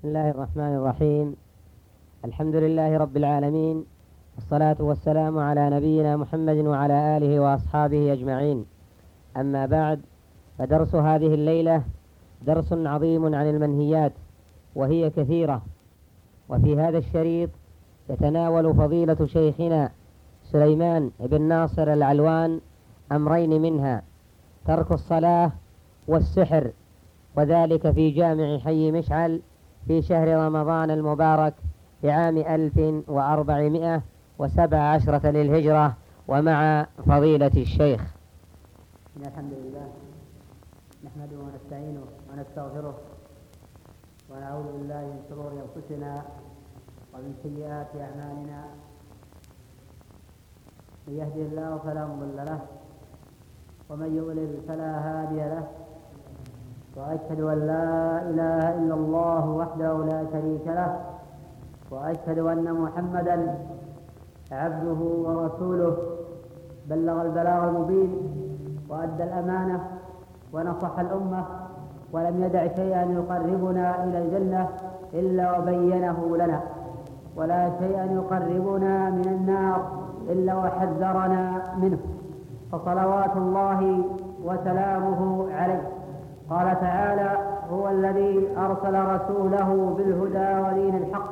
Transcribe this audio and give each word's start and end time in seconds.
بسم 0.00 0.08
الله 0.08 0.30
الرحمن 0.30 0.76
الرحيم. 0.76 1.36
الحمد 2.24 2.56
لله 2.56 2.96
رب 2.96 3.16
العالمين 3.16 3.84
الصلاة 4.38 4.76
والسلام 4.80 5.38
على 5.38 5.70
نبينا 5.70 6.16
محمد 6.16 6.56
وعلى 6.56 7.16
آله 7.16 7.40
وأصحابه 7.40 8.12
أجمعين. 8.12 8.64
أما 9.36 9.66
بعد 9.66 10.00
فدرس 10.58 10.94
هذه 10.94 11.34
الليلة 11.34 11.82
درس 12.46 12.72
عظيم 12.72 13.34
عن 13.34 13.50
المنهيات 13.50 14.12
وهي 14.74 15.10
كثيرة. 15.10 15.62
وفي 16.48 16.80
هذا 16.80 16.98
الشريط 16.98 17.50
يتناول 18.10 18.74
فضيلة 18.74 19.26
شيخنا 19.26 19.90
سليمان 20.44 21.10
بن 21.20 21.42
ناصر 21.42 21.92
العلوان 21.92 22.60
أمرين 23.12 23.62
منها 23.62 24.02
ترك 24.66 24.92
الصلاة 24.92 25.52
والسحر 26.08 26.70
وذلك 27.36 27.90
في 27.90 28.10
جامع 28.10 28.58
حي 28.58 28.90
مشعل 28.90 29.40
في 29.90 30.02
شهر 30.02 30.46
رمضان 30.46 30.90
المبارك 30.90 31.54
وأربعمائة 33.08 34.02
وسبع 34.38 34.78
عشرة 34.78 35.30
للهجرة 35.30 35.96
ومع 36.28 36.86
فضيلة 37.06 37.50
الشيخ. 37.56 38.00
إن 39.16 39.22
الحمد 39.26 39.52
لله 39.52 39.88
نحمده 41.04 41.36
ونستعينه 41.38 42.04
ونستغفره 42.32 42.94
ونعوذ 44.30 44.72
بالله 44.72 45.00
من 45.00 45.22
شرور 45.28 45.52
أنفسنا 45.52 46.22
ومن 47.14 47.34
سيئات 47.42 47.88
أعمالنا. 47.96 48.64
من 51.08 51.14
يهده 51.14 51.42
الله 51.42 51.78
فلا 51.84 52.06
مضل 52.06 52.36
له 52.36 52.60
ومن 53.88 54.16
يضلل 54.16 54.56
فلا 54.68 54.98
هادي 54.98 55.36
له. 55.36 55.79
وأشهد 57.00 57.40
أن 57.40 57.58
لا 57.66 58.22
إله 58.30 58.64
إلا 58.78 58.94
الله 58.94 59.44
وحده 59.50 59.92
لا 60.04 60.20
شريك 60.32 60.66
له 60.66 61.00
وأشهد 61.90 62.38
أن 62.38 62.66
محمدا 62.74 63.54
عبده 64.52 65.00
ورسوله. 65.24 65.96
بلغ 66.90 67.22
البلاغ 67.22 67.68
المبين 67.68 68.10
وأدى 68.88 69.24
الأمانة 69.24 69.80
ونصح 70.52 70.98
الأمة 70.98 71.44
ولم 72.12 72.44
يدع 72.44 72.66
شيئا 72.66 73.02
يقربنا 73.02 74.04
إلى 74.04 74.18
الجنة 74.18 74.68
إلا 75.14 75.58
وبينه 75.58 76.36
لنا 76.36 76.60
ولا 77.36 77.70
شيئا 77.78 78.04
يقربنا 78.04 79.10
من 79.10 79.26
النار 79.26 79.80
إلا 80.28 80.54
وحذرنا 80.54 81.62
منه. 81.82 81.98
فصلوات 82.72 83.36
الله 83.36 84.02
وسلامه 84.44 85.52
عليه. 85.52 85.99
قال 86.50 86.80
تعالى 86.80 87.38
هو 87.72 87.88
الذي 87.88 88.48
أرسل 88.58 89.04
رسوله 89.14 89.94
بالهدى 89.98 90.68
ودين 90.68 90.96
الحق. 90.96 91.30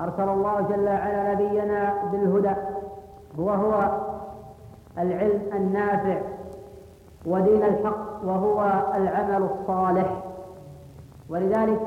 أرسل 0.00 0.28
الله 0.28 0.60
جل 0.60 0.88
وعلا 0.88 1.34
نبينا 1.34 1.94
بالهدى. 2.12 2.54
وهو 3.38 3.90
العلم 4.98 5.42
النافع 5.54 6.20
ودين 7.26 7.62
الحق 7.62 8.24
وهو 8.24 8.72
العمل 8.94 9.48
الصالح. 9.50 10.22
ولذلك 11.30 11.80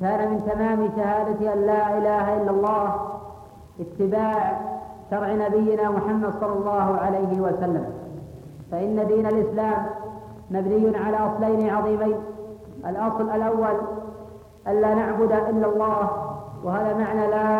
كان 0.00 0.30
من 0.30 0.50
تمام 0.52 0.90
شهادة 0.96 1.52
أن 1.52 1.58
لا 1.66 1.98
إله 1.98 2.42
إلا 2.42 2.50
الله 2.50 2.94
اتباع 3.80 4.60
شرع 5.10 5.32
نبينا 5.32 5.90
محمد 5.90 6.32
صلى 6.40 6.52
الله 6.52 6.98
عليه 7.00 7.40
وسلم. 7.40 7.86
فإن 8.70 9.06
دين 9.06 9.26
الإسلام 9.26 9.86
مبني 10.52 10.96
على 10.96 11.16
أصلين 11.16 11.70
عظيمين. 11.70 12.16
الأصل 12.86 13.30
الأول 13.30 13.76
ألا 14.68 14.94
نعبد 14.94 15.32
إلا 15.32 15.66
الله 15.66 16.10
وهذا 16.64 16.94
معنى 16.98 17.26
لا 17.26 17.52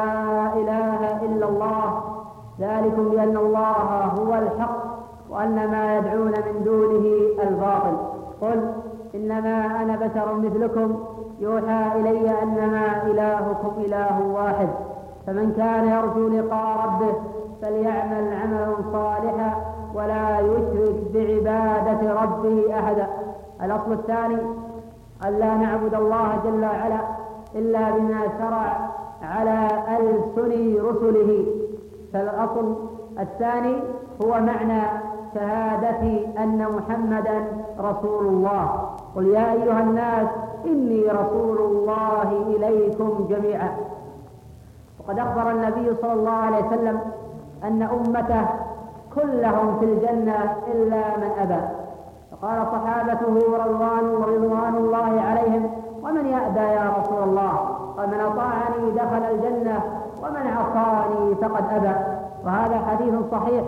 إله 0.61 1.23
إلا 1.23 1.49
الله. 1.49 2.03
ذلكم 2.61 3.09
بأن 3.09 3.37
الله 3.37 4.13
هو 4.19 4.35
الحق 4.35 4.77
وأن 5.31 5.71
ما 5.71 5.99
يدعون 5.99 6.33
من 6.47 6.63
دونه 6.65 7.05
الباطل. 7.49 7.97
قل 8.43 8.73
إنما 9.15 9.83
أنا 9.83 9.97
بشر 9.97 10.35
مثلكم 10.35 11.05
يوحى 11.41 12.01
إلي 12.01 12.43
أنما 12.43 13.03
إلهكم 13.07 13.73
إله 13.79 14.21
واحد. 14.35 14.69
فمن 15.27 15.53
كان 15.57 15.89
يرجو 15.89 16.29
لقاء 16.29 16.87
ربه 16.87 17.15
فليعمل 17.63 18.33
عملا 18.43 18.77
صالحا. 18.93 19.55
ولا 19.95 20.41
يشرك 20.41 20.97
بعبادة 21.15 22.23
ربه 22.23 22.79
أحدا. 22.79 23.07
الأصل 23.63 23.93
الثاني 23.93 24.39
ألا 25.27 25.55
نعبد 25.57 25.95
الله 25.95 26.41
جل 26.45 26.65
وعلا 26.65 27.01
إلا 27.55 27.91
بما 27.91 28.21
شرع 28.39 28.91
على 29.23 29.69
ألسن 29.99 30.53
رسله. 30.89 31.47
فالأصل 32.13 32.77
الثاني 33.21 33.77
هو 34.25 34.41
معنى 34.41 34.83
شهادة 35.35 36.03
أن 36.39 36.67
محمدا 36.77 37.47
رسول 37.81 38.27
الله. 38.27 38.91
قل 39.17 39.27
يا 39.27 39.53
أيها 39.53 39.81
الناس 39.81 40.29
إني 40.67 41.03
رسول 41.03 41.59
الله 41.59 42.29
إليكم 42.57 43.27
جميعا. 43.31 43.77
وقد 45.01 45.19
أخبر 45.19 45.51
النبي 45.51 45.95
صلى 46.03 46.13
الله 46.13 46.31
عليه 46.31 46.67
وسلم 46.67 47.01
أن 47.65 47.83
أمته 47.83 48.47
كلهم 49.15 49.79
في 49.81 49.85
الجنة 49.85 50.57
إلا 50.73 51.03
من 51.17 51.31
أبى. 51.39 51.61
فقال 52.31 52.67
صحابته 52.67 53.35
رضوان 53.65 54.23
رضوان 54.29 54.75
الله 54.77 55.21
عليهم 55.21 55.71
ومن 56.03 56.27
يأبى 56.27 56.61
يا 56.61 56.93
رسول 56.99 57.23
الله؟ 57.23 57.53
قال 57.97 58.09
من 58.09 58.21
أطاعني 58.21 58.91
دخل 58.91 59.35
الجنة 59.35 59.81
ومن 60.23 60.47
عصاني 60.57 61.35
فقد 61.35 61.65
أبى. 61.73 61.95
وهذا 62.45 62.79
حديث 62.91 63.15
صحيح. 63.33 63.65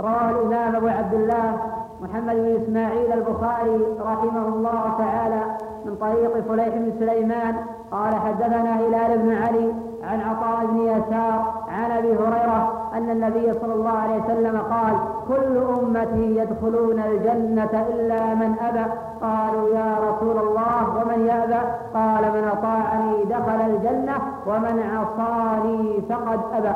رواه 0.00 0.30
الإمام 0.30 0.76
أبو 0.76 0.88
عبد 0.88 1.14
الله 1.14 1.58
محمد 2.00 2.36
بن 2.36 2.62
إسماعيل 2.62 3.12
البخاري 3.12 3.86
رحمه 4.00 4.48
الله 4.48 4.82
تعالى 4.98 5.40
من 5.84 5.96
طريق 6.00 6.40
فليح 6.48 6.68
بن 6.68 6.92
سليمان. 6.98 7.54
قال 7.92 8.14
حدثنا 8.14 8.74
هلال 8.80 9.18
بن 9.18 9.32
علي 9.32 9.72
عن 10.02 10.20
عطاء 10.20 10.66
بن 10.66 10.80
يسار 10.80 11.54
عن 11.68 11.90
أبي 11.90 12.12
هريرة 12.12 12.85
أن 12.96 13.10
النبي 13.10 13.52
صلى 13.60 13.74
الله 13.74 13.90
عليه 13.90 14.22
وسلم 14.24 14.58
قال 14.58 14.94
كل 15.28 15.58
أمتي 15.58 16.36
يدخلون 16.36 16.98
الجنة 16.98 17.86
إلا 17.94 18.34
من 18.34 18.56
أبى. 18.60 18.84
قالوا 19.22 19.68
يا 19.68 19.96
رسول 20.08 20.38
الله 20.38 20.82
ومن 20.96 21.26
يأبى؟ 21.26 21.60
قال 21.94 22.22
من 22.32 22.48
أطاعني 22.52 23.24
دخل 23.24 23.60
الجنة 23.70 24.16
ومن 24.46 24.82
عصاني 24.96 26.00
فقد 26.08 26.40
أبى. 26.52 26.74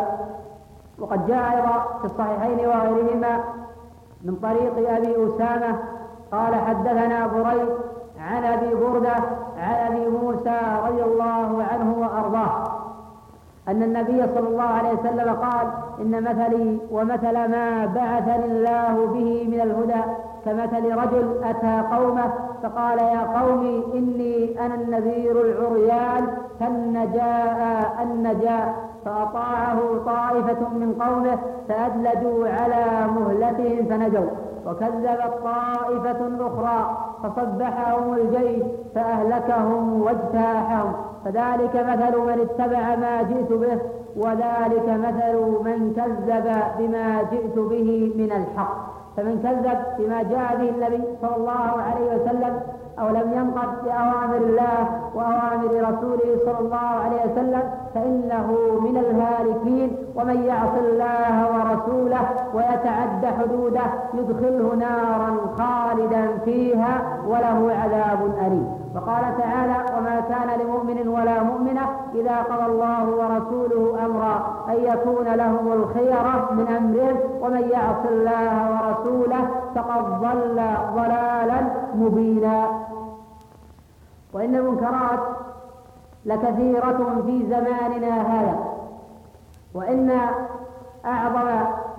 وقد 0.98 1.26
جاء 1.26 1.56
أيضا 1.56 1.98
في 2.00 2.04
الصحيحين 2.04 2.58
وغيرهما 2.58 3.40
من 4.24 4.36
طريق 4.42 4.90
أبي 4.96 5.26
أسامة 5.26 5.78
قال 6.32 6.54
حدثنا 6.54 7.26
بريد 7.26 7.68
عن 8.20 8.44
أبي 8.44 8.74
بردة 8.74 9.14
عن 9.58 9.74
أبي 9.92 10.08
موسى 10.08 10.60
رضي 10.86 11.02
الله 11.02 11.64
عنه 11.72 11.94
وأرضاه. 11.98 12.69
أن 13.68 13.82
النبي 13.82 14.22
صلى 14.34 14.48
الله 14.48 14.62
عليه 14.62 14.90
وسلم 14.90 15.34
قال 15.34 15.66
إن 16.00 16.22
مثلي 16.24 16.78
ومثل 16.90 17.34
ما 17.34 17.86
بعثني 17.94 18.44
الله 18.44 19.06
به 19.06 19.48
من 19.48 19.60
الهدى 19.60 20.02
كمثل 20.44 20.96
رجل 20.96 21.44
أتى 21.44 21.82
قومه 21.96 22.32
فقال 22.62 22.98
يا 22.98 23.40
قوم 23.40 23.82
إني 23.94 24.66
أنا 24.66 24.74
النذير 24.74 25.40
العريان 25.42 26.26
كالنجاء 26.60 27.98
النجاء 28.02 28.90
فأطاعه 29.04 29.78
طائفة 30.06 30.68
من 30.68 30.94
قومه 31.00 31.38
فأدلجوا 31.68 32.48
على 32.48 33.10
مهلتهم 33.16 33.86
فنجوا. 33.86 34.49
وكذبت 34.66 35.32
طائفة 35.44 36.46
أخرى 36.46 36.96
فصبحهم 37.22 38.14
الجيش 38.14 38.62
فأهلكهم 38.94 40.02
واجتاحهم. 40.02 40.92
فذلك 41.24 41.74
مثل 41.74 42.18
من 42.18 42.40
اتبع 42.40 42.96
ما 42.96 43.22
جئت 43.22 43.52
به 43.52 43.78
وذلك 44.16 44.88
مثل 44.88 45.36
من 45.64 45.92
كذب 45.96 46.62
بما 46.78 47.22
جئت 47.22 47.58
به 47.58 48.12
من 48.16 48.32
الحق. 48.32 48.99
فمن 49.16 49.40
كذب 49.42 49.78
بما 49.98 50.22
جاء 50.22 50.56
به 50.56 50.68
النبي 50.70 51.04
صلى 51.22 51.36
الله 51.36 51.82
عليه 51.82 52.14
وسلم 52.16 52.60
أو 52.98 53.08
لم 53.08 53.32
ينقض 53.32 53.84
بأوامر 53.84 54.36
الله 54.36 55.00
وأوامر 55.14 55.70
رسوله 55.88 56.38
صلى 56.44 56.58
الله 56.58 56.76
عليه 57.04 57.32
وسلم 57.32 57.62
فإنه 57.94 58.56
من 58.80 58.96
الهالكين 58.96 59.96
ومن 60.16 60.44
يعص 60.44 60.74
الله 60.78 61.46
ورسوله 61.52 62.20
ويتعد 62.54 63.26
حدوده 63.40 63.82
يدخله 64.14 64.74
نارا 64.74 65.36
خالدا 65.58 66.38
فيها 66.44 67.02
وله 67.26 67.72
عذاب 67.82 68.18
أليم. 68.46 68.79
وقال 68.94 69.38
تعالى 69.38 69.76
وما 69.98 70.20
كان 70.20 70.60
لمؤمن 70.60 71.08
ولا 71.08 71.42
مؤمنة 71.42 71.82
إذا 72.14 72.42
قضى 72.42 72.66
الله 72.66 73.04
ورسوله 73.04 74.06
أمرا 74.06 74.64
أن 74.68 74.76
يكون 74.84 75.28
لهم 75.28 75.72
الخيرة 75.72 76.48
من 76.52 76.68
أمرهم 76.68 77.16
ومن 77.40 77.68
يعص 77.70 78.06
الله 78.10 78.70
ورسوله 78.70 79.50
فقد 79.74 80.20
ضل 80.20 80.62
ضلالا 80.94 81.60
مبينا. 81.94 82.66
وإن 84.32 84.54
المنكرات 84.54 85.20
لكثيرة 86.24 87.22
في 87.26 87.46
زماننا 87.46 88.20
هذا. 88.20 88.58
وإن 89.74 90.20
أعظم 91.06 91.48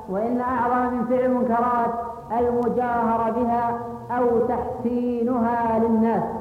وإن 0.09 0.41
أعظم 0.41 0.93
من 0.93 1.05
فعل 1.05 1.25
المنكرات 1.25 1.91
المجاهرة 2.39 3.31
بها 3.31 3.79
أو 4.11 4.39
تحسينها 4.39 5.79
للناس. 5.79 6.40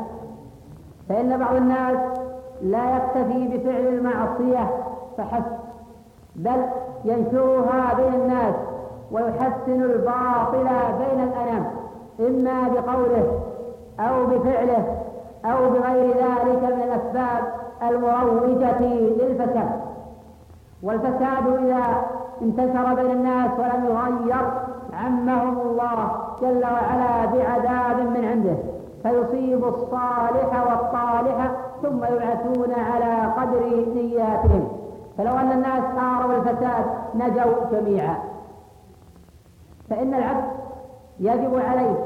فإن 1.11 1.39
بعض 1.39 1.55
الناس 1.55 1.97
لا 2.63 2.97
يكتفي 2.97 3.49
بفعل 3.49 3.87
المعصية 3.87 4.71
فحسب 5.19 5.61
بل 6.37 6.65
ينشرها 7.05 7.95
بين 7.95 8.15
الناس 8.15 8.55
ويحسن 9.13 9.83
الباطل 9.83 10.69
بين 10.99 11.21
الأنام 11.23 11.67
إما 12.21 12.69
بقوله 12.69 13.41
أو 14.01 14.27
بفعله 14.27 14.97
أو 15.45 15.71
بغير 15.71 16.09
ذلك 16.09 16.63
من 16.63 16.83
الأسباب 16.83 17.53
المروجة 17.83 18.81
للفساد. 18.83 19.81
والفساد 20.83 21.47
إذا 21.47 22.05
انتشر 22.43 22.95
بين 22.95 23.11
الناس 23.11 23.51
ولم 23.59 23.85
يغير 23.85 24.47
عمهم 24.93 25.61
الله 25.61 26.11
جل 26.41 26.65
وعلا 26.65 27.27
بعذاب 27.27 28.01
من 28.01 28.25
عنده. 28.25 28.80
فيصيب 29.03 29.65
الصالح 29.65 30.67
والطالح 30.71 31.51
ثم 31.83 32.05
يبعثون 32.05 32.75
على 32.75 33.33
قدر 33.37 33.85
نياتهم. 33.95 34.69
فلو 35.19 35.39
أن 35.39 35.53
الناس 35.53 35.83
صاروا 35.97 36.37
الفساد 36.37 36.85
نجوا 37.15 37.65
جميعا. 37.73 38.17
فإن 39.91 40.15
العبد 40.15 40.45
يجب 41.21 41.61
عليه 41.69 41.97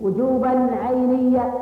وجوبا 0.00 0.68
عينيا 0.86 1.52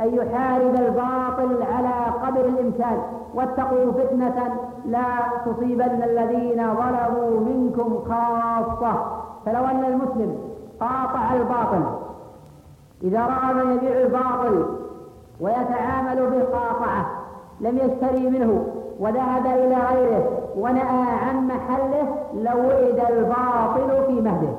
أن 0.00 0.14
يحارب 0.14 0.74
الباطل 0.74 1.62
على 1.62 2.12
قدر 2.26 2.44
الإمكان. 2.44 2.98
واتقوا 3.34 3.92
فتنة 3.92 4.56
لا 4.86 5.06
تصيبن 5.46 6.02
الذين 6.02 6.74
ظلموا 6.74 7.40
منكم 7.40 7.98
خاصة. 8.08 8.94
فلو 9.46 9.64
أن 9.64 9.84
المسلم 9.84 10.38
قاطع 10.80 11.34
الباطل 11.34 12.03
إذا 13.02 13.20
رأى 13.20 13.54
من 13.54 13.76
يبيع 13.76 14.00
الباطل 14.00 14.66
ويتعامل 15.40 16.30
بالقاطعة 16.30 17.06
لم 17.60 17.78
يشتري 17.78 18.30
منه 18.30 18.66
وذهب 19.00 19.46
إلى 19.46 19.76
غيره 19.76 20.28
ونأى 20.56 21.06
عن 21.22 21.46
محله 21.46 22.16
لوئد 22.34 23.00
الباطل 23.10 24.06
في 24.06 24.12
مهده. 24.12 24.54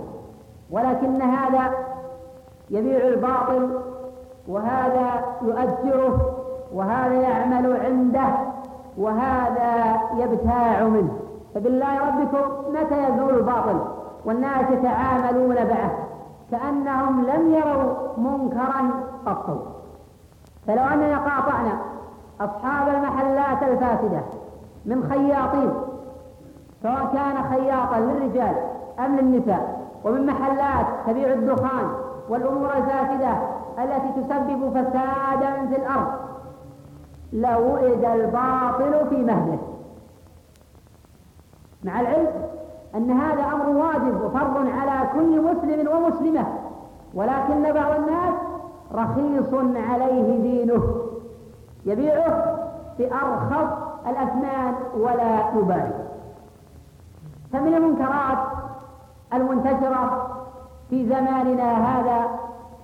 ولكن 0.71 1.21
هذا 1.21 1.71
يبيع 2.69 3.07
الباطل 3.07 3.69
وهذا 4.47 5.25
يؤجره 5.41 6.35
وهذا 6.73 7.13
يعمل 7.13 7.77
عنده 7.85 8.27
وهذا 8.97 9.99
يبتاع 10.17 10.83
منه. 10.83 11.19
فبالله 11.55 11.99
ربكم 11.99 12.73
متى 12.73 13.03
يزول 13.03 13.37
الباطل؟ 13.37 13.79
والناس 14.25 14.71
يتعاملون 14.71 15.55
معه. 15.55 15.91
كأنهم 16.51 17.25
لم 17.25 17.53
يروا 17.53 17.93
منكرا 18.17 18.91
قط. 19.25 19.75
فلو 20.67 20.83
أننا 20.83 21.17
قاطعنا 21.17 21.77
أصحاب 22.41 22.87
المحلات 22.95 23.63
الفاسدة 23.63 24.21
من 24.85 25.09
خياطين 25.09 25.71
سواء 26.83 27.11
كان 27.13 27.43
خياطا 27.49 27.99
للرجال 27.99 28.55
أم 28.99 29.15
للنساء 29.15 29.89
ومن 30.03 30.25
محلات 30.25 30.85
تبيع 31.07 31.33
الدخان 31.33 31.91
والأمور 32.29 32.77
الفاسدة 32.77 33.37
التي 33.79 34.21
تسبب 34.21 34.69
فسادا 34.69 35.65
في 35.67 35.75
الأرض 35.75 36.07
لوئد 37.33 38.05
الباطل 38.05 39.09
في 39.09 39.15
مهده. 39.15 39.57
مع 41.83 42.01
العلم 42.01 42.27
أن 42.95 43.11
هذا 43.11 43.43
أمر 43.43 43.69
واجب 43.69 44.21
وفرض 44.21 44.57
على 44.57 45.09
كل 45.13 45.41
مسلم 45.41 45.87
ومسلمة. 45.87 46.45
ولكن 47.13 47.63
بعض 47.63 47.91
الناس 47.99 48.33
رخيص 48.93 49.53
عليه 49.89 50.41
دينه 50.41 50.95
يبيعه 51.85 52.57
بأرخص 52.99 53.71
الأثمان 54.07 54.73
ولا 54.97 55.49
يبالي. 55.55 56.05
فمن 57.53 57.75
المنكرات 57.75 58.37
المنتشرة 59.33 60.27
في 60.89 61.05
زماننا 61.09 61.73
هذا 61.73 62.27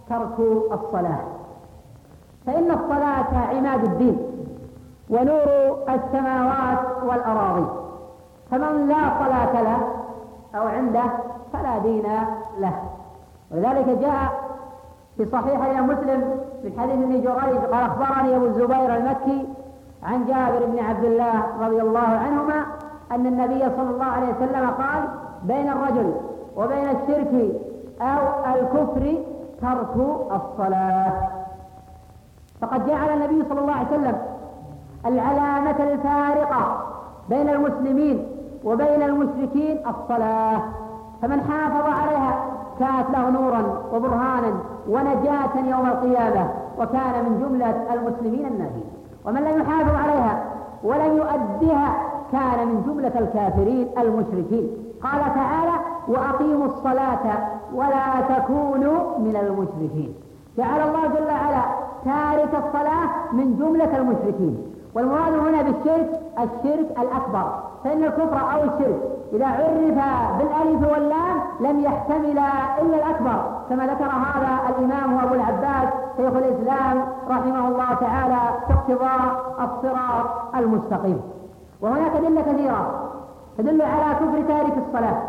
ترك 0.09 0.39
الصلاة. 0.71 1.21
فإن 2.45 2.71
الصلاة 2.71 3.37
عماد 3.49 3.83
الدين 3.83 4.17
ونور 5.09 5.77
السماوات 5.89 7.03
والأراضي. 7.03 7.65
فمن 8.51 8.87
لا 8.87 9.25
صلاة 9.25 9.61
له 9.61 10.00
أو 10.55 10.67
عنده 10.67 11.03
فلا 11.53 11.77
دين 11.77 12.03
له. 12.59 12.73
ولذلك 13.51 13.85
جاء 13.85 14.51
في 15.17 15.25
صحيح 15.25 15.63
الإمام 15.65 15.87
مسلم 15.87 16.39
من 16.63 16.79
حديث 16.79 16.93
ابن 16.93 17.11
جريج 17.11 17.65
قال 17.65 17.83
أخبرني 17.83 18.35
أبو 18.35 18.45
الزبير 18.45 18.95
المكي 18.95 19.47
عن 20.03 20.25
جابر 20.25 20.65
بن 20.65 20.79
عبد 20.79 21.03
الله 21.03 21.43
رضي 21.61 21.81
الله 21.81 21.99
عنهما 21.99 22.65
أن 23.11 23.25
النبي 23.25 23.59
صلى 23.59 23.89
الله 23.89 24.05
عليه 24.05 24.27
وسلم 24.27 24.69
قال 24.69 25.03
بين 25.43 25.69
الرجل 25.69 26.13
وبين 26.57 26.89
الشرك 26.89 27.51
أو 28.01 28.53
الكفر 28.53 29.17
ترك 29.61 29.95
الصلاة. 30.31 31.13
فقد 32.61 32.87
جعل 32.87 33.09
النبي 33.09 33.43
صلى 33.49 33.59
الله 33.59 33.73
عليه 33.73 33.87
وسلم 33.87 34.17
العلامة 35.05 35.83
الفارقة 35.83 36.77
بين 37.29 37.49
المسلمين 37.49 38.25
وبين 38.65 39.01
المشركين 39.03 39.77
الصلاة. 39.87 40.61
فمن 41.21 41.41
حافظ 41.41 41.85
عليها 41.87 42.45
كانت 42.79 43.09
له 43.13 43.29
نورا 43.29 43.83
وبرهانا 43.93 44.53
ونجاة 44.89 45.55
يوم 45.69 45.85
القيامة 45.87 46.49
وكان 46.79 47.25
من 47.25 47.39
جملة 47.41 47.93
المسلمين 47.93 48.45
الناجين 48.45 48.83
ومن 49.25 49.41
لم 49.41 49.61
يحافظ 49.61 49.95
عليها 49.95 50.43
ولم 50.83 51.17
يؤدها 51.17 51.93
كان 52.31 52.67
من 52.67 52.83
جملة 52.87 53.19
الكافرين 53.19 53.87
المشركين. 53.97 54.69
قال 55.03 55.21
تعالى 55.35 55.71
وأقيموا 56.07 56.65
الصلاة 56.65 57.47
ولا 57.75 58.21
تكونوا 58.29 59.17
من 59.17 59.35
المشركين. 59.35 60.13
جعل 60.57 60.81
الله 60.81 61.07
جل 61.07 61.25
وعلا 61.25 61.63
تارك 62.05 62.65
الصلاة 62.65 63.09
من 63.33 63.55
جملة 63.59 63.97
المشركين. 63.97 64.70
والمراد 64.95 65.33
هنا 65.33 65.61
بالشرك 65.61 66.19
الشرك 66.39 66.99
الأكبر 66.99 67.53
فإن 67.83 68.03
الكفر 68.03 68.37
أو 68.53 68.63
الشرك 68.63 69.01
إذا 69.33 69.45
عرف 69.45 69.97
بالألف 70.37 70.91
واللام 70.91 71.41
لم 71.59 71.79
يحتمل 71.79 72.39
إلا 72.81 72.95
الأكبر 72.95 73.61
كما 73.69 73.85
ذكر 73.87 74.05
هذا 74.05 74.59
الإمام 74.69 75.17
أبو 75.17 75.35
العباس 75.35 75.93
شيخ 76.17 76.33
الإسلام 76.33 77.05
رحمه 77.29 77.67
الله 77.67 77.93
تعالى 77.93 78.39
في 78.67 78.73
اقتضاء 78.73 79.55
الصراط 79.59 80.55
المستقيم. 80.55 81.21
وهناك 81.81 82.15
أدلة 82.15 82.41
كثيرة 82.41 83.09
تدل 83.57 83.81
على 83.81 84.15
كفر 84.15 84.41
تارك 84.47 84.73
الصلاة 84.87 85.21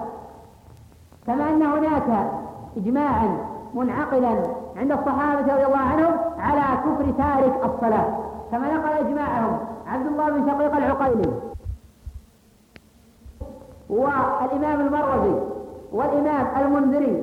كما 1.26 1.50
أن 1.50 1.62
هناك 1.62 2.30
إجماعا 2.76 3.36
منعقدا 3.74 4.42
عند 4.76 4.92
الصحابة 4.92 5.40
رضي 5.40 5.66
الله 5.66 5.78
عنهم 5.78 6.14
على 6.38 6.62
كفر 6.84 7.12
تارك 7.18 7.64
الصلاة. 7.64 8.08
كما 8.52 8.74
نقل 8.74 9.06
إجماعهم 9.06 9.58
عبد 9.86 10.06
الله 10.06 10.30
بن 10.30 10.46
شقيق 10.50 10.76
العقيلي 10.76 11.30
والإمام 13.90 14.80
المروزي 14.80 15.40
والإمام 15.92 16.46
المنذري 16.60 17.22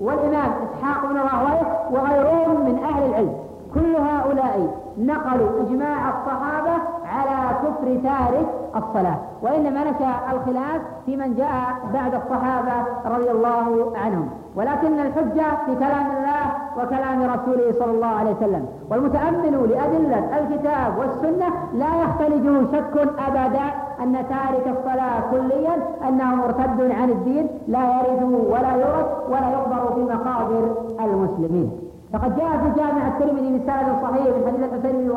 والإمام 0.00 0.52
إسحاق 0.52 1.06
بن 1.06 1.16
راهويه 1.16 1.88
وغيرهم 1.90 2.64
من 2.64 2.78
أهل 2.84 3.02
العلم. 3.04 3.34
كل 3.74 3.96
هؤلاء 3.96 4.80
نقلوا 4.98 5.60
إجماع 5.62 6.08
الصحابة 6.08 6.82
على 7.20 7.56
كفر 7.62 8.00
تارك 8.08 8.46
الصلاة 8.76 9.18
وإنما 9.42 9.80
نشأ 9.90 10.12
الخلاف 10.32 10.80
في 11.06 11.16
من 11.16 11.34
جاء 11.34 11.64
بعد 11.94 12.14
الصحابة 12.14 12.72
رضي 13.06 13.30
الله 13.30 13.92
عنهم. 14.04 14.28
ولكن 14.56 15.00
الحجة 15.00 15.46
في 15.66 15.74
كلام 15.74 16.06
الله 16.16 16.44
وكلام 16.78 17.22
رسوله 17.22 17.72
صلى 17.78 17.90
الله 17.90 18.06
عليه 18.06 18.30
وسلم. 18.30 18.66
والمتأمل 18.90 19.70
لأدلة 19.70 20.38
الكتاب 20.38 20.98
والسنة 20.98 21.46
لا 21.74 22.02
يختلجه 22.02 22.66
شك 22.72 23.08
أبدا 23.28 23.66
أن 24.02 24.12
تارك 24.12 24.76
الصلاة 24.78 25.20
كليا 25.30 25.74
أنه 26.08 26.34
مرتد 26.34 26.90
عن 27.00 27.10
الدين 27.10 27.48
لا 27.68 27.80
يرث 27.80 28.22
ولا 28.22 28.72
يورث 28.76 29.08
ولا 29.28 29.50
يقبر 29.50 29.94
في 29.94 30.00
مقابر 30.00 30.62
المسلمين. 31.00 31.70
فقد 32.12 32.36
جاء 32.36 32.50
في 32.50 32.80
جامع 32.80 33.06
الترمذي 33.06 33.58
بسند 33.58 33.88
صحيح 34.02 34.26
من 34.26 34.42
حديث 34.46 34.64
الحسين 34.64 34.92
بن 34.92 35.10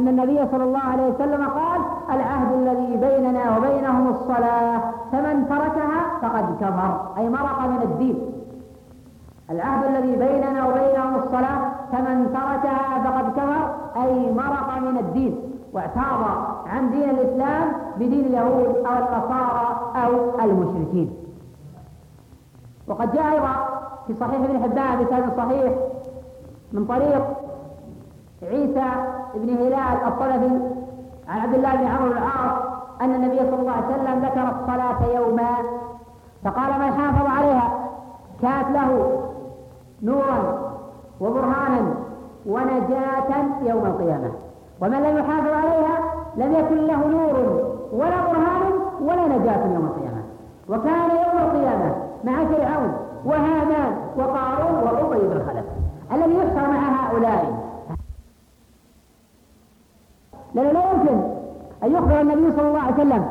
أن 0.00 0.08
النبي 0.08 0.46
صلى 0.50 0.64
الله 0.64 0.80
عليه 0.80 1.06
وسلم 1.08 1.48
قال 1.48 1.80
العهد 2.10 2.52
الذي 2.52 2.96
بيننا 2.96 3.56
وبينهم 3.56 4.08
الصلاة 4.08 4.80
فمن 5.12 5.46
تركها 5.48 6.00
فقد 6.22 6.56
كفر 6.60 7.00
أي 7.18 7.28
مرق 7.28 7.60
من 7.66 7.82
الدين. 7.82 8.18
العهد 9.50 9.84
الذي 9.84 10.16
بيننا 10.16 10.68
وبينهم 10.68 11.16
الصلاة 11.16 11.60
فمن 11.92 12.32
تركها 12.32 13.04
فقد 13.04 13.32
كفر 13.32 13.74
أي 14.02 14.32
مرق 14.32 14.78
من 14.78 14.98
الدين. 14.98 15.36
واعتاض 15.72 16.20
عن 16.66 16.90
دين 16.90 17.10
الإسلام 17.10 17.72
بدين 17.96 18.24
اليهود 18.24 18.76
أو 18.86 18.92
النصارى 18.92 19.92
أو 20.04 20.40
المشركين. 20.44 21.10
وقد 22.88 23.12
جاء 23.12 23.32
أيضا 23.32 23.54
في 24.06 24.14
صحيح 24.20 24.40
ابن 24.40 24.62
حبان 24.62 25.04
بسند 25.04 25.32
صحيح 25.36 25.72
من 26.72 26.84
طريق 26.86 27.39
عيسى 28.42 28.90
بن 29.34 29.48
هلال 29.48 30.06
الطلبي 30.06 30.60
عن 31.28 31.40
عبد 31.40 31.54
الله 31.54 31.74
بن 31.76 31.86
عمرو 31.86 32.12
العاص 32.12 32.62
أن 33.00 33.14
النبي 33.14 33.38
صلى 33.38 33.60
الله 33.60 33.72
عليه 33.72 33.86
وسلم 33.86 34.24
ذكر 34.24 34.42
الصلاة 34.42 35.20
يوما 35.20 35.50
فقال 36.44 36.72
من 36.80 36.92
حافظ 36.92 37.26
عليها 37.26 37.72
كانت 38.42 38.70
له 38.70 39.20
نورا 40.02 40.60
وبرهانا 41.20 41.94
ونجاة 42.46 43.44
يوم 43.62 43.86
القيامة. 43.86 44.30
ومن 44.80 45.02
لم 45.02 45.18
يحافظ 45.18 45.52
عليها 45.52 45.98
لم 46.36 46.52
يكن 46.52 46.76
له 46.76 47.06
نور 47.06 47.64
ولا 47.92 48.20
برهان 48.20 48.72
ولا 49.00 49.38
نجاة 49.38 49.64
يوم 49.74 49.86
القيامة. 49.86 50.22
وكان 50.68 51.10
يوم 51.10 51.38
القيامة 51.38 51.94
مع 52.24 52.44
فرعون 52.44 52.92
وهامان 53.24 53.96
وقارون 54.16 54.74
وأبي 54.82 55.26
بن 55.26 55.42
خلف 55.48 55.64
الذي 56.12 56.34
يحشر 56.34 56.70
مع 56.70 56.78
هؤلاء. 56.78 57.59
لأنه 60.54 60.70
لا 60.70 60.80
يمكن 60.92 61.16
أن 61.84 61.92
يخبر 61.92 62.20
النبي 62.20 62.52
صلى 62.56 62.68
الله 62.68 62.80
عليه 62.80 62.94
وسلم 62.94 63.24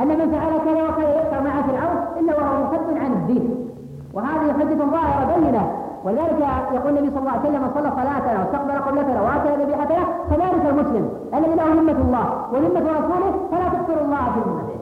أن 0.00 0.08
من 0.08 0.30
فعل 0.32 0.52
كذا 0.64 0.88
وكذا 0.88 1.14
يحشر 1.14 1.40
مع 1.44 1.62
فرعون 1.62 1.96
إلا 2.20 2.36
وهو 2.36 2.64
مرتد 2.64 2.98
عن 2.98 3.12
الدين. 3.12 3.68
وهذه 4.14 4.52
حجة 4.52 4.74
ظاهرة 4.74 5.36
بينة. 5.36 5.72
ولذلك 6.04 6.40
يقول 6.74 6.98
النبي 6.98 7.10
صلى 7.10 7.18
الله 7.18 7.30
عليه 7.30 7.40
وسلم 7.40 7.62
من 7.62 7.70
صلى 7.74 7.90
صلاتنا 7.90 8.38
واستقبل 8.38 8.72
قبلتنا 8.72 9.22
واتى 9.22 9.62
ذبيحتنا 9.62 10.04
فذلك 10.30 10.66
المسلم. 10.70 11.10
الذي 11.34 11.54
له 11.54 11.64
ذمة 11.64 12.00
الله 12.06 12.26
وذمة 12.52 12.90
رسوله 12.98 13.32
فلا 13.50 13.68
تكفر 13.68 14.04
الله 14.04 14.24
في 14.34 14.40
ذمته 14.40 14.76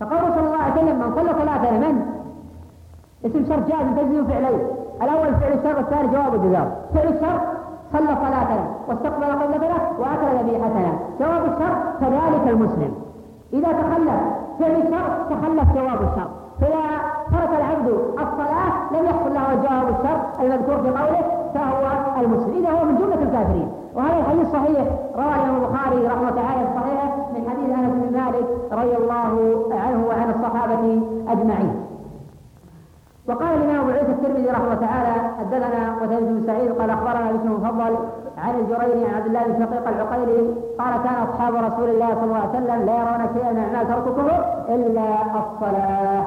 فقول 0.00 0.32
صلى 0.34 0.46
الله 0.46 0.62
عليه 0.62 0.82
وسلم 0.82 0.98
من 0.98 1.14
صلى 1.14 1.30
صلاتنا 1.40 1.78
من؟ 1.88 2.06
اسم 3.26 3.44
شرط 3.48 3.68
جازم 3.68 3.92
تجزم 3.96 4.26
فعلين 4.26 4.60
الأول 5.02 5.34
فعل 5.34 5.52
الشر 5.52 5.76
والثاني 5.76 6.08
جواب 6.08 6.34
الجزاء. 6.34 6.88
فعل 6.94 7.08
الشر 7.08 7.40
صلى 7.92 8.16
صلاتنا 8.24 8.64
واستقبل 8.88 9.24
قبلتنا 9.24 9.76
وأكل 9.98 10.38
ذبيحتنا 10.38 10.92
جواب 11.20 11.44
الشر 11.44 11.74
كذلك 12.00 12.48
المسلم. 12.48 12.92
إذا 13.52 13.68
تخلف 13.72 14.20
فعل 14.58 14.70
الشر 14.70 15.08
تخلف 15.30 15.74
جواب 15.74 16.00
الشر 16.02 16.28
فإذا 16.60 16.84
ترك 17.32 17.50
العبد 17.60 17.88
الصلاة 18.12 18.72
لم 18.92 19.04
يحصل 19.04 19.34
له 19.34 19.54
جواب 19.54 19.88
الشر 19.88 20.20
المذكور 20.40 20.76
في 20.76 20.88
قوله 20.88 21.22
فهو 21.54 21.86
المسلم. 22.24 22.52
إذا 22.56 22.70
هو 22.70 22.84
من 22.84 22.96
جملة 22.96 23.22
الكافرين. 23.22 23.68
وهذا 23.94 24.18
الحديث 24.20 24.52
صحيح. 24.52 24.86
رواه 25.16 25.34
الإمام 25.34 25.56
البخاري 25.56 26.06
رحمة 26.06 26.28
الله 26.28 26.42
تعالى 26.42 26.68
صحيحة 26.76 27.16
من 27.34 27.50
حديث 27.50 27.78
أنس 27.78 27.92
بن 27.92 28.18
مالك 28.18 28.46
رضي 28.72 28.96
الله 28.96 29.30
عنه 29.86 30.06
وعن 30.08 30.30
الصحابة 30.30 31.02
أجمعين. 31.28 31.85
وقال 33.28 33.54
الإمام 33.56 33.80
أبو 33.80 33.90
عيسى 33.90 34.12
الترمذي 34.12 34.50
رحمه 34.50 34.64
الله 34.64 34.86
تعالى 34.86 35.12
حدثنا 35.38 35.94
قتيبة 36.00 36.20
بن 36.20 36.42
سعيد 36.46 36.72
قال 36.72 36.90
أخبرنا 36.90 37.32
باسم 37.32 37.52
مفضل 37.52 37.96
عن 38.38 38.54
الجريري 38.60 39.04
عن 39.04 39.14
عبد 39.14 39.26
الله 39.26 39.42
بن 39.44 39.66
شقيق 39.66 39.88
العقيلي 39.88 40.54
قال 40.78 41.02
كان 41.04 41.14
أصحاب 41.28 41.54
رسول 41.54 41.88
الله 41.90 42.14
صلى 42.14 42.24
الله 42.24 42.36
عليه 42.36 42.48
وسلم 42.48 42.86
لا 42.86 42.94
يرون 42.96 43.28
شيئا 43.34 43.52
من 43.52 43.58
أعمال 43.58 43.88
تركه 43.88 44.28
إلا 44.74 45.04
الصلاة. 45.40 46.24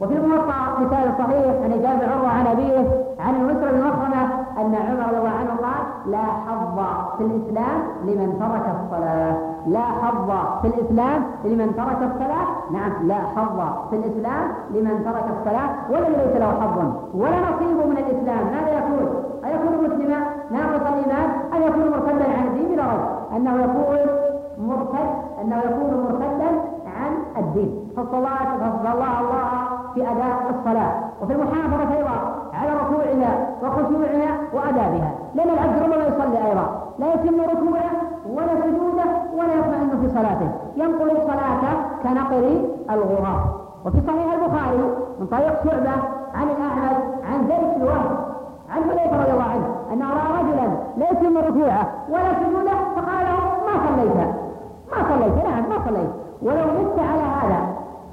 وفي 0.00 0.14
الموطأ 0.16 0.54
مثال 0.80 1.12
صحيح 1.18 1.46
عن 1.64 1.70
جابر 1.82 2.12
عروة 2.12 2.28
عن 2.28 2.46
أبيه 2.46 2.78
عن 3.20 3.34
المسر 3.34 3.72
بن 3.72 3.80
مخرمه 3.88 4.19
أن 4.58 4.74
عمر 4.74 5.06
رضي 5.08 5.18
الله 5.18 5.30
عنه 5.30 5.50
قال 5.50 5.82
لا 6.06 6.24
حظ 6.24 6.78
في 7.18 7.24
الإسلام 7.24 7.80
لمن 8.04 8.38
ترك 8.38 8.66
الصلاة. 8.76 9.36
لا 9.66 9.80
حظ 9.80 10.30
في 10.62 10.68
الإسلام 10.68 11.24
لمن 11.44 11.76
ترك 11.76 11.98
الصلاة؟ 12.10 12.46
نعم 12.72 12.92
لا 13.08 13.20
حظ 13.36 13.58
في 13.90 13.96
الإسلام 13.96 14.44
لمن 14.70 15.04
ترك 15.04 15.24
الصلاة. 15.38 15.70
والذي 15.90 16.16
ليس 16.16 16.36
له 16.36 16.50
حظ 16.60 16.78
ولا 17.14 17.40
نصيب 17.40 17.78
من 17.90 17.98
الإسلام. 17.98 18.44
ماذا 18.54 18.78
يكون؟ 18.78 19.06
ايكون 19.44 19.84
مسلما 19.84 20.20
ناقص 20.50 20.86
الايمان 20.92 21.30
ام 21.56 21.62
يكون 21.62 21.90
مرتدا 21.90 22.24
عن 22.38 22.46
الدين 22.46 22.68
بلا 22.68 22.84
أنه 23.36 23.54
يكون 23.64 23.98
مرتد 24.58 25.10
أنه 25.40 25.56
يكون 25.56 26.04
مرتدا 26.04 26.50
عن 26.96 27.42
الدين. 27.42 27.92
فالصلاة 27.96 28.58
فالله 28.58 29.20
الله. 29.20 29.79
في 29.94 30.02
اداء 30.02 30.54
الصلاة. 30.58 30.92
وفي 31.22 31.32
المحافظة 31.32 31.96
أيضا 31.96 32.16
على 32.54 32.70
ركوعها 32.80 33.32
وخشوعها 33.62 34.30
وأدابها. 34.54 35.10
لأن 35.34 35.50
العبد 35.50 35.82
ربما 35.82 36.04
يصلي 36.06 36.46
أيضا. 36.48 36.66
لا 36.98 37.14
يتم 37.14 37.40
ركوعه 37.40 37.90
ولا 38.36 38.54
سجوده 38.62 39.04
ولا 39.38 39.54
يطمئن 39.54 40.00
في 40.00 40.08
صلاته. 40.08 40.48
ينقل 40.76 41.10
الصلاة 41.10 41.62
كنقر 42.02 42.44
الغراب 42.90 43.40
وفي 43.84 44.00
صحيح 44.06 44.32
البخاري 44.32 44.82
من 45.20 45.26
طريق 45.26 45.64
شعبة 45.64 45.90
عن 46.34 46.46
الاعمش 46.48 46.96
عن 47.32 47.42
بن 47.46 47.82
وهب 47.82 48.16
عن 48.70 48.82
حذيفة 48.82 49.22
رضي 49.22 49.32
الله 49.32 49.44
عنه 49.44 49.66
انه 49.92 50.10
راى 50.10 50.42
رجلا 50.42 50.68
لا 50.96 51.10
يتم 51.10 51.38
ركوعه 51.38 51.86
ولا 52.08 52.34
سجوده 52.40 52.76
فقال 52.96 53.24
له 53.24 53.36
ما 53.66 53.74
صليت؟ 53.88 54.16
ما 54.90 55.08
صليت؟ 55.08 55.44
نعم 55.44 55.62
ما 55.68 55.78
صليت. 55.86 56.10
ولو 56.42 56.82
مت 56.82 56.98
على 56.98 57.22
هذا 57.22 57.60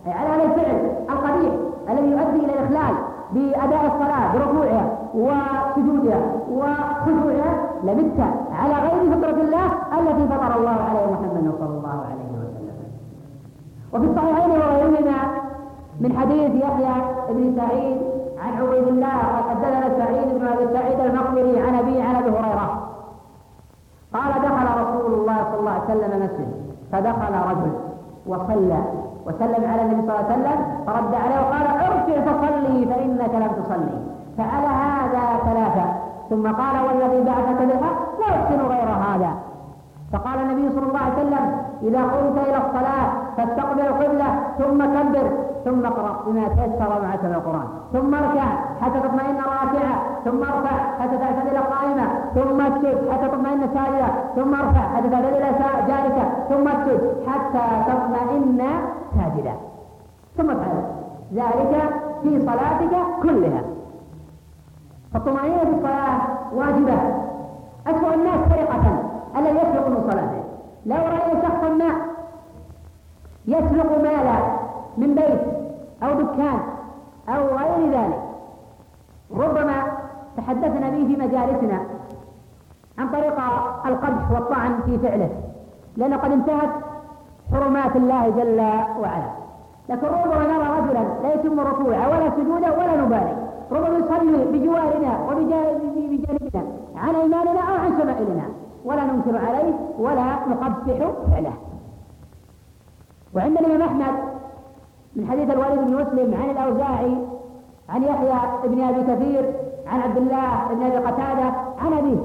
أي 0.07 0.11
على 0.13 0.29
هذا 0.29 0.43
الفعل 0.43 0.91
القبيح 1.09 1.53
الذي 1.89 2.11
يؤدي 2.11 2.45
إلى 2.45 2.53
الإخلال 2.53 2.95
بأداء 3.31 3.85
الصلاة 3.85 4.33
بركوعها 4.33 4.97
وسجودها 5.13 6.21
وخشوعها 6.51 7.51
لمت 7.83 8.19
على 8.51 8.73
غير 8.73 9.15
فطرة 9.15 9.41
الله 9.41 9.65
التي 9.99 10.27
فطر 10.27 10.57
الله 10.57 10.77
عليه 10.89 11.05
محمد 11.11 11.53
صلى 11.59 11.77
الله 11.77 12.05
عليه 12.09 12.27
وسلم. 12.33 12.77
وفي 13.93 14.05
الصحيحين 14.05 14.51
وغيرهما 14.51 15.17
من 15.99 16.17
حديث 16.17 16.63
يحيى 16.63 16.95
بن 17.29 17.55
سعيد 17.55 17.97
عن 18.39 18.53
عبيد 18.61 18.87
الله 18.87 19.07
قال 19.07 19.43
حدثنا 19.49 19.97
سعيد 19.97 20.39
بن 20.39 20.47
أبي 20.47 20.73
سعيد 20.73 20.99
المقبري 20.99 21.59
عن 21.59 21.75
أبي 21.75 22.01
عن 22.01 22.15
أبي 22.15 22.29
هريرة. 22.29 22.83
قال 24.13 24.31
دخل 24.41 24.81
رسول 24.81 25.13
الله 25.13 25.43
صلى 25.51 25.59
الله 25.59 25.71
عليه 25.71 25.83
وسلم 25.83 26.23
مسجد 26.23 26.49
فدخل 26.91 27.33
رجل 27.51 27.71
وصلى 28.27 28.83
وسلم 29.27 29.71
على 29.71 29.81
النبي 29.81 30.01
صلى 30.01 30.09
الله 30.09 30.25
عليه 30.25 30.35
وسلم 30.35 30.59
فرد 30.87 31.13
عليه 31.23 31.37
وقال 31.43 31.65
ارجع 31.87 32.15
فصلي 32.27 32.85
فإنك 32.85 33.33
لم 33.43 33.51
تصلي. 33.63 33.97
فعل 34.37 34.65
هذا 34.83 35.23
ثلاثة. 35.47 35.85
ثم 36.29 36.45
قال 36.61 36.75
والذي 36.85 37.23
بعثك 37.23 37.59
بالحق 37.61 38.19
لا 38.19 38.27
يحسن 38.35 38.59
غير 38.73 38.89
هذا. 39.07 39.31
فقال 40.13 40.39
النبي 40.41 40.69
صلى 40.75 40.87
الله 40.87 40.99
عليه 40.99 41.13
وسلم 41.13 41.45
إذا 41.83 42.01
قمت 42.01 42.37
إلى 42.47 42.57
الصلاة 42.57 43.07
فاستقبل 43.37 43.81
القبلة 43.81 44.25
ثم 44.57 44.79
كبر. 44.85 45.27
ثم 45.67 45.85
اقرأ 45.85 46.23
بما 46.25 46.47
تيسر 46.47 46.91
معك 47.03 47.23
من 47.23 47.33
القرآن. 47.39 47.67
ثم 47.93 48.15
اركع 48.15 48.47
حتى 48.81 48.99
تطمئن 48.99 49.37
راكعا 49.37 49.95
ثم 50.25 50.41
ارفع 50.43 50.75
حتى 50.99 51.17
تعتدل 51.17 51.57
قائمة. 51.57 52.07
ثم 52.35 52.61
اسجد 52.61 53.11
حتى 53.11 53.27
تطمئن 53.27 53.61
ساجدا 53.73 54.09
ثم 54.35 54.55
ارفع 54.55 54.83
حتى 54.95 55.09
تعتدل 55.09 55.43
جالسا 55.87 56.25
ثم 56.49 56.67
اسجد 56.67 57.01
حتى 57.27 57.65
تطمئن 57.87 58.61
ساجدا 59.17 59.53
ثم 60.37 60.49
افعل 60.51 60.83
ذلك 61.33 61.73
في 62.23 62.41
صلاتك 62.41 62.93
كلها. 63.23 63.61
فالطمأنينة 65.13 65.59
في 65.59 65.75
الصلاة 65.77 66.17
واجبة. 66.53 66.97
أسوأ 67.87 68.13
الناس 68.13 68.39
سرقة 68.49 68.85
الذي 69.37 69.57
يسرق 69.57 69.87
من 69.87 70.09
صلاته. 70.11 70.43
لو 70.85 70.95
رأي 70.95 71.41
شخصا 71.41 71.69
ما 71.69 71.91
يسرق 73.47 73.97
مالا 74.03 74.37
من 74.97 75.15
بيت. 75.15 75.56
أو 76.03 76.21
دكان 76.21 76.59
أو 77.29 77.41
غير 77.57 77.91
ذلك. 77.91 78.21
ربما 79.31 79.83
تحدثنا 80.37 80.89
به 80.89 81.07
في 81.07 81.15
مجالسنا 81.15 81.79
عن 82.97 83.09
طريق 83.09 83.39
القدح 83.85 84.31
والطعن 84.31 84.79
في 84.85 84.97
فعله 84.97 85.29
لأن 85.97 86.13
قد 86.13 86.31
انتهت 86.31 86.69
حرمات 87.51 87.95
الله 87.95 88.29
جل 88.29 88.59
وعلا. 89.01 89.31
لكن 89.89 90.07
ربما 90.07 90.47
نرى 90.47 90.79
رجلا 90.79 91.03
لا 91.23 91.33
يتم 91.33 91.59
ركوعه 91.59 92.09
ولا 92.09 92.29
سجوده 92.29 92.71
ولا 92.77 93.01
نبالي 93.01 93.35
ربما 93.71 93.97
يصلي 93.97 94.45
بجوارنا 94.45 95.19
وبجانبنا 95.27 96.63
عن 96.95 97.15
إيماننا 97.15 97.61
أو 97.69 97.75
عن 97.75 97.99
شمائلنا 98.01 98.45
ولا 98.85 99.03
ننكر 99.03 99.37
عليه 99.37 99.73
ولا 99.99 100.25
نقبح 100.49 101.11
فعله. 101.31 101.53
وعند 103.35 103.57
الامام 103.57 103.81
احمد 103.81 104.36
من 105.17 105.27
حديث 105.31 105.49
الوليد 105.51 105.79
بن 105.79 105.93
مسلم 105.95 106.33
عن 106.41 106.49
الأوزاعي 106.49 107.17
عن 107.89 108.03
يحيى 108.03 108.39
بن 108.63 108.83
أبي 108.83 109.03
كثير 109.03 109.53
عن 109.87 110.01
عبد 110.01 110.17
الله 110.17 110.67
بن 110.73 110.85
أبي 110.85 110.97
قتادة 110.97 111.51
عن 111.81 111.93
أبيه 111.93 112.19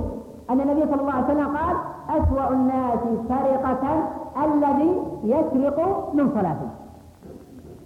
أن 0.51 0.61
النبي 0.61 0.83
صلى 0.91 1.01
الله 1.01 1.13
عليه 1.13 1.25
وسلم 1.25 1.57
قال 1.57 1.77
أسوأ 2.09 2.51
الناس 2.51 2.99
سرقة 3.29 4.09
الذي 4.45 5.03
يسرق 5.25 6.11
من 6.15 6.31
صلاته. 6.35 6.69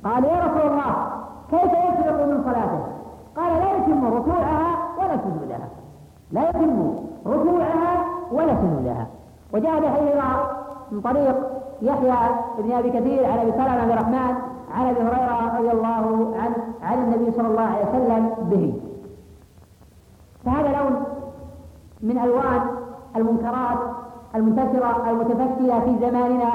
قال 0.04 0.24
يا 0.24 0.44
رسول 0.44 0.72
الله 0.72 0.92
كيف 1.50 1.72
يسرق 1.72 2.26
من 2.26 2.42
صلاته؟ 2.44 2.80
قال 3.36 3.52
لا 3.52 3.76
يتم 3.76 4.04
ركوعها 4.14 4.76
ولا 4.98 5.16
سجودها 5.16 5.68
لا 6.32 6.48
يتم 6.48 6.94
ركوعها 7.26 8.04
ولا 8.32 8.54
سجودها 8.54 9.06
وجاء 9.54 9.80
بحديث 9.80 10.14
من 10.92 11.00
طريق 11.00 11.36
يحيى 11.82 12.14
بن 12.58 12.72
أبي 12.72 12.90
كثير 12.90 13.26
عن 13.26 13.38
أبي 13.38 13.52
سلمة 13.52 13.84
بن 13.84 13.92
الرحمن 13.92 14.45
عن 14.76 14.86
أبي 14.86 15.00
هريرة 15.00 15.56
رضي 15.58 15.70
الله 15.70 16.34
عنه 16.40 16.56
عن 16.82 16.98
النبي 17.04 17.32
صلى 17.36 17.48
الله 17.48 17.62
عليه 17.62 17.88
وسلم 17.88 18.30
به. 18.50 18.74
فهذا 20.44 20.68
لون 20.68 21.02
من 22.02 22.18
ألوان 22.18 22.60
المنكرات 23.16 23.78
المنتشره 24.34 25.10
المتفشيه 25.10 25.80
في 25.80 25.98
زماننا 26.00 26.50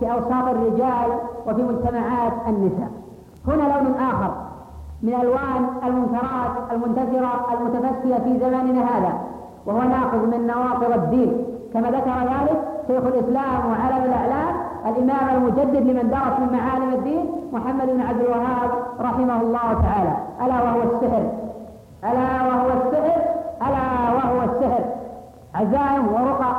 في 0.00 0.12
أوساط 0.12 0.48
الرجال 0.48 1.10
وفي 1.46 1.62
مجتمعات 1.62 2.32
النساء. 2.48 2.90
هنا 3.48 3.62
لون 3.62 3.94
آخر 3.94 4.34
من 5.02 5.14
ألوان 5.14 5.68
المنكرات 5.86 6.72
المنتشرة 6.72 7.46
المتفشيه 7.52 8.14
في 8.14 8.38
زماننا 8.38 8.80
هذا 8.80 9.12
وهو 9.66 9.82
ناقض 9.82 10.34
من 10.34 10.46
نواقض 10.46 10.92
الدين. 10.92 11.46
كما 11.74 11.90
ذكر 11.90 12.10
ذلك 12.10 12.60
شيخ 12.86 13.04
الإسلام 13.04 13.70
وعلم 13.70 14.04
الإعلام 14.04 14.65
الإمام 14.86 15.36
المجدد 15.36 15.76
لمن 15.76 16.10
درس 16.10 16.40
من 16.40 16.58
معالم 16.58 16.92
الدين 16.92 17.26
محمد 17.52 17.86
بن 17.86 18.00
عبد 18.00 18.20
الوهاب 18.20 18.70
رحمه 19.00 19.40
الله 19.40 19.82
تعالى. 19.82 20.16
ألا 20.44 20.62
وهو 20.62 20.82
السحر. 20.82 21.24
ألا 22.04 22.46
وهو 22.48 22.68
السحر. 22.68 23.20
ألا 23.66 24.12
وهو 24.16 24.42
السحر. 24.42 24.84
عزائم 25.54 26.06
ورقى. 26.14 26.52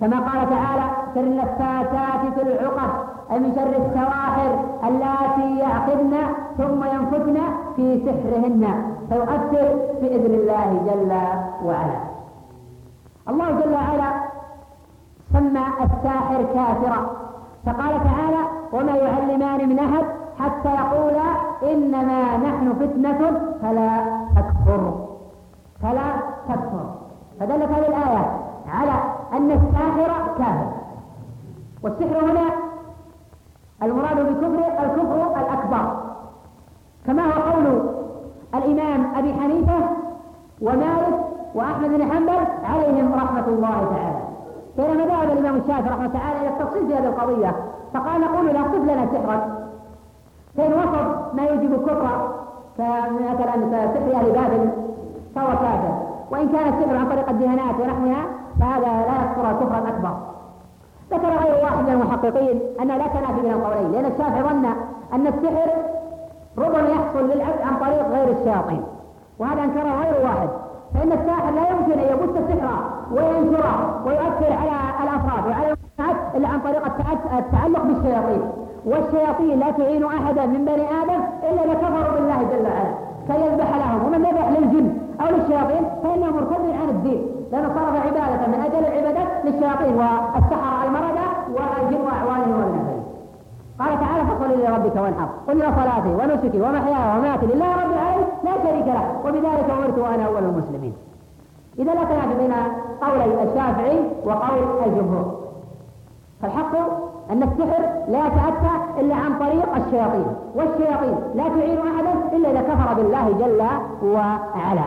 كما 0.00 0.18
قال 0.18 0.50
تعالى 0.50 0.84
شر 1.14 1.20
النفاثات 1.20 2.34
في 2.34 2.42
العقد 2.42 2.90
أي 3.32 3.38
من 3.38 3.52
شر 3.54 3.86
السواحر 3.86 4.64
اللاتي 4.88 5.58
يعقدن 5.58 6.14
ثم 6.58 6.84
ينفثن 6.84 7.38
في 7.76 8.02
سحرهن 8.06 8.94
فيؤثر 9.08 9.76
بإذن 10.00 10.34
الله 10.34 10.82
جل 10.86 11.12
وعلا. 11.66 11.98
الله 13.28 13.50
جل 13.50 13.72
وعلا 13.72 14.10
سمى 15.32 15.64
الساحر 15.84 16.42
كافرا. 16.42 17.00
فقال 17.66 18.04
تعالى 18.04 18.42
وما 18.72 18.96
يعلمان 18.96 19.68
من 19.68 19.78
أحد 19.78 20.04
حتى 20.38 20.68
يقولا 20.68 21.28
إنما 21.72 22.36
نحن 22.36 22.74
فتنة 22.74 23.40
فلا 23.62 23.90
تكفر. 24.36 25.06
فلا 25.82 26.08
تكفر. 26.48 26.94
فدلت 27.40 27.70
هذه 27.70 27.88
الآية 27.88 28.38
على 28.68 28.92
أن 29.32 29.50
الساحر 29.50 30.10
كافر. 30.38 30.72
والسحر 31.82 32.30
هنا 32.30 32.46
المراد 33.82 34.16
بالكفر 34.16 34.84
الكفر 34.84 35.40
الأكبر. 35.40 35.96
كما 37.06 37.22
هو 37.22 37.52
قول 37.52 37.66
الإمام 38.54 39.14
أبي 39.16 39.34
حنيفة 39.34 39.78
ومالك 40.62 41.24
وأحمد 41.54 41.88
بن 41.88 42.12
حنبل 42.12 42.38
عليهم 42.64 43.14
رحمة 43.14 43.46
الله 43.48 43.94
تعالى. 43.94 44.17
بينما 44.76 45.04
ذهب 45.04 45.30
الإمام 45.32 45.56
الشافعي 45.56 45.90
رحمة 45.90 46.06
الله 46.06 46.18
تعالى 46.18 46.40
إلى 46.40 46.48
التفصيل 46.48 46.86
في 46.86 46.94
هذه 46.94 47.06
القضية. 47.06 47.56
فقال 47.94 48.20
نقول 48.20 48.46
لا 48.46 48.62
صف 48.62 48.82
لنا 48.82 49.06
سحرا. 49.12 49.58
فإن 50.56 50.72
وصف 50.72 51.34
ما 51.34 51.42
يوجب 51.42 51.74
الكفر 51.74 52.30
كمثلا 52.78 53.54
سحر 53.94 54.14
أهل 54.14 54.32
بابل 54.32 54.70
فهو 55.34 55.48
كافر. 55.48 55.94
وإن 56.30 56.48
كان 56.48 56.68
السحر 56.68 56.96
عن 56.96 57.08
طريق 57.08 57.28
الدهانات 57.28 57.74
ونحوها 57.80 58.24
فهذا 58.60 58.86
لا 58.86 59.24
يكفر 59.24 59.64
كفرا 59.64 59.88
أكبر. 59.88 60.16
ذكر 61.10 61.28
غير 61.28 61.64
واحد 61.64 61.82
من 61.82 61.92
المحققين 61.92 62.60
أن 62.80 62.88
لا 62.88 63.06
تنافي 63.06 63.40
بين 63.40 63.52
القولين 63.52 63.92
لأن 63.92 64.04
الشافعي 64.04 64.42
ظن 64.42 64.64
أن 65.12 65.26
السحر 65.26 65.70
ربما 66.58 66.88
يحصل 66.88 67.24
للعبد 67.30 67.60
عن 67.62 67.76
طريق 67.80 68.08
غير 68.08 68.38
الشياطين. 68.38 68.82
وهذا 69.38 69.62
أنكره 69.62 70.02
غير 70.02 70.24
واحد. 70.24 70.48
فإن 70.94 71.12
الساحر 71.12 71.50
لا 71.50 71.70
يمكن 71.70 71.92
أن 71.92 72.08
يبث 72.12 72.36
السحر 72.36 72.97
وينشره 73.12 74.02
ويؤثر 74.06 74.52
على 74.60 74.76
الأفراد 75.02 75.46
وعلى 75.48 75.66
المجتمعات 75.66 76.16
إلا 76.34 76.48
عن 76.48 76.60
طريق 76.60 76.82
التعلق 77.38 77.82
بالشياطين. 77.82 78.42
والشياطين 78.86 79.58
لا 79.58 79.70
تعين 79.70 80.04
أحدا 80.04 80.46
من 80.46 80.64
بني 80.64 80.86
آدم 81.02 81.20
إلا 81.42 81.64
إذا 81.64 81.74
كفروا 81.74 82.14
بالله 82.14 82.38
جل 82.50 82.66
وعلا. 82.66 82.94
كي 83.28 83.46
يذبح 83.46 83.76
لهم 83.76 84.06
ومن 84.06 84.18
ذبح 84.22 84.48
للجن 84.48 84.98
أو 85.20 85.26
للشياطين 85.26 85.84
فإنه 86.02 86.30
مرتد 86.36 86.64
عن 86.80 86.88
الدين. 86.88 87.26
لأنه 87.52 87.68
صرف 87.68 88.06
عبادة 88.06 88.46
من 88.46 88.60
أجل 88.66 88.86
العبادات 88.86 89.28
للشياطين 89.44 89.94
والسحرة 89.94 90.84
المردة 90.84 91.26
والجن 91.54 92.00
وأعوانهم 92.06 92.60
والنفل 92.60 92.98
قال 93.78 94.00
تعالى 94.00 94.22
فصل 94.30 94.50
لربك 94.60 94.96
وانحر. 94.96 95.28
قل 95.48 95.60
يا 95.60 95.70
صلاتي 95.70 96.08
ونسكي 96.08 96.60
ومحياي 96.60 97.18
ومماتي 97.18 97.46
لله 97.46 97.70
رب 97.82 97.92
العالمين 97.92 98.26
لا 98.44 98.52
شريك 98.64 98.86
له. 98.86 99.04
وبذلك 99.24 99.70
أمرت 99.78 99.98
وأنا 99.98 100.26
أول 100.26 100.44
المسلمين. 100.44 100.94
إذا 101.78 101.94
لا 101.94 102.04
تنافي 102.04 102.34
بين 102.38 102.54
قولي 103.02 103.42
الشافعي 103.42 104.00
وقول 104.24 104.58
الجمهور. 104.86 105.38
فالحق 106.42 106.76
أن 107.30 107.42
السحر 107.42 107.82
لا 108.08 108.26
يتأتى 108.26 109.00
إلا 109.00 109.14
عن 109.14 109.38
طريق 109.38 109.76
الشياطين 109.76 110.26
والشياطين 110.54 111.16
لا 111.34 111.48
تعين 111.48 111.78
أحدا 111.78 112.36
إلا 112.36 112.50
إذا 112.50 112.62
كفر 112.62 112.94
بالله 112.94 113.32
جل 113.32 113.62
وعلا. 114.02 114.84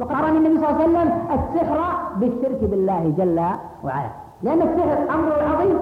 وقرن 0.00 0.36
النبي 0.36 0.56
صلى 0.60 0.70
الله 0.70 0.80
عليه 0.80 0.84
وسلم 0.84 1.12
السحر 1.32 1.80
بالشرك 2.16 2.70
بالله 2.70 3.14
جل 3.18 3.40
وعلا. 3.84 4.10
لأن 4.42 4.62
السحر 4.62 5.14
أمر 5.14 5.32
عظيم 5.54 5.78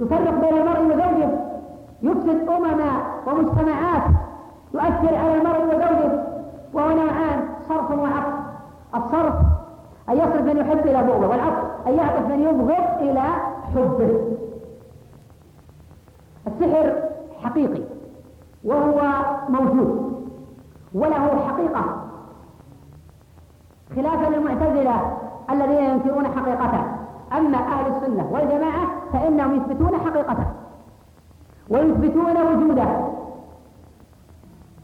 يفرق 0.00 0.34
بين 0.40 0.58
المرء 0.58 0.80
وزوجه 0.80 1.30
يفسد 2.02 2.48
امما 2.48 2.90
ومجتمعات 3.26 4.02
يؤثر 4.74 5.16
على 5.16 5.34
المرء 5.34 5.64
وزوجه 5.64 6.24
وهو 6.74 6.88
نوعان 6.88 7.40
صرف 7.68 7.90
وعطف. 7.90 8.34
الصرف 8.94 9.34
أن 10.10 10.16
يصرف 10.16 10.42
من 10.42 10.56
يحب 10.56 10.78
إلى 10.78 11.02
بغضه 11.02 11.28
والعطف 11.28 11.86
أن 11.86 11.94
يعطف 11.94 12.26
من 12.26 12.40
يبغض 12.40 13.00
إلى 13.00 13.22
حبه. 13.74 14.36
السحر 16.46 16.94
حقيقي 17.42 17.82
وهو 18.64 19.00
موجود 19.48 20.18
وله 20.94 21.46
حقيقة. 21.48 21.84
خلافا 23.96 24.34
للمعتزلة 24.34 25.18
الذين 25.50 25.84
ينكرون 25.84 26.26
حقيقته. 26.26 26.84
أما 27.32 27.58
أهل 27.58 27.96
السنة 27.96 28.28
والجماعة 28.32 28.86
فإنهم 29.12 29.56
يثبتون 29.56 29.98
حقيقته 29.98 30.46
ويثبتون 31.70 32.36
وجوده. 32.42 32.88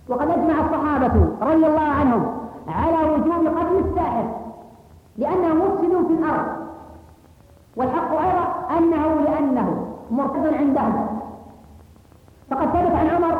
وقد 0.09 0.31
أجمع 0.31 0.55
الصحابة 0.67 1.29
رضي 1.43 1.67
الله 1.67 1.81
عنهم 1.81 2.27
على 2.69 3.11
وجوب 3.11 3.47
قتل 3.47 3.79
الساحر. 3.89 4.44
لأنه 5.17 5.55
مفسد 5.55 6.07
في 6.07 6.13
الأرض. 6.13 6.47
والحق 7.77 8.13
أيضا 8.13 8.45
أنه 8.79 9.21
لأنه 9.21 9.87
مرتد 10.11 10.55
عندهم 10.55 11.07
فقد 12.51 12.67
ثبت 12.67 12.95
عن 12.95 13.07
عمر 13.09 13.39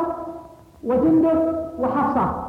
وجندب 0.83 1.55
وحفصة 1.79 2.45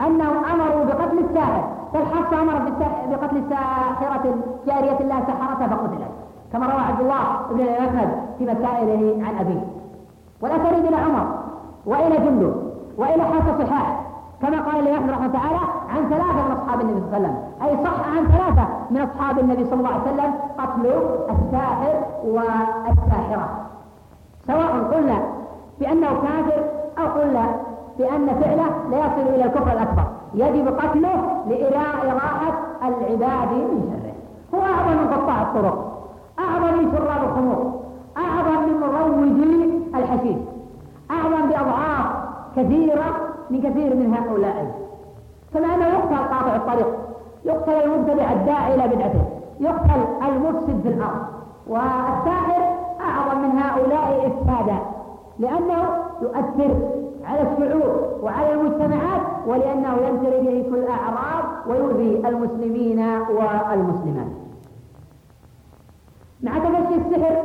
أنهم 0.00 0.44
أمروا 0.44 0.84
بقتل 0.84 1.18
الساحر. 1.18 1.64
فالحفصة 1.92 2.42
أمرت 2.42 2.72
بقتل 3.10 3.36
الساحرة 3.36 4.34
جارية 4.66 5.00
الله 5.00 5.20
سحرتها 5.20 5.68
فقتلت. 5.68 6.10
كما 6.52 6.66
روى 6.66 6.80
عبد 6.80 7.00
الله 7.00 7.22
بن 7.50 7.60
الأسد 7.60 8.10
في 8.38 8.44
مسائله 8.44 9.26
عن 9.26 9.38
أبيه. 9.38 9.66
والأثر 10.40 10.78
إلى 10.78 10.96
عمر 10.96 11.38
وإلى 11.86 12.16
جندب 12.16 12.72
وإلى 12.98 13.22
حتى 13.22 13.64
صحاح 13.64 14.01
كما 14.42 14.60
قال 14.60 14.88
الإمام 14.88 15.10
رحمه 15.10 15.26
الله 15.26 15.38
تعالى 15.38 15.58
عن 15.88 16.08
ثلاثة 16.10 16.42
من 16.44 16.52
أصحاب 16.52 16.80
النبي 16.80 17.00
صلى 17.00 17.16
الله 17.16 17.28
عليه 17.28 17.28
وسلم. 17.28 17.36
أي 17.62 17.84
صح 17.84 18.08
عن 18.16 18.26
ثلاثة 18.26 18.68
من 18.90 19.00
أصحاب 19.00 19.38
النبي 19.38 19.64
صلى 19.64 19.74
الله 19.74 19.88
عليه 19.88 20.02
وسلم 20.02 20.34
قتل 20.58 20.86
الساحر 21.30 21.94
والساحرة. 22.24 23.48
سواء 24.46 24.72
قلنا 24.92 25.18
بأنه 25.80 26.08
كافر 26.08 26.64
أو 26.98 27.06
قلنا 27.20 27.44
بأن 27.98 28.26
فعله 28.40 28.70
لا 28.90 28.98
يصل 28.98 29.34
إلى 29.34 29.44
الكفر 29.44 29.72
الأكبر. 29.72 30.04
يجب 30.34 30.68
قتله 30.68 31.44
لإراحة 31.48 32.58
العباد 32.82 33.52
من 33.52 33.82
شره. 33.90 34.12
هو 34.54 34.64
أعظم 34.64 35.02
من 35.02 35.08
قطاع 35.14 35.42
الطرق 35.42 35.92
أعظم 36.38 36.78
من 36.78 36.92
شراب 36.92 37.24
الخمور 37.24 37.80
أعظم 38.16 38.62
من 38.68 38.80
مروجي 38.80 39.70
الحشيش 39.94 40.36
أعظم 41.10 41.48
بأضعاف 41.48 42.06
كثيرة 42.56 43.31
من 43.52 43.60
كثير 43.60 43.94
من 43.94 44.14
هؤلاء. 44.14 44.74
كما 45.54 45.74
أنه 45.74 45.86
يقتل 45.86 46.16
قاطع 46.16 46.56
الطريق 46.56 46.88
يقتل 47.44 47.72
المبتدع 47.72 48.32
الداعي 48.32 48.74
إلى 48.74 48.96
بدعته 48.96 49.24
يقتل 49.60 50.00
المفسد 50.28 50.80
في 50.82 50.88
الأرض. 50.88 51.22
والساحر 51.66 52.62
أعظم 53.00 53.42
من 53.42 53.58
هؤلاء 53.58 54.26
إفسادا 54.26 54.78
لأنه 55.38 55.82
يؤثر 56.22 56.70
على 57.24 57.40
الشعوب 57.42 58.22
وعلى 58.22 58.52
المجتمعات 58.52 59.20
ولأنه 59.46 59.94
ينشر 60.08 60.40
به 60.40 60.66
كل 60.70 60.78
الأعراض 60.78 61.44
ويؤذي 61.66 62.28
المسلمين 62.28 62.98
والمسلمات. 63.30 64.32
مع 66.42 66.58
تفشي 66.58 66.94
السحر 66.94 67.36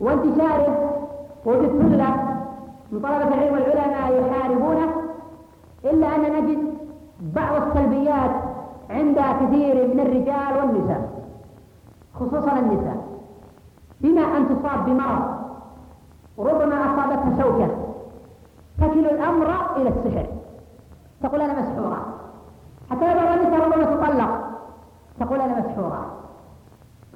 وانتشاره 0.00 0.90
وبالسلة 1.46 2.23
من 2.94 3.00
طلبة 3.00 3.34
العلم 3.34 3.54
والعلماء 3.54 4.20
يحاربونه 4.20 4.88
إلا 5.84 6.16
أن 6.16 6.22
نجد 6.22 6.74
بعض 7.20 7.62
السلبيات 7.62 8.30
عند 8.90 9.18
كثير 9.18 9.94
من 9.94 10.00
الرجال 10.00 10.56
والنساء 10.56 11.10
خصوصا 12.14 12.58
النساء. 12.58 12.96
بما 14.00 14.20
أن 14.20 14.48
تصاب 14.48 14.84
بمرض 14.86 15.22
ربما 16.38 16.74
أصابتها 16.74 17.42
شوكة 17.42 17.68
تكل 18.80 19.06
الأمر 19.06 19.46
إلى 19.76 19.88
السحر. 19.88 20.26
تقول 21.22 21.40
أنا 21.40 21.60
مسحورة. 21.60 22.06
حتى 22.90 23.14
بعض 23.14 23.38
النساء 23.38 23.66
ربما 23.66 23.84
تطلق 23.84 24.30
تقول 25.20 25.40
أنا 25.40 25.58
مسحورة. 25.58 26.06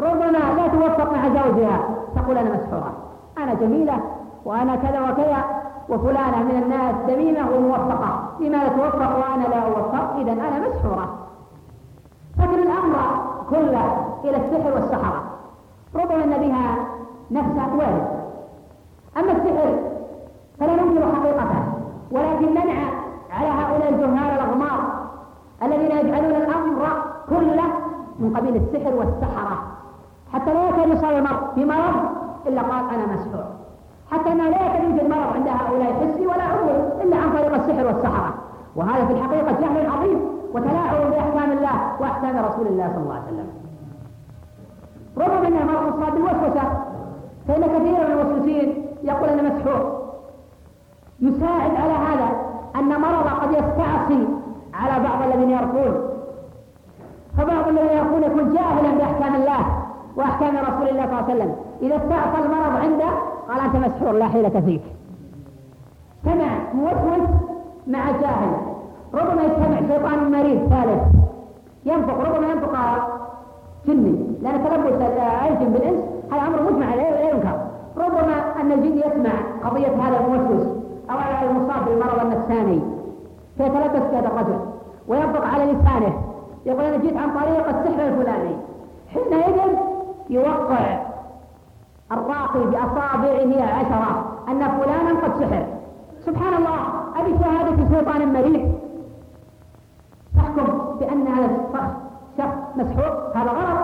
ربما 0.00 0.38
لا 0.56 0.68
توفق 0.68 1.12
مع 1.12 1.28
زوجها 1.28 1.80
تقول 2.16 2.38
أنا 2.38 2.50
مسحورة. 2.50 2.92
أنا 3.38 3.54
جميلة 3.54 4.00
وأنا 4.44 4.76
كذا 4.76 5.00
وكذا. 5.10 5.57
وفلانة 5.88 6.42
من 6.42 6.62
الناس 6.62 6.94
دميمة 7.08 7.50
وموفقة 7.50 8.28
لماذا 8.40 8.68
توفق 8.68 9.18
وأنا 9.18 9.44
لا 9.48 9.58
أوفق 9.58 10.16
إذا 10.16 10.32
أنا 10.32 10.68
مسحورة 10.68 11.18
فكر 12.38 12.54
الأمر 12.54 12.96
كله 13.50 14.06
إلى 14.24 14.36
السحر 14.36 14.74
والسحرة. 14.74 15.22
ربما 15.94 16.24
أن 16.24 16.30
بها 16.30 16.76
نفسها 17.30 17.66
وارد 17.78 18.08
أما 19.16 19.32
السحر 19.32 19.78
فلا 20.60 20.72
ننكر 20.82 21.14
حقيقته 21.14 21.62
ولكن 22.10 22.50
ننعى 22.54 22.88
على 23.30 23.48
هؤلاء 23.48 23.88
الجهال 23.88 24.30
الأغمار 24.40 24.80
الذين 25.62 25.90
يجعلون 25.98 26.30
الأمر 26.36 27.02
كله 27.28 27.64
من 28.18 28.36
قبيل 28.36 28.56
السحر 28.56 28.94
والسحرة 28.94 29.58
حتى 30.32 30.54
لا 30.54 30.68
يكاد 30.68 30.88
يصاب 30.88 31.16
المرء 31.16 31.40
بمرض 31.56 31.94
إلا 32.46 32.62
قال 32.62 32.90
أنا 32.94 33.06
مسحور. 33.06 33.44
حتى 34.10 34.32
أنه 34.32 34.48
لا 34.48 34.66
يكاد 34.66 34.84
يوجد 34.84 35.08
مرض 35.10 35.32
عند 35.34 35.48
هؤلاء 35.48 35.92
حسي 35.92 36.26
ولا 36.26 36.42
عضوي 36.44 37.02
إلا 37.02 37.16
عن 37.16 37.32
طريق 37.32 37.54
السحر 37.54 37.86
والسحرة. 37.86 38.34
وهذا 38.76 39.06
في 39.06 39.12
الحقيقة 39.12 39.52
جهل 39.60 39.90
عظيم 39.90 40.20
وتلاعب 40.54 41.10
بأحكام 41.10 41.52
الله 41.52 41.92
وأحكام 42.00 42.44
رسول 42.44 42.66
الله 42.66 42.88
صلى 42.94 43.02
الله 43.02 43.14
عليه 43.14 43.24
وسلم. 43.26 43.48
رغم 45.18 45.46
أنه 45.46 45.64
مرض 45.72 45.96
مصاب 45.96 46.12
بالوسوسة 46.12 46.62
فإن 47.48 47.62
كثيرا 47.62 48.08
من 48.08 48.20
الموسوسين 48.20 48.86
يقول 49.02 49.28
أنا 49.28 49.42
مسحور. 49.42 49.98
يساعد 51.20 51.70
على 51.74 51.92
هذا 51.92 52.28
أن 52.76 53.00
مرض 53.00 53.26
قد 53.40 53.50
يستعصي 53.50 54.28
على 54.74 55.04
بعض 55.08 55.22
الذين 55.22 55.50
يرقون 55.50 56.08
فبعض 57.38 57.68
الذين 57.68 57.96
يرقون 57.98 58.22
يكون 58.22 58.54
جاهلا 58.54 58.90
بأحكام 58.98 59.34
الله 59.34 59.84
وأحكام 60.16 60.56
رسول 60.56 60.88
الله 60.88 61.06
صلى 61.06 61.18
الله 61.18 61.24
عليه 61.24 61.34
وسلم. 61.34 61.56
إذا 61.82 61.96
استعصى 61.96 62.44
المرض 62.44 62.76
عنده 62.76 63.10
قال 63.48 63.60
أنت 63.60 63.76
مسحور 63.76 64.12
لا 64.12 64.28
حيلة 64.28 64.60
فيك. 64.60 64.80
سمع 66.24 66.72
موسوس 66.74 67.28
مع 67.86 68.10
جاهل. 68.10 68.52
ربما 69.14 69.42
يجتمع 69.42 69.78
شيطان 69.80 70.30
مريض 70.30 70.68
ثالث. 70.68 71.02
ينفق 71.84 72.18
ربما 72.20 72.48
ينفق 72.48 72.74
جني. 73.86 74.16
لأن 74.42 74.64
تلبس 74.64 75.02
الجن 75.50 75.72
بالإنس 75.72 76.00
هذا 76.32 76.42
أمر 76.46 76.62
مجمع 76.62 76.94
لا 76.94 77.30
ينكر. 77.30 77.60
ربما 77.96 78.60
أن 78.60 78.72
الجن 78.72 78.98
يسمع 78.98 79.32
قضية 79.64 79.88
هذا 79.88 80.20
الموسوس 80.20 80.66
أو 81.10 81.18
على 81.18 81.50
المصاب 81.50 81.84
بالمرض 81.84 82.20
النفساني 82.20 82.80
فيتلبس 83.56 84.10
بهذا 84.12 84.28
الرجل 84.28 84.58
وينطق 85.08 85.44
على 85.44 85.64
لسانه. 85.64 86.22
يقول 86.66 86.84
أنا 86.84 86.96
جيت 86.96 87.16
عن 87.16 87.30
طريق 87.30 87.68
السحر 87.68 88.06
الفلاني. 88.06 88.56
حينئذ 89.14 89.60
يوقع 90.30 91.07
الراقي 92.12 92.60
بأصابعه 92.70 93.52
عشرة. 93.78 94.10
أن 94.48 94.58
فلانا 94.58 95.20
قد 95.22 95.32
سحر. 95.40 95.66
سبحان 96.26 96.54
الله 96.54 96.78
أبي 97.16 97.38
شهادة 97.38 97.76
شيطان 97.96 98.32
مريض. 98.32 98.72
تحكم 100.36 100.66
بأن 101.00 101.26
هذا 101.26 101.48
شخص 102.38 102.56
مسحور. 102.76 103.12
هذا 103.34 103.50
غلط. 103.50 103.80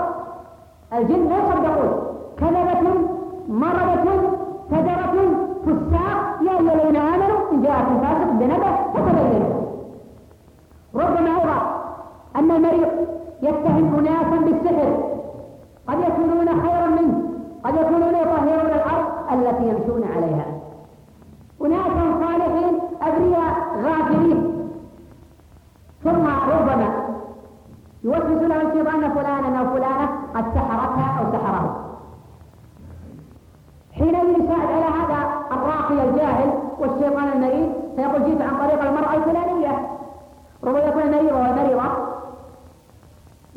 الجن 0.92 1.28
لا 1.28 1.38
يصدقون. 1.38 1.90
كذبة 2.40 2.82
مرضة 3.48 4.06
فجرة 4.70 5.14
فساق. 5.64 6.18
يا 6.42 6.50
أيها 6.50 6.74
الذين 6.74 6.96
آمنوا 6.96 7.52
إن 7.52 7.62
جاءكم 7.62 8.00
فاسق 8.00 8.30
بنبأ 8.30 8.72
فتبينوا. 8.94 9.64
ربما 10.94 11.30
أيضا 11.40 11.58
أن 12.36 12.50
المريض 12.50 12.90
يتهم 13.42 13.98
أناسا 13.98 14.36
بالسحر. 14.44 14.90
قد 15.88 15.98
يكونون 15.98 16.48
خيرا 16.62 16.83
قد 17.64 17.74
يكونون 17.74 18.14
يطهرون 18.14 18.70
الأرض 18.78 19.32
التي 19.32 19.68
يمشون 19.68 20.04
عليها. 20.16 20.46
أناسا 21.62 22.04
صالحين 22.20 22.80
أبرياء 23.02 23.54
غافلين. 23.82 24.68
ثم 26.04 26.26
ربما 26.26 26.88
يوسوس 28.04 28.42
له 28.42 28.62
الشيطان 28.62 29.10
فلانا 29.14 29.60
أو 29.60 29.66
فلانة 29.66 30.08
قد 30.34 30.44
سحرتها 30.54 31.20
أو 31.20 31.32
سحره. 31.32 31.90
حينئذ 33.92 34.28
يساعد 34.28 34.68
على 34.68 34.84
هذا 34.84 35.28
الراقي 35.52 36.08
الجاهل 36.08 36.52
والشيطان 36.78 37.28
المريض. 37.32 37.72
فيقول 37.96 38.24
جئت 38.24 38.42
عن 38.42 38.56
طريق 38.56 38.82
المرأة 38.82 39.14
الفلانية. 39.14 39.88
ربما 40.64 40.78
يكون 40.78 41.02
المريض 41.02 41.32
والمريضة 41.32 41.84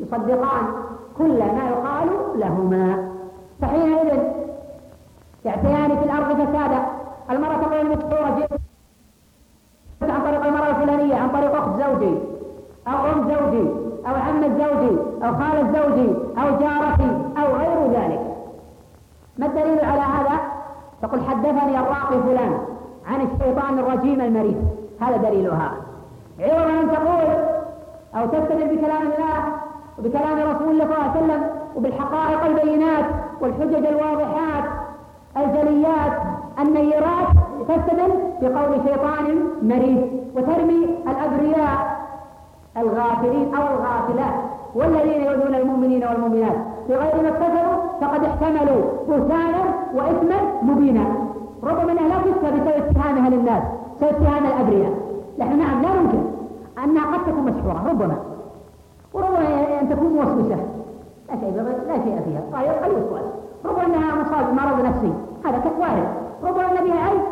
يصدقان 0.00 0.66
كل 1.18 1.38
ما 1.38 1.68
يقال 1.68 2.08
لهما. 2.34 3.07
فحينئذ 3.60 4.18
يعتيان 5.44 5.96
في 5.96 6.04
الأرض 6.04 6.34
فسادا. 6.34 6.86
المرأة 7.30 7.56
تقول 7.62 7.80
المسحورة 7.80 8.38
جئت. 8.38 8.60
عن 10.02 10.22
طريق 10.22 10.46
المرأة 10.46 10.70
الفلانية 10.70 11.14
عن 11.14 11.28
طريق 11.28 11.56
أخت 11.56 11.68
زوجي 11.68 12.18
أو 12.88 13.12
أم 13.12 13.28
زوجي 13.28 13.68
أو 14.06 14.14
عمة 14.14 14.48
زوجي 14.48 14.98
أو 15.22 15.32
خالة 15.34 15.62
زوجي 15.62 16.08
أو 16.38 16.58
جارتي 16.58 17.10
أو 17.38 17.56
غير 17.56 17.90
ذلك. 17.90 18.20
ما 19.38 19.46
الدليل 19.46 19.84
على 19.84 20.00
هذا؟ 20.00 20.40
تقول 21.02 21.20
حدثني 21.24 21.78
الراقي 21.78 22.22
فلان 22.22 22.58
عن 23.06 23.20
الشيطان 23.20 23.78
الرجيم 23.78 24.20
المريض. 24.20 24.78
هذا 25.00 25.16
دليلها 25.16 25.72
عوض 26.40 26.68
أن 26.70 26.90
تقول 26.92 27.44
أو 28.14 28.26
تستدل 28.26 28.76
بكلام 28.76 29.02
الله 29.02 29.38
وبكلام 29.98 30.38
رسول 30.38 30.70
الله 30.70 30.84
صلى 30.84 30.94
الله 30.94 31.10
عليه 31.10 31.20
وسلم 31.20 31.50
وبالحقائق 31.78 32.44
البينات 32.44 33.04
والحجج 33.40 33.86
الواضحات 33.86 34.64
الجليات 35.36 36.12
النيرات 36.58 37.28
تستدل 37.68 38.12
بقول 38.42 38.80
شيطان 38.86 39.38
مريض 39.62 40.10
وترمي 40.36 40.88
الأبرياء 41.06 41.98
الغافلين 42.76 43.54
أو 43.54 43.62
الغافلات 43.62 44.34
والذين 44.74 45.22
يؤذون 45.22 45.54
المؤمنين 45.54 46.04
والمؤمنات. 46.04 46.56
بغير 46.88 47.22
ما 47.22 47.28
اكتسبوا 47.28 47.76
فقد 48.00 48.24
احتملوا 48.24 48.82
بهتانا 49.08 49.62
وإثما 49.94 50.36
مبينا. 50.62 51.04
ربما 51.62 51.92
انها 51.92 52.08
لا 52.08 52.18
تفتى 52.18 52.50
بسبب 52.50 52.68
اتهامها 52.68 53.30
للناس 53.30 53.62
بسبب 53.96 54.10
اتهام 54.10 54.46
الأبرياء 54.46 54.92
نحن 55.38 55.58
نعم 55.58 55.82
لا 55.82 55.88
ننكر 55.88 56.18
أنها 56.84 57.16
قد 57.16 57.24
تكون 57.26 57.44
مسحورة 57.44 57.88
ربما. 57.90 58.16
وربما 59.14 59.80
أن 59.80 59.88
تكون 59.88 60.12
موسوسة. 60.12 60.56
لا 61.28 61.36
شيء 61.40 61.50
لا 61.88 61.94
شيء 62.04 62.20
فيها. 62.24 62.42
قال 62.52 62.66
قليل 62.84 62.98
السؤال 62.98 63.26
ربما 63.64 63.86
أنها 63.86 64.14
مصاب 64.22 64.54
مرض 64.54 64.86
نفسي. 64.86 65.12
هذا 65.44 65.62
وارد 65.80 66.08
ربما 66.44 66.64
أن 66.70 66.84
بها 66.84 67.00
عين. 67.04 67.22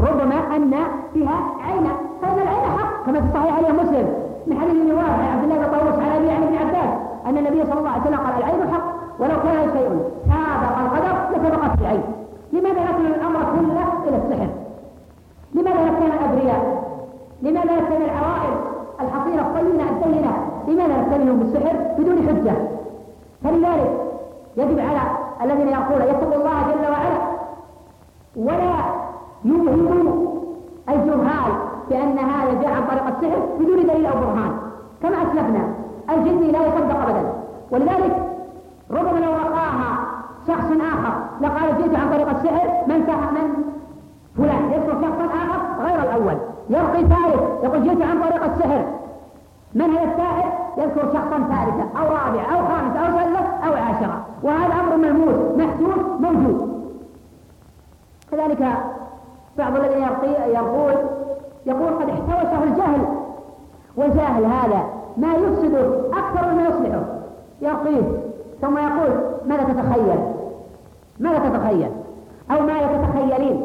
ربما 0.00 0.56
أن 0.56 0.70
بها 1.14 1.38
عين. 1.66 1.86
فإن 2.22 2.38
العين 2.42 2.66
حق. 2.78 3.06
كما 3.06 3.20
في 3.20 3.26
صحيح 3.34 3.56
عليه 3.56 3.72
مسلم. 3.72 4.06
من 4.46 4.58
حديث 4.60 4.74
ابن 4.74 4.92
واحد 4.92 5.20
عبد 5.32 5.44
الله 5.44 5.56
بن 5.56 5.72
طاووس 5.72 5.98
عن 6.04 6.10
أبي 6.16 6.30
عن 6.30 6.42
ابن 6.42 6.56
عباس 6.56 6.90
أن 7.26 7.38
النبي 7.38 7.64
صلى 7.64 7.78
الله 7.78 7.90
عليه 7.90 8.02
وسلم 8.02 8.20
قال 8.26 8.38
العين 8.38 8.74
حق. 8.74 8.96
ولو 9.20 9.36
كان 9.42 9.70
شيء 9.72 9.88
سابق 10.28 10.78
القدر 10.78 11.14
لسبقت 11.32 11.80
العين 11.80 12.02
لماذا 12.52 12.80
نكل 12.84 13.06
الأمر 13.06 13.40
كله 13.54 14.08
إلى 14.08 14.16
السحر؟ 14.16 14.48
لماذا 15.54 15.84
نكون 15.84 16.06
الأبرياء؟ 16.06 16.82
لماذا 17.42 17.72
نكتم 17.76 18.02
العوائل 18.04 18.54
الحصينة 19.00 19.42
الطينة 19.42 19.90
الدينة؟ 19.90 20.32
لماذا 20.68 21.00
نكتمهم 21.00 21.38
بالسحر 21.38 21.76
بدون 21.98 22.28
حجة؟ 22.28 22.75
فلذلك 23.44 23.90
يجب 24.56 24.78
على 24.80 25.00
الذين 25.42 25.68
يقول 25.68 26.00
يتقوا 26.02 26.34
الله 26.34 26.62
جل 26.62 26.90
وعلا. 26.92 27.36
ولا 28.36 28.74
يوهموا 29.44 30.26
الجهال 30.88 31.52
بأن 31.90 32.18
هذا 32.18 32.62
جاء 32.62 32.70
عن 32.70 32.84
طريق 32.86 33.06
السحر 33.06 33.40
بدون 33.58 33.86
دليل 33.86 34.06
أو 34.06 34.18
برهان 34.18 34.52
كما 35.02 35.16
أسلفنا. 35.22 35.68
الجني 36.10 36.52
لا 36.52 36.58
يصدق 36.58 37.00
أبدا. 37.02 37.32
ولذلك 37.70 38.16
ربما 38.90 39.18
لو 39.18 39.32
رقاها 39.32 39.98
شخص 40.48 40.70
آخر 40.80 41.14
لقال 41.40 41.78
جئت 41.78 41.94
عن 41.94 42.10
طريق 42.10 42.28
السحر 42.28 42.68
من 42.86 42.98
من 43.36 43.64
فلان؟ 44.36 44.72
يذكر 44.72 44.92
شخصا 44.92 45.24
آخر 45.24 45.84
غير 45.84 46.02
الأول. 46.02 46.36
يرقي 46.70 47.00
ثالث 47.00 47.64
يقول 47.64 47.82
جئت 47.82 48.02
عن 48.02 48.20
طريق 48.20 48.44
السحر. 48.44 48.84
من 49.74 49.90
هي 49.90 50.04
الساحر؟ 50.04 50.52
يذكر 50.76 51.00
شخصا 51.00 51.38
ثالثا 51.38 51.88
أو 51.98 52.04
رابعا 52.04 52.44
أو 52.54 52.66
خامسا 52.68 52.98
أو 52.98 53.18
ثالثة 53.18 53.44
أو 53.66 53.72
عاشرة. 53.72 54.26
وهذا 54.42 54.74
أمر 54.74 54.96
ملموس 54.96 55.58
محسوس 55.58 56.20
موجود. 56.20 56.76
كذلك 58.30 58.68
بعض 59.58 59.76
الذين 59.76 60.02
يقول 60.54 60.94
يقول 61.66 61.88
قد 61.88 62.08
احتوشه 62.08 62.62
الجهل 62.64 63.00
والجاهل 63.96 64.44
هذا 64.44 64.84
ما 65.16 65.34
يفسده 65.34 66.00
أكثر 66.12 66.52
مما 66.52 66.62
يصلحه. 66.62 67.02
يقيس 67.60 68.04
ثم 68.60 68.78
يقول 68.78 69.10
ماذا 69.46 69.62
تتخيل؟ 69.62 70.18
ماذا 71.20 71.38
تتخيل؟ 71.38 71.90
أو 72.50 72.60
ماذا 72.60 72.86
تتخيلين 72.86 73.64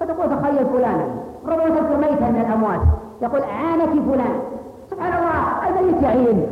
فتقول 0.00 0.40
تخيل 0.40 0.66
فلانا. 0.66 1.06
ربما 1.46 1.68
تذكر 1.68 1.96
ميتا 1.96 2.30
من 2.30 2.40
الأموات. 2.40 2.80
يقول 3.22 3.42
عانك 3.42 3.90
فلان. 3.90 4.40
سبحان 4.98 5.12
الله 5.18 5.68
الميت 5.68 6.02
يعين 6.02 6.46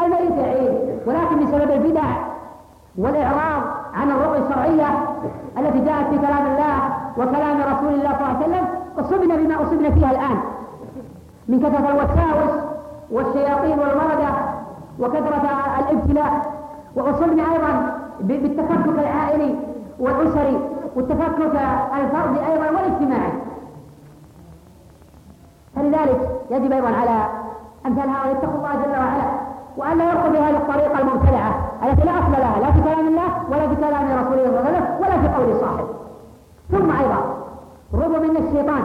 الميت 0.00 0.38
يعين 0.38 0.78
ولكن 1.06 1.44
بسبب 1.44 1.70
البدع 1.70 2.02
والإعراض 2.98 3.62
عن 3.94 4.10
الرؤية 4.10 4.38
الشرعية 4.48 4.88
التي 5.58 5.78
جاءت 5.78 6.06
في 6.10 6.18
كلام 6.18 6.46
الله 6.46 6.76
وكلام 7.18 7.60
رسول 7.60 7.94
الله 7.94 8.12
صلى 8.12 8.26
الله 8.26 8.36
عليه 8.36 8.46
وسلم 8.46 8.64
أصبنا 8.98 9.36
بما 9.36 9.62
أصبنا 9.62 9.90
فيها 9.90 10.10
الآن. 10.10 10.38
من 11.48 11.60
كثرة 11.60 11.90
الوساوس 11.90 12.60
والشياطين 13.10 13.78
والمردة 13.78 14.30
وكثرة 14.98 15.50
الابتلاء 15.78 16.52
وأصبنا 16.96 17.42
أيضا 17.52 17.98
بالتفكك 18.20 18.98
العائلي 18.98 19.54
والأسري 19.98 20.58
والتفكك 20.96 21.60
الفردي 22.00 22.40
أيضا 22.52 22.66
والاجتماعي. 22.66 23.32
فلذلك 25.76 26.30
يجب 26.50 26.72
أيضا 26.72 26.88
على 26.88 27.39
أمثال 27.86 28.08
هؤلاء 28.08 28.32
يتقوا 28.32 28.54
الله 28.54 28.72
جل 28.82 28.90
وعلا 28.90 29.26
وألا 29.76 30.04
يرقوا 30.10 30.30
بهذه 30.30 30.56
الطريقة 30.56 31.00
المبتدعة 31.00 31.70
التي 31.82 32.04
لا 32.06 32.12
أصل 32.12 32.32
لها 32.32 32.60
لا 32.60 32.72
في 32.72 32.80
كلام 32.80 33.08
الله 33.08 33.28
ولا 33.50 33.68
في 33.68 33.76
كلام 33.76 34.04
رسوله 34.18 34.44
صلى 34.44 34.58
الله 34.58 34.66
عليه 34.66 34.70
وسلم 34.70 34.86
ولا 35.00 35.20
في 35.20 35.28
قول 35.28 35.60
صاحب. 35.60 35.86
ثم 36.70 36.90
أيضا 36.90 37.36
ربما 37.94 38.18
من 38.18 38.36
الشيطان 38.36 38.82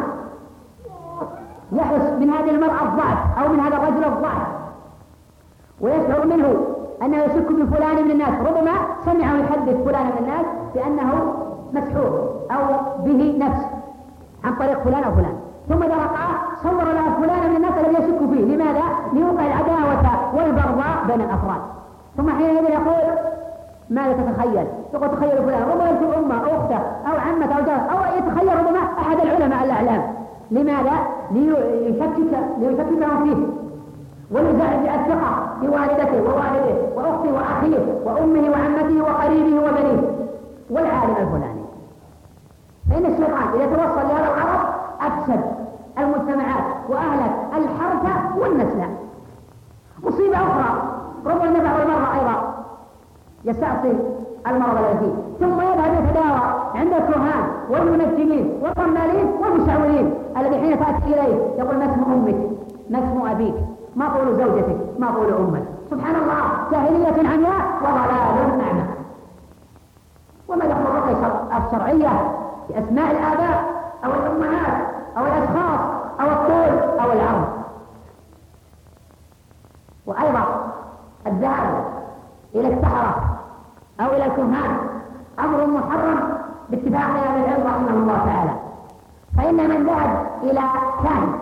يحدث 1.71 2.19
من 2.19 2.29
هذه 2.29 2.49
المرأة 2.49 2.83
الضعف 2.83 3.39
أو 3.39 3.49
من 3.53 3.59
هذا 3.59 3.75
الرجل 3.77 4.03
الضعف 4.03 4.47
ويشعر 5.81 6.25
منه 6.25 6.55
أنه 7.01 7.17
يشك 7.17 7.51
بفلان 7.51 8.05
من 8.05 8.11
الناس. 8.11 8.47
ربما 8.47 8.71
سمع 9.05 9.35
يحدث 9.35 9.85
فلان 9.85 10.05
من 10.05 10.17
الناس 10.19 10.45
بأنه 10.75 11.33
مسحور 11.73 12.29
أو 12.51 12.63
به 13.03 13.37
نفس 13.39 13.65
عن 14.43 14.55
طريق 14.55 14.79
فلان 14.83 15.03
أو 15.03 15.11
فلان. 15.11 15.44
ثم 15.69 15.83
إذا 15.83 15.95
رقعه 15.95 16.29
صور 16.63 16.83
له 16.83 17.13
فلان 17.21 17.49
من 17.49 17.55
الناس 17.55 17.73
الذي 17.77 17.93
يشك 17.93 18.19
فيه 18.19 18.55
لماذا؟ 18.55 18.83
ليوقع 19.13 19.45
العداوة 19.45 20.35
والبغضاء 20.35 20.95
بين 21.07 21.21
الأفراد 21.21 21.61
ثم 22.17 22.29
حينئذ 22.29 22.63
يقول 22.69 23.17
ماذا 23.89 24.13
تتخيل؟ 24.13 24.67
يقول 24.93 25.09
تخيل 25.09 25.43
فلان 25.43 25.63
ربما 25.71 25.89
يكون 25.89 26.13
أمة 26.23 26.35
أو 26.35 26.57
أختة 26.57 26.77
أو 26.77 27.17
عمته 27.27 27.57
أو 27.57 27.65
جارة 27.65 27.87
أو 27.91 28.17
يتخيل 28.17 28.59
ربما 28.59 28.79
أحد 28.79 29.19
العلماء 29.19 29.63
الأعلام 29.63 30.01
لماذا؟ 30.51 30.93
ليشكك 31.31 32.39
ليشككهم 32.59 33.23
فيه 33.23 33.45
ويزعزع 34.31 34.95
الثقة 34.95 35.47
بوالدته 35.61 36.21
ووالده 36.21 36.75
وأخته 36.95 37.33
وأخيه 37.33 37.85
وأمه 38.05 38.49
وعمته 38.49 39.01
وقريبه 39.03 39.59
وبنيه 39.59 40.15
والعالم 40.69 41.15
الفلاني 41.21 41.65
فإن 42.89 43.05
الشيطان 43.05 43.47
إذا 43.55 43.65
توصل 43.65 44.07
لهذا 44.07 44.27
الغرض 44.27 44.65
أفسد 45.01 45.54
المجتمعات 46.25 46.63
وأهلك 46.89 47.31
الحرث 47.57 48.37
والنسل. 48.37 48.83
مصيبة 50.03 50.37
أخرى. 50.37 50.81
ربما 51.25 51.49
نفع 51.49 51.83
المرأة 51.83 52.19
أيضا. 52.19 52.65
يستعصي 53.45 53.93
المرض 54.47 54.77
الذي. 54.77 55.13
ثم 55.39 55.61
يذهب 55.61 56.03
يتداوى 56.03 56.39
عند 56.75 56.93
الكهان 56.93 57.43
والمنجمين 57.69 58.59
والرمالين 58.61 59.27
والمشعوذين 59.41 60.13
الذي 60.37 60.59
حين 60.59 60.79
تأتي 60.79 61.05
إليه 61.05 61.35
يقول 61.57 61.77
ما 61.77 61.85
اسم 61.85 62.03
أمك؟ 62.13 62.35
ما 62.89 62.99
اسم 62.99 63.27
أبيك؟ 63.27 63.55
ما 63.95 64.09
طول 64.09 64.35
زوجتك؟ 64.35 64.77
ما 64.99 65.11
طول 65.11 65.33
أمك؟ 65.33 65.63
سبحان 65.91 66.15
الله. 66.15 66.41
جاهلية 66.71 67.29
عمياء 67.29 67.65
وضلال 67.81 68.61
أعمى. 68.61 68.85
وما 70.47 70.65
دخل 70.65 70.81
الرقية 70.81 71.47
الشرعية 71.57 72.31
بأسماء 72.69 73.11
الآباء 73.11 73.63
أو 74.05 74.11
الأمهات 74.11 74.87
أو 75.17 75.25
الأشخاص 75.25 75.94
أو 76.21 76.31
الطول 76.31 76.99
أو 76.99 77.11
العرض. 77.11 77.47
وأيضا 80.05 80.73
الذهاب 81.27 81.85
إلى 82.55 82.73
السحرة 82.73 83.39
أو 83.99 84.05
إلى 84.05 84.25
الكهان 84.25 84.77
أمر 85.39 85.65
محرم 85.67 86.19
باتفاق 86.69 87.01
أهل 87.01 87.43
العلم 87.43 87.67
رحمه 87.67 87.89
الله 87.89 88.17
تعالى. 88.25 88.51
فإن 89.37 89.69
من 89.69 89.85
ذهب 89.85 90.27
إلى 90.43 90.61
كاهن 91.03 91.39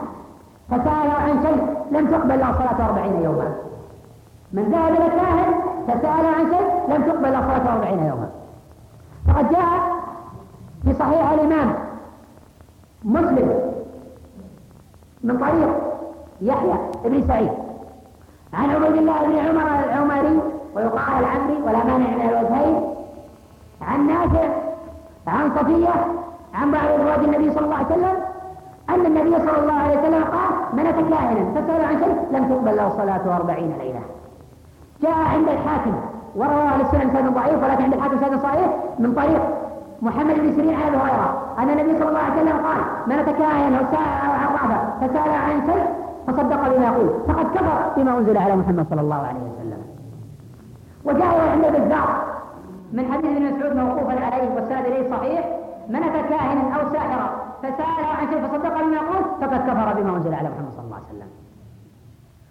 فسأله 0.69 1.13
عن 1.13 1.43
شيء 1.43 1.77
لم 1.91 2.07
تقبل 2.07 2.39
له 2.39 2.53
صلاة 2.53 2.87
أربعين 2.87 3.23
يوما. 3.23 3.55
من 4.53 4.63
ذهب 4.63 4.91
إلى 4.93 5.09
كاهن 5.09 5.53
فسأله 5.87 6.29
عن 6.35 6.45
شيء 6.49 6.95
لم 6.95 7.03
تقبل 7.03 7.31
له 7.31 7.41
صلاة 7.41 7.73
أربعين 7.73 7.99
يوما. 8.05 8.29
فقد 9.27 9.49
جاء 9.51 9.93
في 10.83 10.93
صحيح 10.93 11.31
الإمام 11.31 11.75
مسلم 13.03 13.72
من 15.23 15.37
طريق 15.37 15.69
يحيى 16.41 16.77
بن 17.05 17.27
سعيد. 17.27 17.51
عن 18.53 18.69
عبيد 18.69 18.97
الله 18.97 19.23
بن 19.23 19.37
عمر 19.37 19.83
العمري 19.85 20.41
ويقال 20.75 21.19
العمري 21.19 21.57
ولا 21.65 21.83
مانع 21.83 22.07
من 22.07 22.29
الوجهين. 22.29 22.83
عن 23.81 24.07
نافع 24.07 24.47
عن 25.27 25.51
صفية 25.55 25.93
عن 26.53 26.71
بعض 26.71 26.99
رواة 26.99 27.15
النبي 27.15 27.51
صلى 27.51 27.65
الله 27.65 27.75
عليه 27.75 27.85
وسلم 27.85 28.15
أن 28.89 29.05
النبي 29.05 29.37
صلى 29.37 29.59
الله 29.59 29.73
عليه 29.73 29.99
وسلم 29.99 30.23
قال 30.23 30.51
من 30.73 30.85
أتى 30.85 31.03
كاهنا 31.09 31.61
فسأل 31.61 31.85
عن 31.85 31.99
شيء 31.99 32.17
لم 32.31 32.49
تقبل 32.49 32.75
له 32.75 32.89
صلاة 32.89 33.35
أربعين 33.37 33.73
ليلة. 33.79 34.01
جاء 35.01 35.17
عند 35.33 35.49
الحاكم 35.49 35.95
ورواه 36.35 36.81
السنن 36.81 37.13
سند 37.13 37.33
ضعيف 37.33 37.63
ولكن 37.63 37.83
عند 37.83 37.93
الحاكم 37.93 38.17
سند 38.19 38.39
صحيح 38.39 38.69
من 38.99 39.13
طريق 39.13 39.41
محمد 40.03 40.35
بن 40.43 40.55
سيرين 40.55 40.75
عن 40.75 40.87
ابي 40.87 40.97
هريره 40.97 41.29
أن 41.59 41.69
النبي 41.69 41.93
صلى 41.99 42.09
الله 42.09 42.19
عليه 42.19 42.41
وسلم 42.41 42.57
قال 42.67 42.81
من 43.07 43.15
اتى 43.19 43.33
كاهنا 43.33 43.77
أو 43.77 43.85
أو 44.45 44.57
عن 44.57 44.71
فسأل 45.01 45.31
عن 45.45 45.55
شيء 45.67 45.85
فصدق 46.27 46.61
بما 46.69 46.85
يقول. 46.85 47.09
فقد 47.27 47.45
كفر 47.55 47.77
بما 47.97 48.17
أنزل 48.17 48.37
على 48.37 48.55
محمد 48.55 48.85
صلى 48.89 49.01
الله 49.01 49.15
عليه 49.15 49.39
وسلم. 49.39 49.81
وجاء 51.05 51.49
عند 51.51 51.65
البزار 51.65 52.09
من 52.93 53.11
حديث 53.11 53.25
ابن 53.25 53.55
مسعود 53.55 53.75
موقوفا 53.75 54.25
عليه 54.25 54.55
والسند 54.55 54.85
إليه 54.85 55.11
صحيح 55.11 55.45
من 55.89 56.03
اتى 56.03 56.21
كاهنا 56.29 56.75
أو 56.75 56.93
ساحرا 56.93 57.29
فساله 57.63 58.07
عن 58.19 58.27
شيء 58.29 58.47
فصدق 58.47 58.81
بما 58.81 58.95
يقول 58.95 59.23
فقد 59.41 59.59
كفر 59.69 60.01
بما 60.01 60.17
أنزل 60.17 60.33
على 60.33 60.49
محمد 60.49 60.71
صلى 60.75 60.85
الله 60.85 60.95
عليه 60.95 61.05
وسلم. 61.05 61.29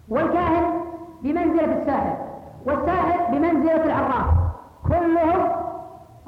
والكاهن 0.09 0.63
بمنزلة 1.23 1.81
الساحر 1.81 2.15
والساحر 2.65 3.19
بمنزلة 3.31 3.85
العراف 3.85 4.27
كلهم 4.87 5.41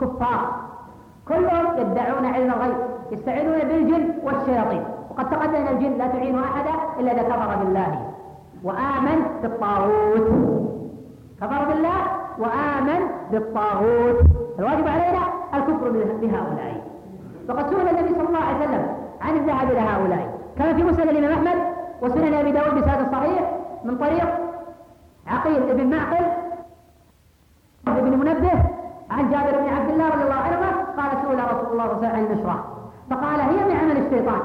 كفار. 0.01 0.64
كلهم 1.27 1.65
يدعون 1.77 2.25
علم 2.25 2.53
الغيب 2.53 2.75
يستعينون 3.11 3.59
بالجن 3.59 4.13
والشياطين. 4.23 4.83
وقد 5.09 5.29
تقدم 5.29 5.67
الجن 5.71 5.97
لا 5.97 6.07
تعين 6.07 6.39
أحدا 6.39 6.73
إلا 6.99 7.11
إذا 7.11 7.23
كفر 7.23 7.55
بالله. 7.55 8.11
وآمن 8.63 9.19
بالطاغوت. 9.41 10.27
كفر 11.41 11.65
بالله 11.65 11.99
وآمن 12.39 13.01
بالطاغوت. 13.31 14.19
الواجب 14.59 14.87
علينا 14.87 15.23
الكفر 15.53 15.89
بهؤلاء. 16.21 16.83
فقد 17.47 17.69
سئل 17.69 17.87
النبي 17.87 18.13
صلى 18.15 18.27
الله 18.27 18.39
عليه 18.39 18.57
وسلم 18.57 18.85
عن 19.21 19.35
الذهاب 19.35 19.71
إلى 19.71 19.79
هؤلاء. 19.79 20.39
كما 20.57 20.73
في 20.73 20.83
مسند 20.83 21.07
الإمام 21.07 21.31
أحمد 21.33 21.59
وسنن 22.01 22.33
أبي 22.33 22.51
داود 22.51 22.75
بسند 22.75 23.11
صحيح 23.11 23.51
من 23.83 23.97
طريق 23.97 24.27
عقيل 25.27 25.73
بن 25.73 25.89
معقل 25.95 26.25
بن 27.85 28.17
منبه 28.17 28.51
عن 29.09 29.29
جابر 29.31 29.59
بن 29.61 29.69
عبد 29.69 29.89
الله 29.89 30.09
رضي 30.09 30.23
الله 30.23 30.35
عنهما 30.35 30.64
قال 30.97 31.11
سئل 31.21 31.39
رسول 31.39 31.71
الله 31.71 31.71
صلى 31.71 31.71
الله 31.71 31.83
عليه 31.83 31.97
وسلم 31.97 32.11
عن 32.11 32.25
النشرة. 32.25 32.65
فقال 33.09 33.39
هي 33.41 33.65
من 33.65 33.75
عمل 33.81 33.97
الشيطان. 33.97 34.41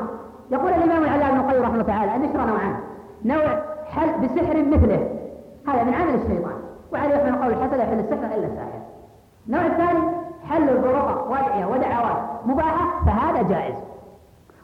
يقول 0.50 0.72
الإمام 0.72 1.04
العلامة 1.04 1.40
ابن 1.40 1.40
القيم 1.40 1.62
رحمه 1.62 1.74
الله 1.74 1.86
تعالى 1.86 2.16
النشرة 2.16 2.44
نوعان. 2.44 2.74
نوع 3.24 3.62
حل 3.90 4.08
بسحر 4.22 4.62
مثله. 4.62 5.08
هذا 5.68 5.82
من 5.84 5.94
عمل 5.94 6.14
الشيطان. 6.14 6.52
وعلى 6.92 7.14
يحمل 7.14 7.42
قول 7.42 7.62
حتى 7.62 7.76
لا 7.76 7.84
يحل 7.84 7.98
السحر 7.98 8.38
إلا 8.38 8.46
الساحر. 8.46 8.80
النوع 9.46 9.66
الثاني 9.66 10.00
حل 10.48 10.68
البرقة 10.68 11.30
وادعية 11.30 11.66
ودعوات 11.66 12.16
مباحة 12.46 13.04
فهذا 13.06 13.42
جائز. 13.42 13.74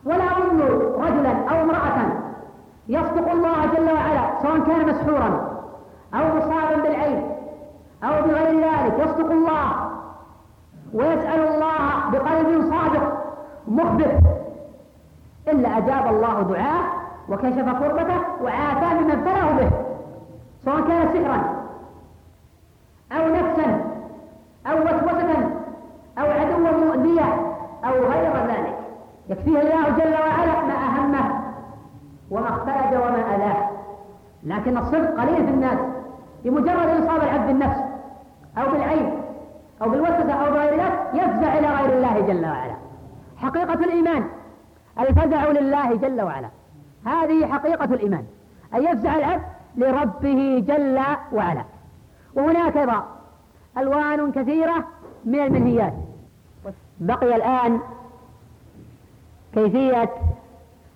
ولا 0.04 0.24
أظن 0.24 0.60
رجلا 0.98 1.32
أو 1.50 1.62
امرأة 1.62 1.98
يصدق 2.88 3.30
الله 3.30 3.66
جل 3.76 3.92
وعلا 3.92 4.42
سواء 4.42 4.58
كان 4.58 4.88
مسحورا 4.88 5.50
أو 6.14 6.36
مصابا 6.36 6.82
بالعين 6.82 7.30
أو 8.04 8.22
بغير 8.22 8.60
ذلك 8.60 8.98
يصدق 8.98 9.30
الله. 9.30 9.85
ويسأل 10.94 11.40
الله 11.48 12.10
بقلب 12.12 12.70
صادق 12.70 13.24
مخبت 13.68 14.18
إلا 15.48 15.78
أجاب 15.78 16.14
الله 16.14 16.42
دعاه 16.42 16.84
وكشف 17.28 17.78
كربته 17.78 18.20
وعافاه 18.42 18.94
مما 18.94 19.12
ابتلاه 19.12 19.52
به 19.52 19.70
سواء 20.64 20.80
كان 20.80 21.08
سحرا 21.14 21.56
أو 23.12 23.28
نفسا 23.28 23.84
أو 24.66 24.78
وسوسة 24.78 25.50
أو 26.18 26.26
عدوا 26.26 26.86
مؤذية 26.86 27.54
أو 27.84 27.92
غير 27.92 28.32
ذلك. 28.32 28.78
يكفيه 29.28 29.60
الله 29.60 29.90
جل 29.90 30.14
وعلا 30.14 30.62
ما 30.62 30.74
أهمه 30.74 31.40
وما 32.30 32.48
اختلج 32.48 32.94
وما 32.94 33.36
ألاه. 33.36 33.68
لكن 34.44 34.78
الصدق 34.78 35.20
قليل 35.20 35.46
في 35.46 35.50
الناس 35.50 35.78
بمجرد 36.44 37.02
يصاب 37.02 37.22
العبد 37.22 37.46
بالنفس 37.46 37.80
أو 38.58 38.70
بالعين. 38.72 39.15
أو 39.82 39.90
بالوسوسه 39.90 40.32
أو 40.32 40.52
بغير 40.52 40.82
ذلك 40.82 41.10
يفزع 41.14 41.58
إلى 41.58 41.68
غير 41.68 41.96
الله 41.98 42.20
جل 42.20 42.46
وعلا. 42.46 42.76
حقيقة 43.36 43.84
الإيمان 43.84 44.28
الفزع 45.00 45.50
لله 45.50 45.96
جل 45.96 46.22
وعلا. 46.22 46.48
هذه 47.06 47.46
حقيقة 47.52 47.84
الإيمان 47.84 48.24
ان 48.74 48.82
يفزع 48.84 49.16
العبد 49.16 49.42
لربه 49.76 50.64
جل 50.68 51.02
وعلا. 51.32 51.64
وهناك 52.34 52.76
أيضا 52.76 53.06
ألوان 53.78 54.32
كثيرة 54.32 54.84
من 55.24 55.40
المنهيات. 55.40 55.92
بقي 57.00 57.36
الآن 57.36 57.80
كيفية 59.54 60.10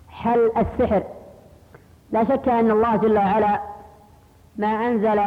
حل 0.09 0.51
السحر. 0.57 1.03
لا 2.11 2.23
شك 2.23 2.49
أن 2.49 2.71
الله 2.71 2.95
جل 2.95 3.17
وعلا 3.17 3.61
ما 4.57 4.67
أنزل 4.67 5.21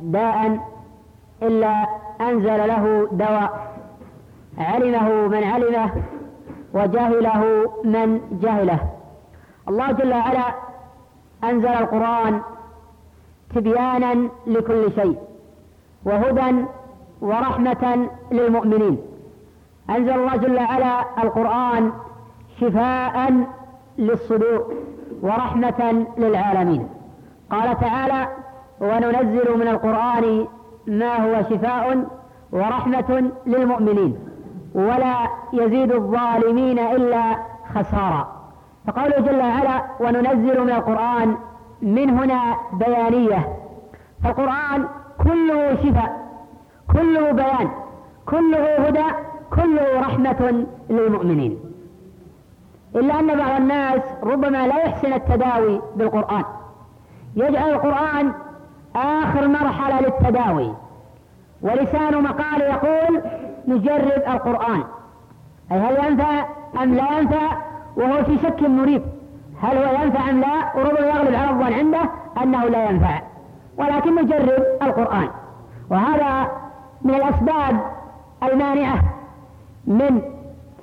داء 0.00 0.58
إلا 1.42 1.99
أنزل 2.20 2.68
له 2.68 3.08
دواء. 3.12 3.70
علمه 4.58 5.08
من 5.28 5.44
علمه 5.44 5.90
وجهله 6.74 7.42
من 7.84 8.20
جهله. 8.42 8.80
الله 9.68 9.92
جل 9.92 10.12
وعلا 10.12 10.54
أنزل 11.44 11.68
القرآن 11.68 12.40
تبيانا 13.54 14.28
لكل 14.46 14.92
شيء 14.92 15.18
وهدى 16.04 16.64
ورحمة 17.20 18.08
للمؤمنين. 18.32 18.98
أنزل 19.90 20.12
الله 20.12 20.36
جل 20.36 20.56
وعلا 20.56 21.04
القرآن 21.22 21.92
شفاء 22.60 23.44
للصدور 23.98 24.74
ورحمة 25.22 26.06
للعالمين. 26.18 26.88
قال 27.50 27.80
تعالى 27.80 28.28
وننزل 28.80 29.58
من 29.58 29.68
القرآن 29.68 30.46
ما 30.86 31.16
هو 31.16 31.42
شفاء 31.42 32.06
ورحمة 32.52 33.30
للمؤمنين 33.46 34.18
ولا 34.74 35.14
يزيد 35.52 35.92
الظالمين 35.92 36.78
إلا 36.78 37.22
خسارا 37.74 38.40
فقوله 38.86 39.20
جل 39.20 39.38
وعلا 39.38 39.82
وننزل 40.00 40.60
من 40.60 40.70
القرآن 40.70 41.36
من 41.82 42.10
هنا 42.10 42.56
بيانية. 42.72 43.48
فالقرآن 44.24 44.88
كله 45.24 45.74
شفاء 45.74 46.30
كله 46.92 47.32
بيان 47.32 47.70
كله 48.26 48.76
هدى 48.86 49.06
كله 49.50 50.00
رحمة 50.00 50.66
للمؤمنين. 50.90 51.58
إلا 52.96 53.20
أن 53.20 53.26
بعض 53.26 53.60
الناس 53.60 54.00
ربما 54.22 54.66
لا 54.66 54.76
يحسن 54.76 55.12
التداوي 55.12 55.80
بالقرآن. 55.96 56.44
يجعل 57.36 57.70
القرآن 57.70 58.32
آخر 58.96 59.48
مرحلة 59.48 60.00
للتداوي. 60.00 60.74
ولسان 61.62 62.22
مقال 62.22 62.60
يقول 62.60 63.22
نجرب 63.68 64.22
القرآن. 64.28 64.84
أي 65.72 65.78
هل 65.78 66.04
ينفع 66.04 66.46
أم 66.82 66.94
لا 66.94 67.18
ينفع؟ 67.18 67.56
وهو 67.96 68.24
في 68.24 68.38
شك 68.38 68.62
مريب. 68.62 69.02
هل 69.62 69.76
هو 69.76 70.02
ينفع 70.04 70.30
أم 70.30 70.40
لا؟ 70.40 70.76
وربما 70.76 71.06
يغلب 71.06 71.34
على 71.34 71.50
الظن 71.50 71.72
عنده 71.72 72.10
أنه 72.42 72.64
لا 72.64 72.90
ينفع. 72.90 73.20
ولكن 73.76 74.14
نجرب 74.14 74.64
القرآن. 74.82 75.28
وهذا 75.90 76.48
من 77.02 77.14
الأسباب 77.14 77.80
المانعة 78.42 79.02
من 79.86 80.22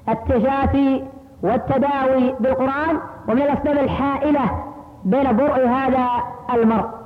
التجافي 0.09 1.03
والتداوي 1.43 2.35
بالقرآن 2.39 2.97
ومن 3.27 3.41
الأسباب 3.41 3.77
الحائلة 3.77 4.63
بين 5.05 5.37
برء 5.37 5.67
هذا 5.67 6.07
المرء. 6.53 6.96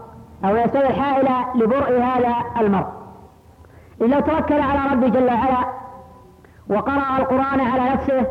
أو 0.45 0.49
الأسباب 0.49 0.91
الحائلة 0.91 1.55
لبرء 1.55 2.01
هذا 2.01 2.35
المرء. 2.59 2.87
إذا 4.01 4.19
توكل 4.19 4.61
على 4.61 4.91
ربي 4.91 5.09
جل 5.09 5.25
وعلا 5.25 5.65
وقرأ 6.69 7.17
القرآن 7.17 7.61
على 7.61 7.89
نفسه 7.93 8.25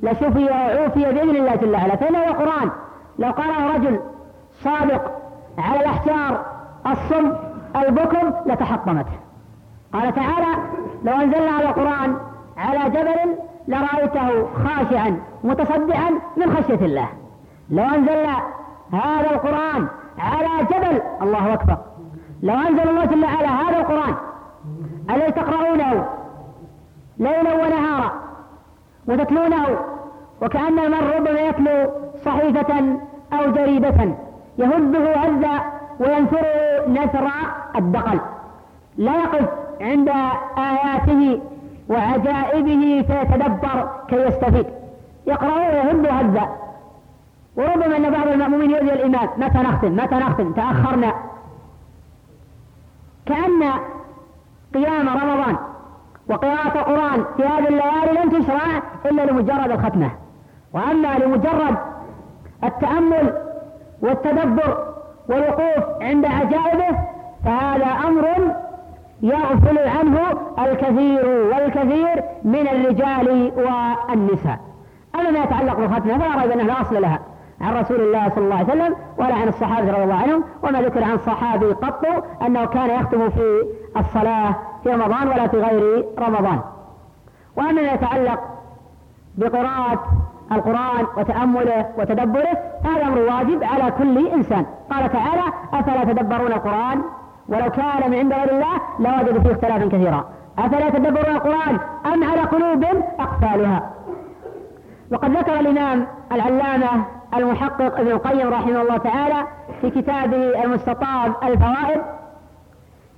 لشفي 0.00 0.44
وعوفي 0.44 1.00
بإذن 1.00 1.36
الله 1.36 1.54
جل 1.54 1.72
وعلا. 1.74 1.96
فإنه 1.96 2.24
القرآن 2.24 2.70
لو 3.18 3.30
قرأه 3.30 3.74
رجل 3.74 4.00
صادق 4.64 5.12
على 5.58 5.80
الأحجار 5.80 6.46
الصم 6.86 7.32
البكم 7.76 8.32
لتحطمت 8.46 9.06
قال 9.92 10.14
تعالى 10.14 10.56
لو 11.04 11.12
أنزلنا 11.12 11.50
على 11.50 11.68
القرآن 11.68 12.16
على 12.56 12.90
جبل 12.90 13.36
لرأيته 13.68 14.46
خاشعا 14.64 15.20
متصدعا 15.44 16.10
من 16.36 16.56
خشية 16.56 16.86
الله. 16.86 17.08
لو 17.70 17.84
أنزلنا 17.84 18.36
هذا 18.92 19.30
القرآن 19.30 19.88
على 20.18 20.64
جبل. 20.70 21.02
الله 21.22 21.54
أكبر. 21.54 21.76
لو 22.42 22.54
أنزل 22.54 22.88
الله 22.88 23.04
جل 23.04 23.24
على 23.24 23.46
هذا 23.46 23.76
القرآن 23.80 24.14
الذي 25.10 25.32
تقرؤونه؟ 25.32 26.06
ليلا 27.18 27.54
ونهارا 27.54 28.12
وتتلونه 29.08 29.78
وكأن 30.42 30.78
المرء 30.78 31.16
ربما 31.16 31.40
يتلو 31.40 31.90
صحيفة 32.24 32.98
أو 33.32 33.52
جريدة 33.52 34.14
يهزه 34.58 35.14
هزا 35.14 35.60
وينثره 36.00 36.88
نثر 36.88 37.28
الدقل. 37.76 38.20
لا 38.96 39.12
يقف 39.12 39.48
عند 39.80 40.08
آياته 40.58 41.40
وعجائبه 41.88 43.04
فيتدبر 43.08 43.88
كي 44.08 44.16
يستفيد. 44.16 44.66
يقرأ 45.26 45.54
ويهد 45.56 46.06
هزا 46.06 46.48
وربما 47.58 47.96
أن 47.96 48.10
بعض 48.10 48.28
المأمومين 48.28 48.70
يؤذي 48.70 48.92
الإمام 48.92 49.28
متى 49.36 49.58
نختم؟ 49.58 49.96
متى 49.96 50.14
نختم؟ 50.14 50.52
تأخرنا. 50.52 51.12
كأن 53.26 53.62
قيام 54.74 55.08
رمضان 55.08 55.56
وقراءة 56.28 56.78
القرآن 56.78 57.24
في 57.36 57.42
هذه 57.42 57.68
الليالي 57.68 58.20
لم 58.20 58.30
تشرع 58.30 58.82
إلا 59.06 59.22
لمجرد 59.22 59.70
الختمة. 59.70 60.10
وأما 60.72 61.18
لمجرد 61.18 61.76
التأمل 62.64 63.32
والتدبر 64.02 64.94
والوقوف 65.28 66.02
عند 66.02 66.24
عجائبه 66.24 66.98
فهذا 67.44 67.86
أمر 67.86 68.54
يغفل 69.22 69.78
عنه 69.78 70.20
الكثير 70.58 71.26
والكثير 71.26 72.24
من 72.44 72.68
الرجال 72.68 73.52
والنساء. 73.56 74.60
أما 75.14 75.30
ما 75.30 75.38
يتعلق 75.38 75.76
بالختمة 75.76 76.18
فلا 76.18 76.42
ريب 76.42 76.50
أنه 76.50 76.62
لا 76.62 76.80
أصل 76.80 77.02
لها. 77.02 77.18
عن 77.60 77.76
رسول 77.76 78.00
الله 78.00 78.28
صلى 78.28 78.44
الله 78.44 78.56
عليه 78.56 78.66
وسلم 78.66 78.94
ولا 79.18 79.34
عن 79.34 79.48
الصحابة 79.48 79.92
رضي 79.92 80.02
الله 80.02 80.14
عنهم 80.14 80.44
وما 80.62 80.82
ذكر 80.82 81.04
عن 81.04 81.18
صحابي 81.18 81.66
قط 81.66 82.04
أنه 82.46 82.64
كان 82.64 82.90
يختم 82.90 83.30
في 83.30 83.66
الصلاة 83.96 84.54
في 84.82 84.88
رمضان 84.88 85.28
ولا 85.28 85.46
في 85.46 85.56
غير 85.56 86.04
رمضان. 86.18 86.60
وأما 87.56 87.72
ما 87.72 87.92
يتعلق 87.92 88.40
بقراءة 89.38 90.04
القرآن 90.52 91.06
وتأمله 91.16 91.86
وتدبره 91.98 92.58
هذا 92.84 93.02
أمر 93.02 93.18
واجب 93.18 93.64
على 93.64 93.90
كل 93.90 94.28
إنسان. 94.28 94.66
قال 94.90 95.12
تعالى 95.12 95.42
أفلا 95.72 96.04
تدبرون 96.04 96.52
القرآن؟ 96.52 97.02
ولو 97.48 97.70
كان 97.70 98.10
من 98.10 98.18
عند 98.18 98.32
غير 98.32 98.50
الله 98.50 98.80
لوجدوا 98.98 99.42
فيه 99.42 99.52
اختلافا 99.52 99.86
كثيرا. 99.86 100.24
أفلا 100.58 100.86
يتدبرون 100.86 101.36
القرآن 101.36 101.78
أم 102.06 102.24
على 102.24 102.40
قلوب 102.40 102.84
أقفالها؟ 103.20 103.90
وقد 105.12 105.30
ذكر 105.30 105.60
الإمام 105.60 106.06
العلامة 106.32 107.04
المحقق 107.34 107.98
ابن 107.98 108.10
القيم 108.10 108.48
رحمه 108.48 108.82
الله 108.82 108.96
تعالى 108.96 109.46
في 109.80 109.90
كتابه 109.90 110.64
المستطاب 110.64 111.34
الفوائد 111.42 112.00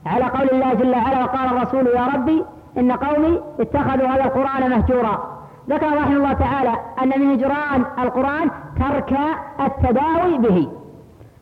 على 0.06 0.24
قول 0.24 0.48
الله 0.52 0.74
جل 0.74 0.94
وعلا 0.94 1.24
وقال 1.24 1.56
الرسول 1.56 1.86
يا 1.86 2.06
ربي 2.14 2.44
إن 2.78 2.92
قومي 2.92 3.40
اتخذوا 3.60 4.08
هذا 4.08 4.24
القرآن 4.24 4.70
مهجورا. 4.70 5.40
ذكر 5.68 5.86
رحمه 5.86 6.16
الله 6.16 6.32
تعالى 6.32 6.72
أن 7.02 7.08
من 7.20 7.32
هجران 7.32 7.84
القرآن 7.98 8.50
ترك 8.80 9.18
التداوي 9.60 10.38
به. 10.38 10.68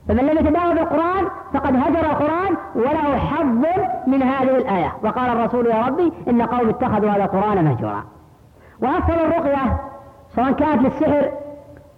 فمن 0.09 0.25
لم 0.25 0.39
يتداول 0.39 0.75
بالقرآن 0.75 1.25
فقد 1.55 1.77
هجر 1.77 2.11
القرآن 2.11 2.57
وله 2.75 3.19
حظ 3.19 3.65
من 4.07 4.23
هذه 4.23 4.57
الآية. 4.57 4.93
وقال 5.05 5.31
الرسول 5.31 5.67
يا 5.67 5.87
ربي 5.87 6.13
إن 6.29 6.43
قوم 6.43 6.69
اتخذوا 6.69 7.11
هذا 7.11 7.25
القرآن 7.25 7.65
مهجورا. 7.65 8.05
وأفضل 8.83 9.15
الرقية 9.15 9.81
سواء 10.37 10.53
كانت 10.53 10.83
للسحر 10.83 11.31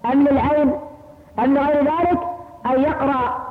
أم 0.05 0.23
للعين 0.23 0.73
أم 1.39 1.55
لغير 1.55 1.85
ذلك 1.85 2.19
أن 2.67 2.83
يقرأ 2.83 3.51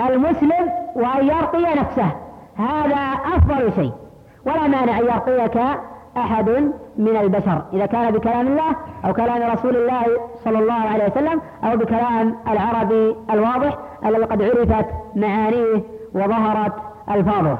المسلم 0.00 0.70
وأن 0.94 1.26
يرقي 1.26 1.74
نفسه. 1.74 2.10
هذا 2.56 3.00
أفضل 3.36 3.72
شيء. 3.72 3.92
ولا 4.46 4.68
مانع 4.68 4.98
أن 4.98 5.04
يرقيك 5.04 5.56
أحد 6.16 6.50
من 6.96 7.16
البشر. 7.16 7.62
إذا 7.72 7.86
كان 7.86 8.10
بكلام 8.10 8.46
الله 8.46 8.76
أو 9.04 9.12
كلام 9.12 9.52
رسول 9.52 9.76
الله 9.76 10.04
صلى 10.44 10.58
الله 10.58 10.74
عليه 10.74 11.04
وسلم 11.04 11.40
أو 11.64 11.76
بكلام 11.76 12.36
العربي 12.48 13.16
الواضح 13.30 13.78
الذي 14.06 14.24
قد 14.24 14.42
عرفت 14.42 14.86
معانيه 15.16 15.82
وظهرت 16.14 16.72
ألفاظه. 17.10 17.58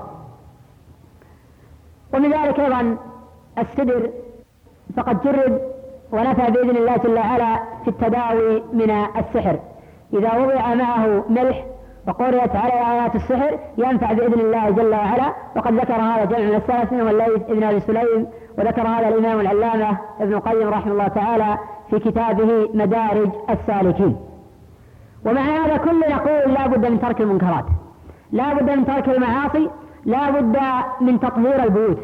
ومن 2.14 2.32
ذلك 2.32 2.60
أيضا 2.60 2.96
السدر. 3.58 4.10
فقد 4.96 5.22
جرب 5.22 5.71
ونفى 6.12 6.50
بإذن 6.50 6.76
الله 6.76 6.96
جل 6.96 7.18
وعلا 7.18 7.56
في 7.84 7.88
التداوي 7.88 8.62
من 8.72 8.90
السحر. 8.90 9.58
إذا 10.12 10.38
وضع 10.38 10.74
معه 10.74 11.24
ملح 11.28 11.64
وقرئت 12.08 12.56
عليه 12.56 12.92
آيات 12.92 13.14
السحر 13.14 13.58
ينفع 13.78 14.12
بإذن 14.12 14.40
الله 14.40 14.70
جل 14.70 14.92
وعلا. 14.92 15.32
وقد 15.56 15.74
ذكر 15.74 15.94
هذا 15.94 16.24
جمع 16.24 16.38
من 16.38 16.54
السلف 16.54 16.92
منهم 16.92 17.08
الليث 17.08 17.42
ابن 17.48 17.62
أبي 17.62 17.80
سليم 17.80 18.26
وذكر 18.58 18.88
هذا 18.88 19.08
الإمام 19.08 19.40
العلامة 19.40 19.98
ابن 20.20 20.34
القيم 20.34 20.68
رحمه 20.68 20.92
الله 20.92 21.08
تعالى 21.08 21.58
في 21.90 21.98
كتابه 21.98 22.68
مدارج 22.74 23.30
السالكين. 23.50 24.16
ومع 25.26 25.40
هذا 25.40 25.76
كل 25.76 26.00
نقول 26.00 26.54
لا 26.54 26.66
بد 26.66 26.86
من 26.86 27.00
ترك 27.00 27.20
المنكرات 27.20 27.64
لا 28.32 28.54
بد 28.54 28.70
من 28.70 28.86
ترك 28.86 29.08
المعاصي 29.08 29.70
لا 30.04 30.30
بد 30.30 30.58
من 31.00 31.20
تطهير 31.20 31.64
البيوت. 31.64 31.98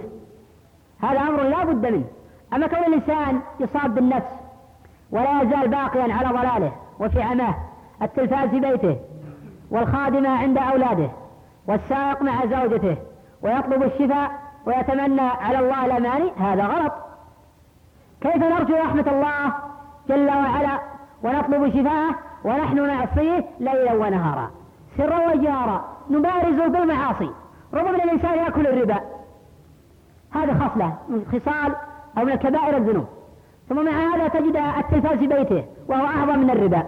هذا 1.02 1.20
أمر 1.20 1.42
لا 1.42 1.64
بد 1.64 1.86
منه. 1.86 2.04
أما 2.52 2.66
كون 2.66 2.84
الإنسان 2.84 3.40
يصاب 3.60 3.94
بالنفس 3.94 4.32
ولا 5.10 5.42
يزال 5.42 5.68
باقيا 5.68 6.14
على 6.14 6.28
ضلاله 6.28 6.72
وفي 7.00 7.22
عماه 7.22 7.54
التلفاز 8.02 8.48
في 8.48 8.60
بيته 8.60 8.96
والخادمة 9.70 10.28
عند 10.28 10.58
أولاده 10.58 11.10
والسائق 11.66 12.22
مع 12.22 12.46
زوجته 12.46 12.96
ويطلب 13.42 13.82
الشفاء 13.82 14.30
ويتمنى 14.66 15.20
على 15.20 15.58
الله 15.58 15.86
الأماني 15.86 16.30
هذا 16.38 16.64
غلط. 16.64 16.92
كيف 18.20 18.36
نرجو 18.36 18.76
رحمة 18.76 19.04
الله 19.06 19.52
جل 20.08 20.28
وعلا 20.28 20.80
ونطلب 21.22 21.68
شفاءه 21.68 22.14
ونحن 22.44 22.86
نعصيه 22.86 23.44
ليلا 23.60 23.92
ونهارا؟ 23.92 24.50
سرا 24.96 25.32
وجهارا 25.32 25.84
نبارز 26.10 26.60
بالمعاصي 26.70 27.30
ربما 27.74 28.04
الإنسان 28.04 28.38
يأكل 28.38 28.66
الربا. 28.66 29.00
هذه 30.30 30.68
خصلة 30.68 30.96
من 31.08 31.24
خصال 31.32 31.74
أو 32.18 32.24
من 32.24 32.34
كبائر 32.34 32.76
الذنوب. 32.76 33.06
ثم 33.68 33.84
مع 33.84 33.90
هذا 33.90 34.28
تجد 34.28 34.56
التلفاز 34.78 35.18
في 35.18 35.26
بيته 35.26 35.64
وهو 35.88 36.06
أعظم 36.06 36.38
من 36.38 36.50
الربا. 36.50 36.82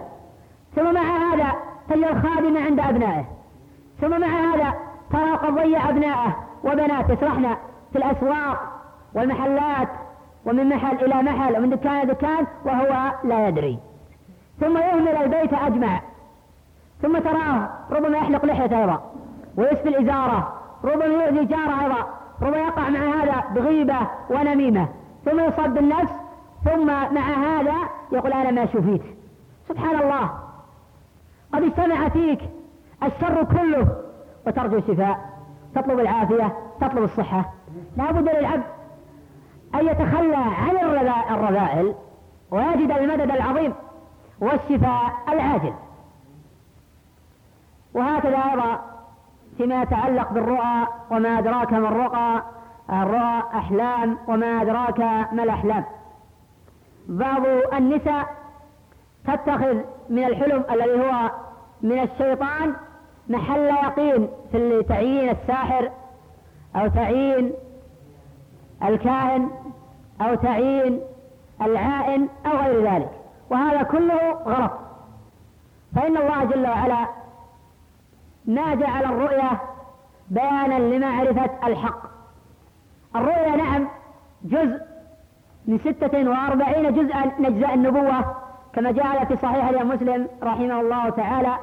ثم 0.75 0.93
مع 0.93 1.01
هذا 1.01 1.51
تجد 1.89 2.03
الخادمة 2.03 2.65
عند 2.65 2.79
أبنائه. 2.79 3.25
ثم 4.01 4.21
مع 4.21 4.27
هذا 4.27 4.73
ترى 5.11 5.31
قد 5.31 5.55
ضيع 5.55 5.89
أبنائه 5.89 6.35
وبناته 6.63 7.13
يسرحن 7.13 7.55
في 7.91 7.97
الأسواق 7.97 8.59
والمحلات 9.13 9.87
ومن 10.45 10.69
محل 10.69 10.95
إلى 10.95 11.31
محل 11.31 11.57
ومن 11.57 11.69
دكان 11.69 11.97
إلى 11.97 12.13
دكان 12.13 12.47
وهو 12.65 13.11
لا 13.23 13.47
يدري. 13.47 13.79
ثم 14.59 14.77
يهمل 14.77 15.15
البيت 15.23 15.53
أجمع. 15.53 16.01
ثم 17.01 17.17
تراه 17.17 17.69
ربما 17.91 18.17
يحلق 18.17 18.45
لحيته 18.45 18.79
أيضا 18.79 19.11
ويسفل 19.57 19.95
إزاره 19.95 20.53
ربما 20.83 21.05
يؤذي 21.05 21.45
جاره 21.45 21.83
أيضا 21.83 22.07
ربما 22.41 22.57
يقع 22.57 22.89
مع 22.89 22.99
هذا 22.99 23.43
بغيبة 23.55 23.97
ونميمة. 24.29 24.87
ثم 25.25 25.39
يصاب 25.39 25.73
بالنفس 25.73 26.13
ثم 26.65 26.85
مع 26.87 27.21
هذا 27.21 27.75
يقول 28.11 28.33
أنا 28.33 28.51
ما 28.51 28.65
شفيت. 28.65 29.01
سبحان 29.69 30.01
الله. 30.01 30.29
قد 31.53 31.63
اجتمع 31.63 32.09
فيك 32.09 32.39
الشر 33.03 33.43
كله 33.43 33.87
وترجو 34.47 34.77
الشفاء 34.77 35.29
تطلب 35.75 35.99
العافية 35.99 36.57
تطلب 36.81 37.03
الصحة. 37.03 37.53
لا 37.97 38.11
بد 38.11 38.29
للعبد 38.29 38.63
أن 39.75 39.87
يتخلى 39.87 40.35
عن 40.35 40.77
الرذائل 41.31 41.95
ويجد 42.51 42.91
المدد 42.91 43.31
العظيم 43.31 43.73
والشفاء 44.39 45.13
العاجل. 45.29 45.73
وهكذا 47.93 48.37
أيضا 48.37 48.81
فيما 49.57 49.81
يتعلق 49.81 50.31
بالرؤى 50.31 50.87
وما 51.11 51.39
أدراك 51.39 51.73
ما 51.73 51.87
الرؤى 51.87 52.41
الرؤى 52.91 53.43
أحلام 53.53 54.17
وما 54.27 54.61
أدراك 54.61 54.99
ما 55.33 55.43
الأحلام. 55.43 55.83
بعض 57.07 57.41
النساء 57.73 58.25
تتخذ 59.27 59.77
من 60.09 60.23
الحلم 60.23 60.63
الذي 60.71 60.99
هو 60.99 61.31
من 61.81 61.99
الشيطان 61.99 62.73
محل 63.29 63.65
يقين 63.65 64.29
في 64.51 64.83
تعيين 64.83 65.29
الساحر 65.29 65.91
أو 66.75 66.87
تعيين 66.87 67.51
الكاهن 68.83 69.49
أو 70.21 70.35
تعيين 70.35 71.01
العائن 71.61 72.29
أو 72.45 72.57
غير 72.57 72.93
ذلك. 72.93 73.11
وهذا 73.49 73.83
كله 73.83 74.31
غلط. 74.31 74.71
فإن 75.95 76.17
الله 76.17 76.43
جل 76.43 76.67
وعلا 76.67 77.07
ما 78.45 78.75
جعل 78.75 79.03
الرؤيا 79.03 79.51
بيانا 80.29 80.79
لمعرفة 80.79 81.67
الحق. 81.67 82.10
الرؤيا 83.15 83.55
نعم 83.55 83.87
جزء 84.43 84.79
من 85.67 85.77
ستة 85.77 86.29
وأربعين 86.29 86.93
جزءا 86.93 87.31
من 87.39 87.45
أجزاء 87.45 87.73
النبوة 87.73 88.35
كما 88.73 88.91
جاء 88.91 89.25
في 89.25 89.35
صحيح 89.35 89.69
الإمام 89.69 89.95
مسلم 89.95 90.27
رحمه 90.43 90.81
الله 90.81 91.09
تعالى. 91.09 91.53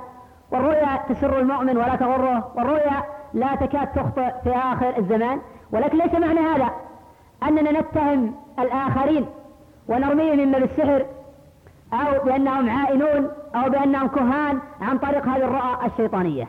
والرؤيا 0.51 0.97
تسر 1.09 1.39
المؤمن 1.39 1.77
ولا 1.77 1.97
تغره 1.97 2.53
والرؤيا 2.57 3.03
لا 3.35 3.55
تكاد 3.55 3.87
تخطئ 3.87 4.33
في 4.45 4.51
آخر 4.51 4.99
الزمان. 4.99 5.41
ولكن 5.73 5.99
ليس 5.99 6.15
معنى 6.15 6.41
هذا 6.41 6.71
أننا 7.43 7.81
نتهم 7.81 8.35
الآخرين 8.59 9.27
ونرميهم 9.89 10.41
إما 10.41 10.59
بالسحر 10.59 11.07
أو 11.93 12.25
بأنهم 12.25 12.71
عائنون 12.71 13.31
أو 13.55 13.71
بأنهم 13.71 14.09
كهان 14.09 14.59
عن 14.81 14.99
طريق 14.99 15.29
هذه 15.29 15.45
الرؤى 15.45 15.87
الشيطانية. 15.87 16.49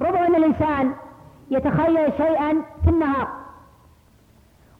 ربما 0.00 0.26
أن 0.26 0.34
الإنسان 0.34 0.92
يتخيل 1.50 2.12
شيئا 2.16 2.62
في 2.84 2.90
النهار. 2.90 3.28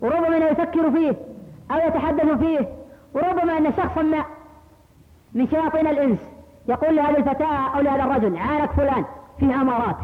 وربما 0.01 0.36
يفكر 0.36 0.90
فيه 0.90 1.14
أو 1.70 1.88
يتحدث 1.88 2.38
فيه 2.38 2.68
وربما 3.14 3.59
أن 3.59 3.72
شخصا 3.76 4.03
ما 4.03 4.24
من 5.34 5.48
شياطين 5.48 5.86
الإنس 5.86 6.18
يقول 6.68 6.96
لهذه 6.96 7.16
الفتاة 7.16 7.76
أو 7.76 7.80
لهذا 7.80 8.05
الرجل 8.05 8.38
عانك 8.38 8.70
فلان 8.70 9.05
فيه 9.38 9.55
أمارات. 9.55 9.96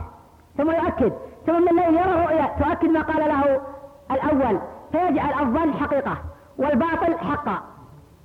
ثم 0.57 0.71
يؤكد 0.71 1.13
ثم 1.47 1.63
من 1.63 1.69
الليل 1.69 1.95
يرى 1.95 2.25
رؤيا 2.25 2.47
تؤكد 2.59 2.89
ما 2.89 3.03
قال 3.03 3.29
له 3.29 3.61
الأول 4.11 4.59
فيجعل 4.93 5.43
الظن 5.43 5.73
حقيقة 5.75 6.19
والباطل 6.59 7.19
حقا 7.19 7.59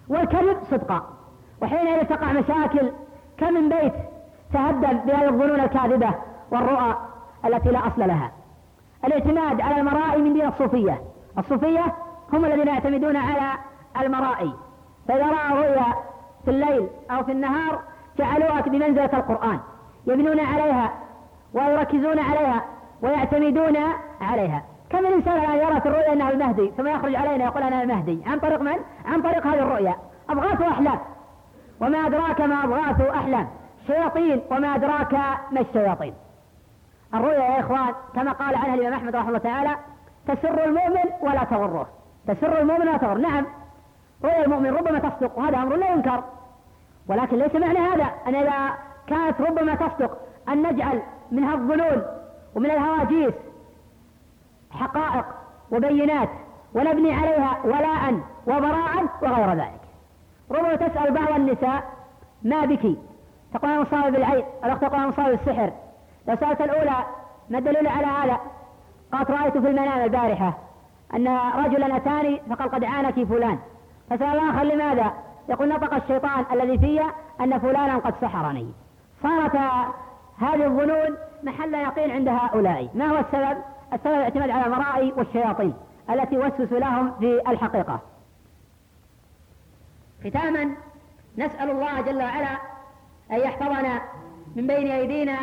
والكذب 0.10 0.58
صدقا. 0.72 1.02
وحينئذ 1.62 2.06
تقع 2.06 2.32
مشاكل 2.32 2.92
كم 3.38 3.54
من 3.54 3.70
بيت 3.70 3.94
تهدم 4.54 4.98
بهذه 4.98 5.30
الظنون 5.30 5.60
الكاذبة 5.60 6.14
والرؤى 6.52 6.96
التي 7.46 7.70
لا 7.70 7.88
أصل 7.88 8.08
لها. 8.08 8.32
الاعتماد 9.06 9.62
على 9.62 9.80
المرائي 9.80 10.22
من 10.22 10.34
دين 10.34 10.48
الصوفية 10.48 11.02
الصوفية 11.38 11.94
هم 12.34 12.46
الذين 12.46 12.68
يعتمدون 12.68 13.18
على 13.18 13.52
المرائي. 14.02 14.54
فإذا 15.08 15.26
رأى 15.26 15.54
رؤيا 15.54 15.94
في 16.46 16.52
الليل 16.52 16.88
أو 17.12 17.24
في 17.24 17.32
النهار 17.32 17.80
جعلوها 18.18 18.62
بمنزلة 18.62 19.10
القرآن 19.14 19.60
يبنون 20.08 20.40
عليها 20.40 20.92
ويركزون 21.54 22.20
عليها 22.20 22.62
ويعتمدون 23.02 23.78
عليها. 24.22 24.64
كم 24.90 24.98
الإنسان 24.98 25.38
الآن 25.38 25.58
يرى 25.58 25.82
في 25.82 25.86
الرؤيا 25.86 26.14
أنه 26.14 26.30
المهدي 26.30 26.72
ثم 26.78 26.88
يخرج 26.88 27.16
علينا 27.16 27.44
يقول 27.44 27.64
أنا 27.64 27.84
المهدي؟ 27.84 28.24
عن 28.26 28.40
طريق 28.40 28.62
من؟ 28.62 28.78
عن 29.06 29.22
طريق 29.22 29.48
هذه 29.48 29.60
الرؤيا. 29.60 29.96
أضغاث 30.30 30.62
أحلام. 30.62 31.00
وما 31.82 31.98
أدراك 31.98 32.42
ما 32.42 32.64
أضغاث 32.64 33.02
أحلام. 33.02 33.48
شياطين 33.88 34.42
وما 34.52 34.76
أدراك 34.76 35.14
ما 35.52 35.60
الشياطين. 35.60 36.14
الرؤيا 37.14 37.44
يا 37.44 37.60
إخوان 37.60 37.94
كما 38.16 38.32
قال 38.32 38.56
عنها 38.56 38.74
الإمام 38.74 38.94
أحمد 38.94 39.16
رحمه 39.16 39.28
الله 39.28 39.40
تعالى 39.40 39.76
تسر 40.28 40.66
المؤمن 40.66 41.10
ولا 41.22 41.44
تغره. 41.44 41.88
تسر 42.28 42.62
المؤمن 42.62 42.82
ولا 42.82 42.98
تغر 42.98 43.18
نعم. 43.18 43.46
رؤيا 44.24 44.46
المؤمن 44.46 44.74
ربما 44.74 45.00
تصدق 45.00 45.38
وهذا 45.38 45.58
أمر 45.58 45.76
لا 45.76 45.90
ينكر. 45.90 46.24
ولكن 47.08 47.38
ليس 47.38 47.56
معنى 47.56 47.80
هذا. 47.80 48.12
أن 48.28 48.36
إذا 48.36 48.74
كانت 49.08 49.42
ربما 49.42 49.76
تصدق 49.76 50.18
أن 50.50 50.68
نجعل 50.68 51.02
منها 51.32 51.54
الظنون 51.54 52.04
ومن 52.56 52.72
الهواجيس 52.72 53.34
حقائق 54.72 55.26
وبينات 55.72 56.30
ونبني 56.74 57.14
عليها 57.14 57.58
ولاء 57.64 58.20
وبراء 58.48 59.06
وغير 59.22 59.54
ذلك. 59.54 59.82
ربما 60.52 60.76
تسأل 60.76 61.12
بعض 61.14 61.32
النساء 61.32 61.84
ما 62.44 62.66
بك؟ 62.66 62.98
تقول 63.54 63.72
أنا 63.72 63.82
مصاب 63.82 64.12
بالعين. 64.12 64.44
الأخت 64.66 64.82
تقول 64.82 64.96
أنا 64.96 65.08
مصاب 65.08 65.26
بالسحر. 65.26 65.72
لو 66.28 66.36
سألت 66.36 66.62
الأولى 66.62 67.06
ما 67.50 67.58
الدليل 67.58 67.88
على 67.88 68.06
هذا؟ 68.06 68.40
قالت 69.12 69.32
رأيت 69.32 69.58
في 69.58 69.68
المنام 69.68 70.04
البارحة 70.04 70.58
أن 71.14 71.28
رجلا 71.66 71.98
أتاني 71.98 72.42
فقال 72.50 72.72
قد 72.72 72.84
عانك 72.84 73.24
فلان. 73.24 73.60
فسأل 74.10 74.40
الآخر 74.40 74.64
لماذا؟ 74.64 75.14
يقول 75.50 75.70
نطق 75.70 75.94
الشيطان 75.94 76.46
الذي 76.52 76.78
في 76.78 77.02
أن 77.42 77.60
فلانا 77.60 77.98
قد 77.98 78.14
سحرني. 78.22 78.72
صارت 79.24 79.56
هذه 80.38 80.66
الظنون 80.66 81.18
محل 81.44 81.74
يقين 81.74 82.12
عند 82.12 82.28
هؤلاء. 82.28 82.90
ما 82.96 83.08
هو 83.08 83.18
السبب؟ 83.18 83.58
السبب 83.94 84.14
الاعتماد 84.14 84.50
على 84.50 84.66
المرائي 84.66 85.14
والشياطين 85.18 85.74
التي 86.10 86.38
وسوسوا 86.38 86.80
لهم 86.80 87.12
في 87.20 87.42
الحقيقة. 87.48 88.00
ختاما 90.26 90.76
نسأل 91.38 91.70
الله 91.70 92.02
جل 92.02 92.18
وعلا 92.18 92.58
أن 93.32 93.40
يحفظنا 93.40 94.02
من 94.56 94.68
بين 94.68 94.92
أيدينا 94.92 95.38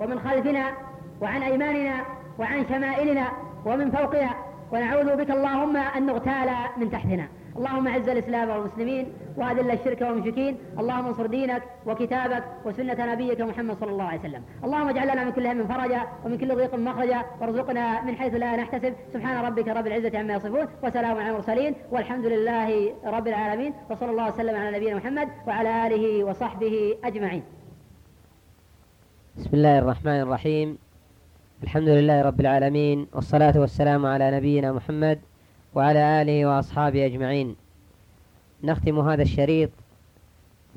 ومن 0.00 0.20
خلفنا 0.20 0.72
وعن 1.20 1.42
أيماننا 1.42 2.04
وعن 2.38 2.68
شمائلنا 2.68 3.26
ومن 3.66 3.90
فوقنا. 3.90 4.30
ونعوذ 4.72 5.16
بك 5.16 5.30
اللهم 5.30 5.76
أن 5.76 6.06
نغتال 6.06 6.50
من 6.76 6.90
تحتنا. 6.90 7.28
اللهم 7.56 7.88
أعز 7.88 8.08
الإسلام 8.08 8.50
والمسلمين 8.50 9.06
وأذل 9.36 9.70
الشرك 9.70 10.00
والمشركين. 10.00 10.56
اللهم 10.78 11.06
انصر 11.06 11.26
دينك 11.26 11.62
وكتابك 11.86 12.44
وسنة 12.64 13.12
نبيك 13.12 13.40
محمد 13.40 13.76
صلى 13.80 13.90
الله 13.90 14.04
عليه 14.04 14.20
وسلم. 14.20 14.42
اللهم 14.64 14.88
اجعل 14.88 15.08
لنا 15.08 15.24
من 15.24 15.32
كل 15.32 15.46
هم 15.46 15.66
فرجا 15.66 16.02
ومن 16.24 16.38
كل 16.38 16.54
ضيق 16.54 16.74
مخرجا. 16.74 17.20
وارزقنا 17.40 18.02
من 18.02 18.16
حيث 18.16 18.34
لا 18.34 18.56
نحتسب. 18.56 18.94
سبحان 19.12 19.44
ربك 19.44 19.68
رب 19.68 19.86
العزة 19.86 20.18
عما 20.18 20.34
يصفون. 20.34 20.66
وسلام 20.82 21.16
على 21.16 21.30
المرسلين. 21.30 21.74
والحمد 21.90 22.26
لله 22.26 22.94
رب 23.04 23.26
العالمين. 23.28 23.72
وصلى 23.90 24.10
الله 24.10 24.28
وسلم 24.28 24.56
على 24.56 24.76
نبينا 24.76 24.96
محمد 24.96 25.28
وعلى 25.46 25.86
آله 25.86 26.24
وصحبه 26.24 26.94
أجمعين. 27.04 27.42
بسم 29.36 29.50
الله 29.52 29.78
الرحمن 29.78 30.20
الرحيم. 30.20 30.78
الحمد 31.62 31.88
لله 31.88 32.22
رب 32.22 32.40
العالمين 32.40 33.06
والصلاة 33.12 33.58
والسلام 33.58 34.06
على 34.06 34.30
نبينا 34.30 34.72
محمد 34.72 35.18
وعلى 35.74 36.22
آله 36.22 36.46
وأصحابه 36.46 37.06
أجمعين. 37.06 37.56
نختم 38.62 38.98
هذا 38.98 39.22
الشريط 39.22 39.70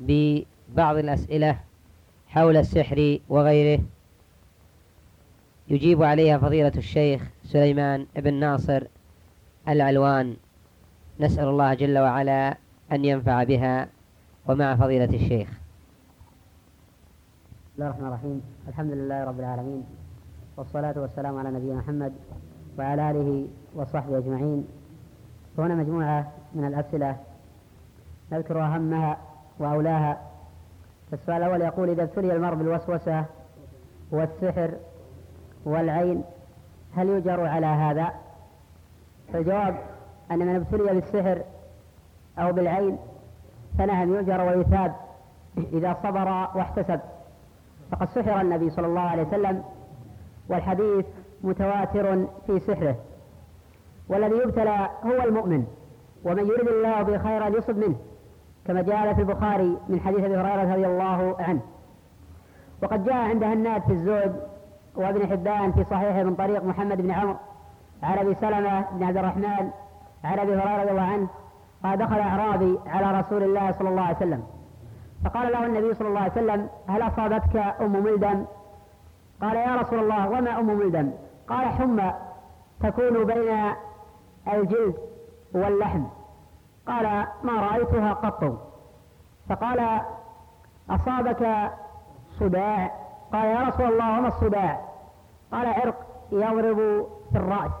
ببعض 0.00 0.96
الأسئلة 0.96 1.58
حول 2.28 2.56
السحر 2.56 3.18
وغيره. 3.28 3.82
يجيب 5.68 6.02
عليها 6.02 6.38
فضيلة 6.38 6.72
الشيخ 6.76 7.22
سليمان 7.44 8.06
بن 8.16 8.34
ناصر 8.34 8.82
العلوان. 9.68 10.36
نسأل 11.20 11.48
الله 11.48 11.74
جل 11.74 11.98
وعلا 11.98 12.56
أن 12.92 13.04
ينفع 13.04 13.44
بها. 13.44 13.88
ومع 14.48 14.76
فضيلة 14.76 15.14
الشيخ. 15.14 15.48
بسم 15.48 15.58
الله 17.78 17.86
الرحمن 17.86 18.06
الرحيم. 18.06 18.42
الحمد 18.68 18.92
لله 18.92 19.24
رب 19.24 19.40
العالمين. 19.40 19.84
والصلاة 20.56 20.94
والسلام 20.96 21.38
على 21.38 21.50
نبينا 21.50 21.74
محمد 21.74 22.12
وعلى 22.78 23.10
آله 23.10 23.48
وصحبه 23.74 24.18
أجمعين. 24.18 24.68
وهنا 25.56 25.74
مجموعة 25.74 26.32
من 26.54 26.64
الأسئلة. 26.64 27.16
نذكر 28.32 28.62
أهمها 28.62 29.16
وأولاها. 29.58 30.20
السؤال 31.12 31.36
الأول 31.42 31.62
يقول 31.62 31.90
إذا 31.90 32.02
ابتلي 32.02 32.36
المرء 32.36 32.54
بالوسوسة 32.54 33.24
والسحر 34.10 34.74
والعين 35.64 36.24
هل 36.96 37.08
يجر 37.08 37.46
على 37.46 37.66
هذا؟ 37.66 38.12
فالجواب 39.32 39.76
أن 40.30 40.38
من 40.38 40.56
ابتلي 40.56 41.00
بالسحر 41.00 41.42
أو 42.38 42.52
بالعين 42.52 42.98
فنعم 43.78 44.14
يؤجر 44.14 44.40
ويثاب 44.40 44.94
إذا 45.56 45.96
صبر 46.02 46.28
واحتسب. 46.28 47.00
فقد 47.90 48.08
سحر 48.08 48.40
النبي 48.40 48.70
صلى 48.70 48.86
الله 48.86 49.00
عليه 49.00 49.22
وسلم 49.22 49.62
والحديث 50.52 51.06
متواتر 51.44 52.26
في 52.46 52.60
سحره. 52.60 52.96
والذي 54.08 54.34
يبتلى 54.34 54.88
هو 55.04 55.22
المؤمن 55.28 55.64
ومن 56.24 56.46
يريد 56.46 56.68
الله 56.68 57.02
به 57.02 57.18
خيرا 57.18 57.48
يصب 57.48 57.76
منه 57.76 57.96
كما 58.66 58.82
جاء 58.82 59.14
في 59.14 59.20
البخاري 59.20 59.78
من 59.88 60.00
حديث 60.00 60.24
أبي 60.24 60.36
هريرة 60.36 60.72
رضي 60.72 60.86
الله 60.86 61.36
عنه. 61.38 61.60
وقد 62.82 63.04
جاء 63.04 63.14
عند 63.14 63.44
هناد 63.44 63.82
في 63.82 63.92
الزهد 63.92 64.40
وابن 64.96 65.26
حبان 65.26 65.72
في 65.72 65.84
صحيحه 65.84 66.22
من 66.22 66.34
طريق 66.34 66.64
محمد 66.64 67.00
بن 67.00 67.10
عمرو 67.10 67.36
عن 68.02 68.18
أبي 68.18 68.34
سلمة 68.34 68.84
بن 68.92 69.04
عبد 69.04 69.16
الرحمن 69.16 69.70
عن 70.24 70.38
أبي 70.38 70.52
هريرة 70.52 70.82
رضي 70.82 70.90
الله 70.90 71.02
عنه 71.02 71.28
قال 71.84 71.98
دخل 71.98 72.18
أعرابي 72.18 72.78
على 72.86 73.20
رسول 73.20 73.42
الله 73.42 73.72
صلى 73.72 73.88
الله 73.88 74.02
عليه 74.02 74.16
وسلم. 74.16 74.42
فقال 75.24 75.52
له 75.52 75.66
النبي 75.66 75.94
صلى 75.94 76.08
الله 76.08 76.20
عليه 76.20 76.32
وسلم 76.32 76.68
هل 76.88 77.02
أصابتك 77.02 77.56
أم 77.80 78.04
ملدم؟ 78.04 78.44
قال 79.42 79.56
يا 79.56 79.76
رسول 79.76 79.98
الله 79.98 80.28
وما 80.28 80.58
أم 80.58 80.66
ملدم 80.66 81.10
قال 81.48 81.66
حمى 81.68 82.12
تكون 82.82 83.24
بين 83.24 83.72
الجلد 84.52 84.94
واللحم. 85.54 86.02
قال 86.86 87.26
ما 87.42 87.52
رأيتها 87.52 88.12
قط. 88.12 88.58
فقال 89.48 90.00
أصابك 90.90 91.70
صداع. 92.40 92.90
قال 93.32 93.44
يا 93.44 93.60
رسول 93.68 93.86
الله 93.86 94.18
وما 94.18 94.28
الصداع؟ 94.28 94.80
قال 95.52 95.66
عرق 95.66 96.06
يضرب 96.32 97.06
في 97.32 97.38
الرأس. 97.38 97.72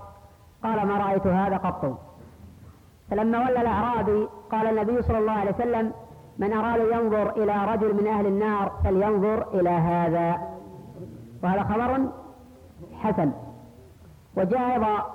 قال 0.62 0.86
ما 0.86 0.98
رأيت 0.98 1.26
هذا 1.26 1.56
قط. 1.56 1.98
فلما 3.10 3.38
ولى 3.38 3.60
الأعرابي 3.60 4.28
قال 4.52 4.66
النبي 4.66 5.02
صلى 5.02 5.18
الله 5.18 5.32
عليه 5.32 5.50
وسلم 5.50 5.92
من 6.38 6.52
أراد 6.52 6.80
ينظر 6.80 7.30
إلى 7.30 7.64
رجل 7.72 7.94
من 7.94 8.06
أهل 8.06 8.26
النار 8.26 8.72
فلينظر 8.84 9.46
إلى 9.54 9.70
هذا. 9.70 10.51
وهذا 11.42 11.62
خبر 11.62 12.00
حسن. 13.02 13.32
وجاء 14.36 14.72
أيضا 14.72 15.06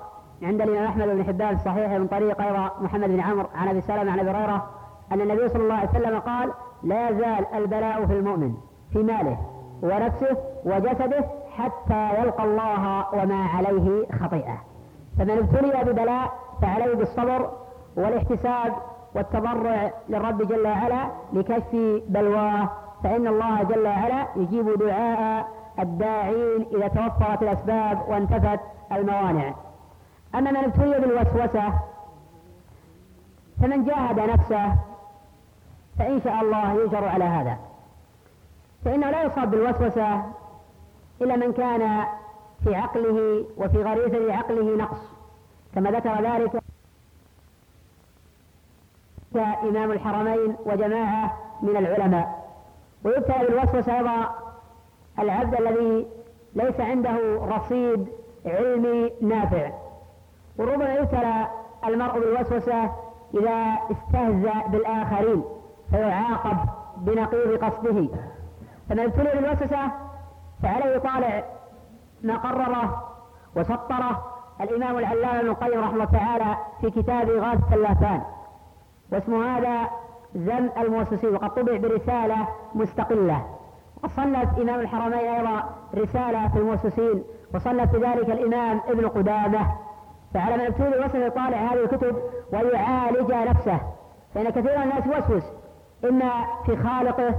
عند 0.42 0.60
الإمام 0.60 0.84
أحمد 0.84 1.08
بن 1.08 1.24
حبان 1.24 1.58
صحيح 1.58 1.90
من 1.92 2.06
طريق 2.06 2.40
أيضا 2.42 2.70
محمد 2.80 3.08
بن 3.08 3.20
عمرو 3.20 3.46
عن 3.54 3.68
أبي 3.68 3.80
سلمة 3.80 4.12
عن 4.12 4.18
أبي 4.18 4.30
هريرة 4.30 4.66
أن 5.12 5.20
النبي 5.20 5.48
صلى 5.48 5.62
الله 5.62 5.74
عليه 5.74 5.88
وسلم 5.88 6.18
قال 6.18 6.52
لا 6.82 7.08
يزال 7.08 7.46
البلاء 7.54 8.06
في 8.06 8.12
المؤمن 8.12 8.54
في 8.92 8.98
ماله 8.98 9.38
ونفسه 9.82 10.36
وجسده 10.64 11.24
حتى 11.56 12.20
يلقى 12.20 12.44
الله 12.44 13.04
وما 13.14 13.44
عليه 13.56 14.06
خطيئة. 14.22 14.58
فمن 15.18 15.30
ابتلي 15.30 15.92
ببلاء 15.92 16.32
فعليه 16.62 16.94
بالصبر 16.94 17.50
والاحتساب 17.96 18.72
والتضرع 19.14 19.90
للرب 20.08 20.42
جل 20.42 20.66
وعلا 20.66 21.04
لكشف 21.32 22.02
بلواه 22.08 22.68
فإن 23.04 23.26
الله 23.26 23.62
جل 23.62 23.86
وعلا 23.86 24.26
يجيب 24.36 24.78
دعاء 24.78 25.48
الداعين 25.78 26.66
إذا 26.76 26.88
توفرت 26.88 27.42
الأسباب 27.42 28.08
وانتفت 28.08 28.60
الموانع. 28.92 29.54
أما 30.34 30.50
من 30.50 30.56
ابتلي 30.56 30.98
بالوسوسة 31.00 31.72
فمن 33.60 33.84
جاهد 33.84 34.20
نفسه 34.20 34.74
فإن 35.98 36.20
شاء 36.24 36.40
الله 36.42 36.72
يجر 36.82 37.08
على 37.08 37.24
هذا. 37.24 37.58
فإنه 38.84 39.10
لا 39.10 39.22
يصاب 39.22 39.50
بالوسوسة 39.50 40.22
إلا 41.20 41.36
من 41.36 41.52
كان 41.52 42.04
في 42.64 42.74
عقله 42.74 43.44
وفي 43.56 43.82
غريزة 43.82 44.34
عقله 44.34 44.76
نقص. 44.76 45.00
كما 45.74 45.90
ذكر 45.90 46.22
ذلك 46.22 46.62
إمام 49.62 49.92
الحرمين 49.92 50.56
وجماعة 50.64 51.36
من 51.62 51.76
العلماء. 51.76 52.48
ويبتلى 53.04 53.46
بالوسوسة 53.46 53.98
أيضا 53.98 54.47
العبد 55.18 55.54
الذي 55.60 56.06
ليس 56.54 56.80
عنده 56.80 57.40
رصيد 57.56 58.08
علمي 58.46 59.12
نافع. 59.20 59.70
وربما 60.58 60.94
يبتلى 60.94 61.46
المرء 61.86 62.18
بالوسوسة 62.20 62.90
إذا 63.34 63.78
استهزأ 63.90 64.66
بالآخرين 64.68 65.44
فيعاقب 65.90 66.56
بنقيض 66.96 67.64
قصده. 67.64 68.08
فمن 68.88 69.00
ابتلي 69.00 69.40
بالوسوسة 69.40 69.90
فعليه 70.62 70.96
يطالع 70.96 71.44
ما 72.22 72.36
قرره 72.36 73.04
وسطره 73.56 74.24
الإمام 74.60 74.98
العلامة 74.98 75.38
ابن 75.38 75.48
القيم 75.48 75.80
رحمه 75.80 75.92
الله 75.92 76.04
تعالى 76.04 76.56
في 76.80 76.90
كتابه 76.90 77.40
غاثة 77.40 77.74
اللافان 77.74 78.22
واسم 79.12 79.42
هذا 79.42 79.88
ذم 80.36 80.70
المؤسسين 80.78 81.34
وقد 81.34 81.54
طبع 81.54 81.76
برسالة 81.76 82.48
مستقلة. 82.74 83.57
وصنف 84.04 84.58
إمام 84.58 84.80
الحرمين 84.80 85.12
أيضا 85.12 85.62
رسالة 85.94 86.48
في 86.48 86.58
المؤسسين 86.58 87.22
وصنف 87.54 87.94
ذلك 87.94 88.30
الإمام 88.30 88.80
ابن 88.88 89.08
قدامة. 89.08 89.66
فعلى 90.34 90.56
من 90.56 90.64
ابتلي 90.64 90.88
الوسوسة 90.88 91.26
يطالع 91.26 91.56
هذه 91.56 91.84
الكتب 91.84 92.16
ويعالج 92.52 93.32
نفسه. 93.32 93.80
فإن 94.34 94.50
كثير 94.50 94.78
من 94.78 94.82
الناس 94.82 95.06
يوسوس 95.06 95.42
إما 96.04 96.30
في 96.66 96.76
خالقه 96.76 97.34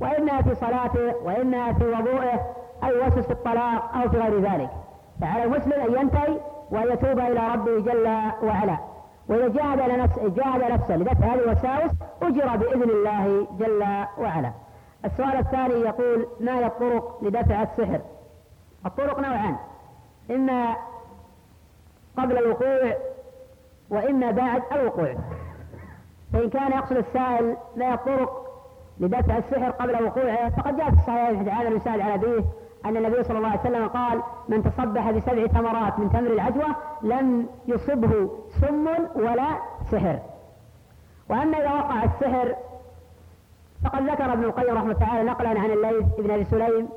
وإما 0.00 0.42
في 0.42 0.54
صلاته 0.54 1.14
وإما 1.24 1.72
في 1.72 1.84
وضوءه 1.84 2.40
أو 2.84 2.88
يوسوس 2.88 3.24
في 3.26 3.32
الطلاق 3.32 3.94
أو 3.96 4.08
في 4.08 4.18
غير 4.18 4.40
ذلك. 4.40 4.70
فعلى 5.20 5.44
المسلم 5.44 5.72
أن 5.72 6.00
ينتهي 6.00 6.36
وأن 6.70 6.92
يتوب 6.92 7.18
إلى 7.18 7.48
ربه 7.54 7.80
جل 7.80 8.06
وعلا. 8.42 8.76
وإذا 9.28 9.48
جاهد 9.48 9.90
نفسه 9.90 10.28
جاهد 10.28 10.72
نفسه 10.72 10.96
لدفع 10.96 11.26
هذه 11.26 11.34
الوساوس 11.34 11.90
أجر 12.22 12.56
بإذن 12.56 12.90
الله 12.90 13.46
جل 13.58 13.84
وعلا. 14.18 14.50
السؤال 15.04 15.36
الثاني 15.36 15.74
يقول 15.74 16.26
ما 16.40 16.58
هي 16.58 16.66
الطرق 16.66 17.18
لدفع 17.22 17.62
السحر؟ 17.62 18.00
الطرق 18.86 19.18
نوعان. 19.20 19.56
إما 20.30 20.76
قبل 22.18 22.38
الوقوع 22.38 22.92
وإما 23.90 24.30
بعد 24.30 24.62
الوقوع. 24.72 25.14
فإن 26.32 26.50
كان 26.50 26.72
يقصد 26.72 26.96
السائل 26.96 27.56
ما 27.76 27.90
هي 27.90 27.94
الطرق 27.94 28.44
لدفع 29.00 29.36
السحر 29.36 29.70
قبل 29.70 30.04
وقوعه 30.04 30.50
فقد 30.50 30.76
جاء 30.76 30.90
في 30.90 30.96
الصحيح 30.96 31.28
حديث 31.28 31.48
عامر 31.48 31.76
بن 31.76 31.90
على 31.90 32.14
أبيه 32.14 32.44
أن 32.84 32.96
النبي 32.96 33.24
صلى 33.24 33.38
الله 33.38 33.48
عليه 33.48 33.60
وسلم 33.60 33.88
قال 33.88 34.22
من 34.48 34.62
تصبح 34.62 35.10
بسبع 35.10 35.46
ثمرات 35.46 35.98
من 35.98 36.12
تمر 36.12 36.30
العجوة 36.30 36.76
لم 37.02 37.46
يصبه 37.66 38.30
سم 38.60 38.88
ولا 39.14 39.48
سحر. 39.90 40.18
وأما 41.30 41.58
إذا 41.58 41.72
وقع 41.72 42.04
السحر 42.04 42.54
فقد 43.84 44.02
ذكر 44.02 44.32
ابن 44.32 44.44
القيم 44.44 44.74
رحمه 44.74 44.82
الله 44.82 45.06
تعالى 45.06 45.30
نقلا 45.30 45.48
عن 45.48 45.70
الليث 45.70 46.06
بن 46.18 46.30
أبي 46.30 46.44
سليم 46.44 46.88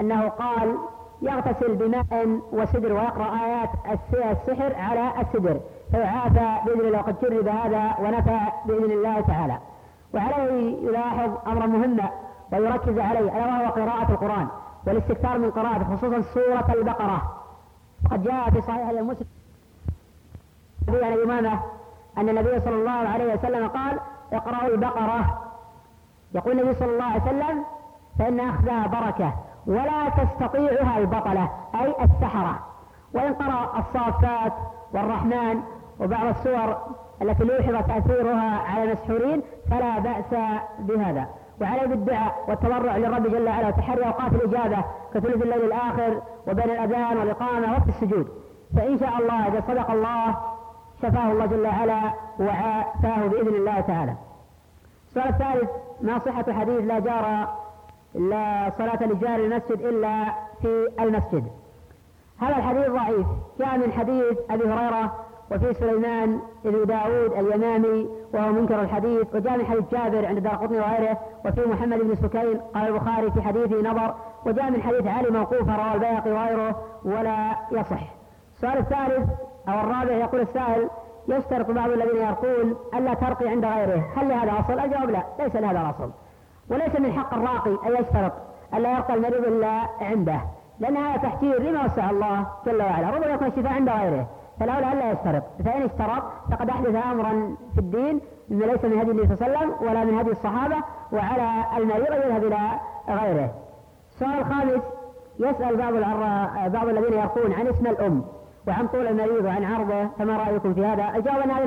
أنه 0.00 0.28
قال 0.28 0.76
يغتسل 1.22 1.74
بماء 1.74 2.40
وسدر 2.52 2.92
ويقرأ 2.92 3.44
آيات 3.44 3.70
السحر 4.12 4.74
على 4.74 5.12
السدر 5.20 5.60
فيعافى 5.90 6.64
بإذن 6.66 6.80
الله 6.80 6.98
وقد 6.98 7.20
جرب 7.22 7.48
هذا 7.48 7.94
ونفع 8.00 8.52
بإذن 8.66 8.90
الله 8.92 9.20
تعالى. 9.20 9.58
وعليه 10.14 10.88
يلاحظ 10.88 11.30
أمرا 11.46 11.66
مهما 11.66 12.10
ويركز 12.52 12.98
عليه 12.98 13.20
ألا 13.20 13.46
وهو 13.46 13.70
قراءة 13.70 14.12
القرآن 14.12 14.46
والاستكثار 14.86 15.38
من 15.38 15.50
قراءته 15.50 15.96
خصوصا 15.96 16.20
سورة 16.34 16.74
البقرة. 16.74 17.22
قد 18.10 18.22
جاء 18.22 18.50
في 18.50 18.60
صحيح 18.60 18.88
المسلم 18.88 19.26
عن 20.88 21.12
الإمامة 21.12 21.60
أن 22.18 22.28
النبي 22.28 22.60
صلى 22.60 22.74
الله 22.74 22.90
عليه 22.90 23.34
وسلم 23.34 23.68
قال 23.68 23.98
اقرأوا 24.32 24.74
البقرة. 24.74 25.45
يقول 26.36 26.60
النبي 26.60 26.74
صلى 26.74 26.92
الله 26.92 27.04
عليه 27.04 27.22
وسلم 27.22 27.64
فإن 28.18 28.40
أخذها 28.40 28.86
بركة 28.86 29.32
ولا 29.66 30.08
تستطيعها 30.08 30.98
البطلة 30.98 31.50
أي 31.74 31.94
السحرة. 32.04 32.58
وإن 33.14 33.34
قرأ 33.34 33.78
الصافات 33.78 34.52
والرحمن 34.94 35.60
وبعض 36.00 36.26
السور 36.26 36.76
التي 37.22 37.44
لوحظ 37.44 37.86
تأثيرها 37.86 38.62
على 38.68 38.82
المسحورين 38.82 39.42
فلا 39.70 39.98
بأس 39.98 40.60
بهذا. 40.78 41.26
وعليه 41.60 41.86
بالدعاء 41.86 42.44
والتضرع 42.48 42.96
للرب 42.96 43.22
جل 43.22 43.48
وعلا 43.48 43.68
وتحري 43.68 44.06
أوقات 44.06 44.32
الإجابة 44.32 44.84
كثلث 45.14 45.42
الليل 45.42 45.64
الآخر 45.64 46.22
وبين 46.48 46.70
الأذان 46.70 47.16
والإقامة 47.16 47.72
وقت 47.72 47.88
السجود. 47.88 48.28
فإن 48.76 48.98
شاء 48.98 49.18
الله 49.20 49.48
إذا 49.48 49.60
صدق 49.68 49.90
الله 49.90 50.36
شفاه 51.02 51.32
الله 51.32 51.46
جل 51.46 51.66
وعلا 51.66 52.00
وعافاه 52.40 53.26
بإذن 53.26 53.54
الله 53.54 53.80
تعالى. 53.80 54.14
السؤال 55.16 55.28
الثالث 55.28 55.70
ما 56.02 56.18
صحة 56.18 56.52
حديث 56.52 56.80
لا 56.80 56.98
جار 56.98 57.48
لا 58.14 58.72
صلاة 58.78 59.02
لجار 59.02 59.36
المسجد 59.36 59.80
إلا 59.80 60.24
في 60.62 60.88
المسجد؟ 61.00 61.44
هذا 62.38 62.56
الحديث 62.56 62.90
ضعيف. 62.90 63.26
جاء 63.58 63.78
من 63.78 63.92
حديث 63.92 64.38
أبي 64.50 64.64
هريرة 64.64 65.14
وفي 65.50 65.74
سليمان 65.74 66.40
بن 66.64 66.86
داود 66.86 67.32
اليمامي 67.32 68.08
وهو 68.34 68.52
منكر 68.52 68.80
الحديث 68.80 69.34
وجاء 69.34 69.58
من 69.58 69.66
حديث 69.66 69.84
جابر 69.92 70.26
عند 70.26 70.38
دار 70.38 70.54
قطني 70.54 70.78
وغيره 70.78 71.18
وفي 71.44 71.60
محمد 71.60 71.98
بن 71.98 72.14
سكين 72.14 72.60
قال 72.74 72.88
البخاري 72.88 73.30
في 73.30 73.42
حديثه 73.42 73.90
نظر 73.90 74.14
وجاء 74.46 74.70
من 74.70 74.82
حديث 74.82 75.06
علي 75.06 75.30
موقوفا 75.30 75.76
رواه 75.76 75.94
البيهقي 75.94 76.30
وغيره 76.30 76.82
ولا 77.04 77.56
يصح. 77.72 78.02
السؤال 78.56 78.78
الثالث 78.78 79.28
أو 79.68 79.80
الرابع 79.80 80.12
يقول 80.12 80.40
السائل 80.40 80.88
يشترط 81.28 81.70
بعض 81.70 81.90
الذين 81.90 82.16
يرقون 82.16 82.76
ألا 82.94 83.14
ترقي 83.14 83.48
عند 83.48 83.64
غيره. 83.64 84.04
هل 84.16 84.28
لهذا 84.28 84.52
أصل؟ 84.60 84.80
الجواب 84.80 85.10
لا؟ 85.10 85.22
ليس 85.38 85.56
لهذا 85.56 85.90
أصل 85.90 86.10
وليس 86.70 87.00
من 87.00 87.12
حق 87.12 87.34
الراقي 87.34 87.70
أن 87.70 88.02
يشترط 88.02 88.32
ألا 88.74 88.92
يرقى 88.92 89.14
المريض 89.14 89.44
إلا 89.44 89.80
عنده. 90.00 90.40
لأن 90.80 90.96
هذا 90.96 91.16
تحجير 91.16 91.62
لما 91.62 91.84
وسع 91.84 92.10
الله 92.10 92.46
جل 92.66 92.82
وعلا. 92.82 93.10
ربما 93.10 93.26
يكون 93.26 93.46
الشفاء 93.46 93.72
عند 93.72 93.88
غيره. 93.88 94.26
فالأولى 94.60 94.92
ألا 94.92 95.12
يشترط. 95.12 95.42
فإن 95.64 95.82
اشترط 95.82 96.22
فقد 96.50 96.70
أحدث 96.70 96.94
أمرا 97.12 97.56
في 97.74 97.78
الدين 97.80 98.20
ليس 98.48 98.84
من 98.84 98.98
هدي 98.98 99.10
النبي 99.10 99.36
صلى 99.36 99.46
الله 99.46 99.58
عليه 99.58 99.68
وسلم 99.68 99.88
ولا 99.88 100.04
من 100.04 100.18
هدي 100.18 100.30
الصحابة 100.30 100.76
وعلى 101.12 101.64
المريض 101.76 102.12
أن 102.12 102.22
يذهب 102.22 102.44
إلى 102.44 102.58
غيره. 103.08 103.50
السؤال 104.14 104.38
الخامس 104.38 104.82
يسأل 105.38 105.76
بعض 105.76 105.92
بعض 106.72 106.88
الذين 106.88 107.12
يرقون 107.12 107.52
عن 107.52 107.66
اسم 107.66 107.86
الأم. 107.86 108.24
وعن 108.66 108.88
طول 108.88 109.06
المريض 109.06 109.44
وعن 109.44 109.64
عرضه 109.64 110.08
فما 110.18 110.36
رأيكم 110.36 110.74
في 110.74 110.86
هذا؟ 110.86 111.16
الجواب 111.16 111.40
أن 111.40 111.50
هذا 111.50 111.66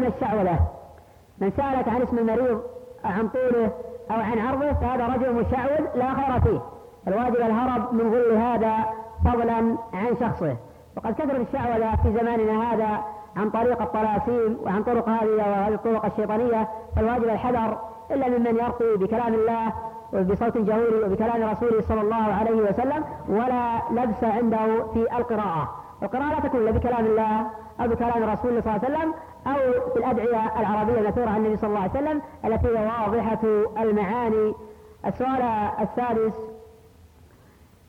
من 1.41 1.51
سألك 1.57 1.87
عن 1.87 2.01
اسم 2.01 2.17
المريض 2.17 2.61
عن 3.05 3.27
طوله 3.27 3.71
أو 4.11 4.19
عن 4.19 4.39
عرضه 4.39 4.73
فهذا 4.73 5.07
رجل 5.07 5.33
مشعوذ 5.33 5.87
لا 5.95 6.13
خير 6.13 6.39
فيه. 6.39 6.59
الواجب 7.07 7.35
الهرب 7.35 7.93
من 7.93 8.11
ظل 8.11 8.37
هذا 8.37 8.73
فضلا 9.25 9.77
عن 9.93 10.17
شخصه. 10.19 10.55
وقد 10.97 11.13
كثرت 11.13 11.47
الشعوذة 11.47 11.95
في 11.95 12.13
زماننا 12.19 12.73
هذا 12.73 13.03
عن 13.37 13.49
طريق 13.49 13.81
الطلاسيم 13.81 14.57
وعن 14.63 14.83
طرق 14.83 15.09
هذه 15.09 15.29
وهذه 15.37 15.73
الطرق 15.73 16.05
الشيطانية. 16.05 16.67
فالواجب 16.95 17.23
الحذر 17.23 17.77
إلا 18.11 18.27
ممن 18.27 18.55
يرقي 18.55 18.97
بكلام 18.97 19.33
الله 19.33 19.73
وبصوت 20.13 20.57
جهوري 20.57 21.03
وبكلام 21.03 21.49
رسوله 21.49 21.81
صلى 21.81 22.01
الله 22.01 22.33
عليه 22.39 22.61
وسلم 22.61 23.03
ولا 23.29 23.81
لبس 23.91 24.23
عنده 24.23 24.83
في 24.93 25.17
القراءة. 25.17 25.78
القراءة 26.03 26.29
لا 26.29 26.39
تكون 26.39 26.61
إلا 26.61 26.71
بكلام 26.71 27.05
الله 27.05 27.39
أو 27.81 27.87
بكلام 27.87 28.23
رسول 28.23 28.49
الله 28.51 28.61
صلى 28.61 28.75
الله 28.75 28.85
عليه 28.85 28.97
وسلم 28.97 29.13
أو 29.47 29.91
في 29.93 29.99
الأدعية 29.99 30.59
العربية 30.59 30.99
المثورة 30.99 31.29
عن 31.29 31.37
النبي 31.37 31.57
صلى 31.57 31.67
الله 31.69 31.79
عليه 31.79 31.91
وسلم 31.91 32.21
التي 32.45 32.67
هي 32.67 32.85
واضحة 32.85 33.39
المعاني. 33.77 34.53
السؤال 35.05 35.41
السادس 35.81 36.33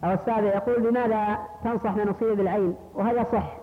أو 0.05 0.13
السابع 0.13 0.47
يقول 0.47 0.91
بماذا 0.91 1.39
تنصح 1.65 1.91
من 1.91 2.09
أصيب 2.09 2.37
بالعين 2.37 2.75
وهذا 2.95 3.27
صح 3.33 3.57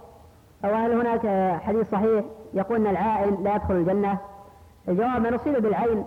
أو 0.65 0.73
هل 0.73 0.91
هناك 0.91 1.55
حديث 1.61 1.89
صحيح 1.91 2.25
يقول 2.53 2.77
أن 2.77 2.87
العائن 2.87 3.43
لا 3.43 3.55
يدخل 3.55 3.73
الجنة؟ 3.73 4.17
الجواب 4.87 5.21
من 5.21 5.33
أصيب 5.33 5.61
بالعين 5.61 6.05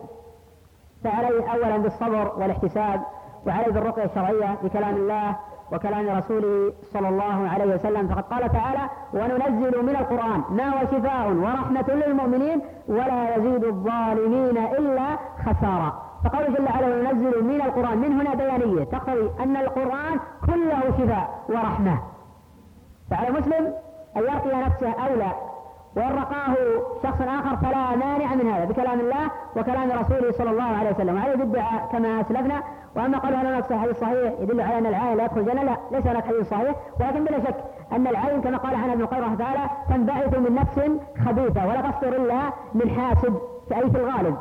فعليه 1.05 1.53
أولا 1.53 1.76
بالصبر 1.76 2.32
والاحتساب 2.36 3.03
وعليه 3.47 3.72
بالرقية 3.72 4.05
الشرعية 4.05 4.59
بكلام 4.62 4.97
الله 4.97 5.36
وكلام 5.72 6.16
رسوله 6.18 6.72
صلى 6.92 7.08
الله 7.08 7.48
عليه 7.48 7.74
وسلم. 7.74 8.08
فقد 8.08 8.24
قال 8.32 8.52
تعالى 8.52 8.84
وننزل 9.14 9.82
من 9.82 9.96
القرآن 9.96 10.40
ما 10.50 10.68
هو 10.68 10.86
شفاء 10.92 11.32
ورحمة 11.32 11.88
للمؤمنين 11.88 12.60
ولا 12.88 13.36
يزيد 13.36 13.64
الظالمين 13.64 14.56
إلا 14.78 15.06
خسارا 15.44 16.02
فقال 16.24 16.54
جل 16.54 16.64
وعلا 16.64 16.86
وننزل 16.86 17.44
من 17.44 17.60
القرآن. 17.66 17.98
من 17.98 18.20
هنا 18.20 18.34
بيانية 18.34 18.84
تقتضي 18.84 19.30
أن 19.40 19.56
القرآن 19.56 20.14
كله 20.46 20.80
شفاء 20.98 21.44
ورحمة. 21.48 21.98
فعلى 23.10 23.30
مسلم 23.30 23.72
أن 24.16 24.22
يرقي 24.22 24.62
نفسه 24.66 24.92
أولى 25.06 25.32
وإن 25.96 26.12
رقاه 26.22 26.54
شخص 27.02 27.20
آخر 27.20 27.56
فلا 27.56 27.96
مانع 27.96 28.34
من 28.34 28.50
هذا 28.52 28.64
بكلام 28.64 29.00
الله 29.00 29.30
وكلام 29.56 29.90
رسوله 29.90 30.32
صلى 30.32 30.50
الله 30.50 30.76
عليه 30.78 30.90
وسلم. 30.90 31.16
وعليه 31.16 31.34
بالدعاء 31.34 31.88
كما 31.92 32.20
أسلفنا. 32.20 32.62
وأما 32.97 33.18
قول 33.18 33.34
هل 33.34 33.47
هناك 33.47 33.72
حديث 33.72 34.01
صحيح 34.01 34.32
يدل 34.41 34.61
على 34.61 34.78
أن 34.78 34.86
العين 34.86 35.16
لا 35.16 35.24
يدخل 35.24 35.41
الجنة 35.41 35.62
لا 35.62 35.76
ليس 35.93 36.07
هناك 36.07 36.24
حديث 36.24 36.49
صحيح 36.51 36.76
ولكن 37.01 37.24
بلا 37.24 37.41
شك 37.41 37.57
أن 37.93 38.07
العين 38.07 38.41
كما 38.41 38.57
قال 38.57 38.74
عنها 38.74 38.93
ابن 38.93 39.05
رحمه 39.05 39.36
تعالى 39.36 39.70
تنبعث 39.88 40.38
من 40.38 40.55
نفس 40.55 40.80
خبيثة 41.26 41.66
ولا 41.66 41.80
تصدر 41.80 42.16
إلا 42.16 42.41
من 42.74 42.91
حاسد 42.91 43.34
أي 43.72 43.91
في 43.91 43.99
الغالب. 43.99 44.36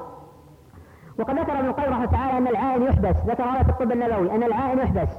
وقد 1.20 1.40
ذكر 1.40 1.60
ابن 1.60 1.68
القيم 1.68 1.92
رحمه 1.94 2.06
تعالى 2.06 2.38
أن 2.38 2.48
العائن 2.48 2.84
يحبس 2.84 3.16
ذكر 3.28 3.44
هذا 3.44 3.64
في 3.64 3.70
الطب 3.70 3.92
النبوي 3.92 4.32
أن 4.32 4.44
العائن 4.44 4.80
يحبس 4.80 5.10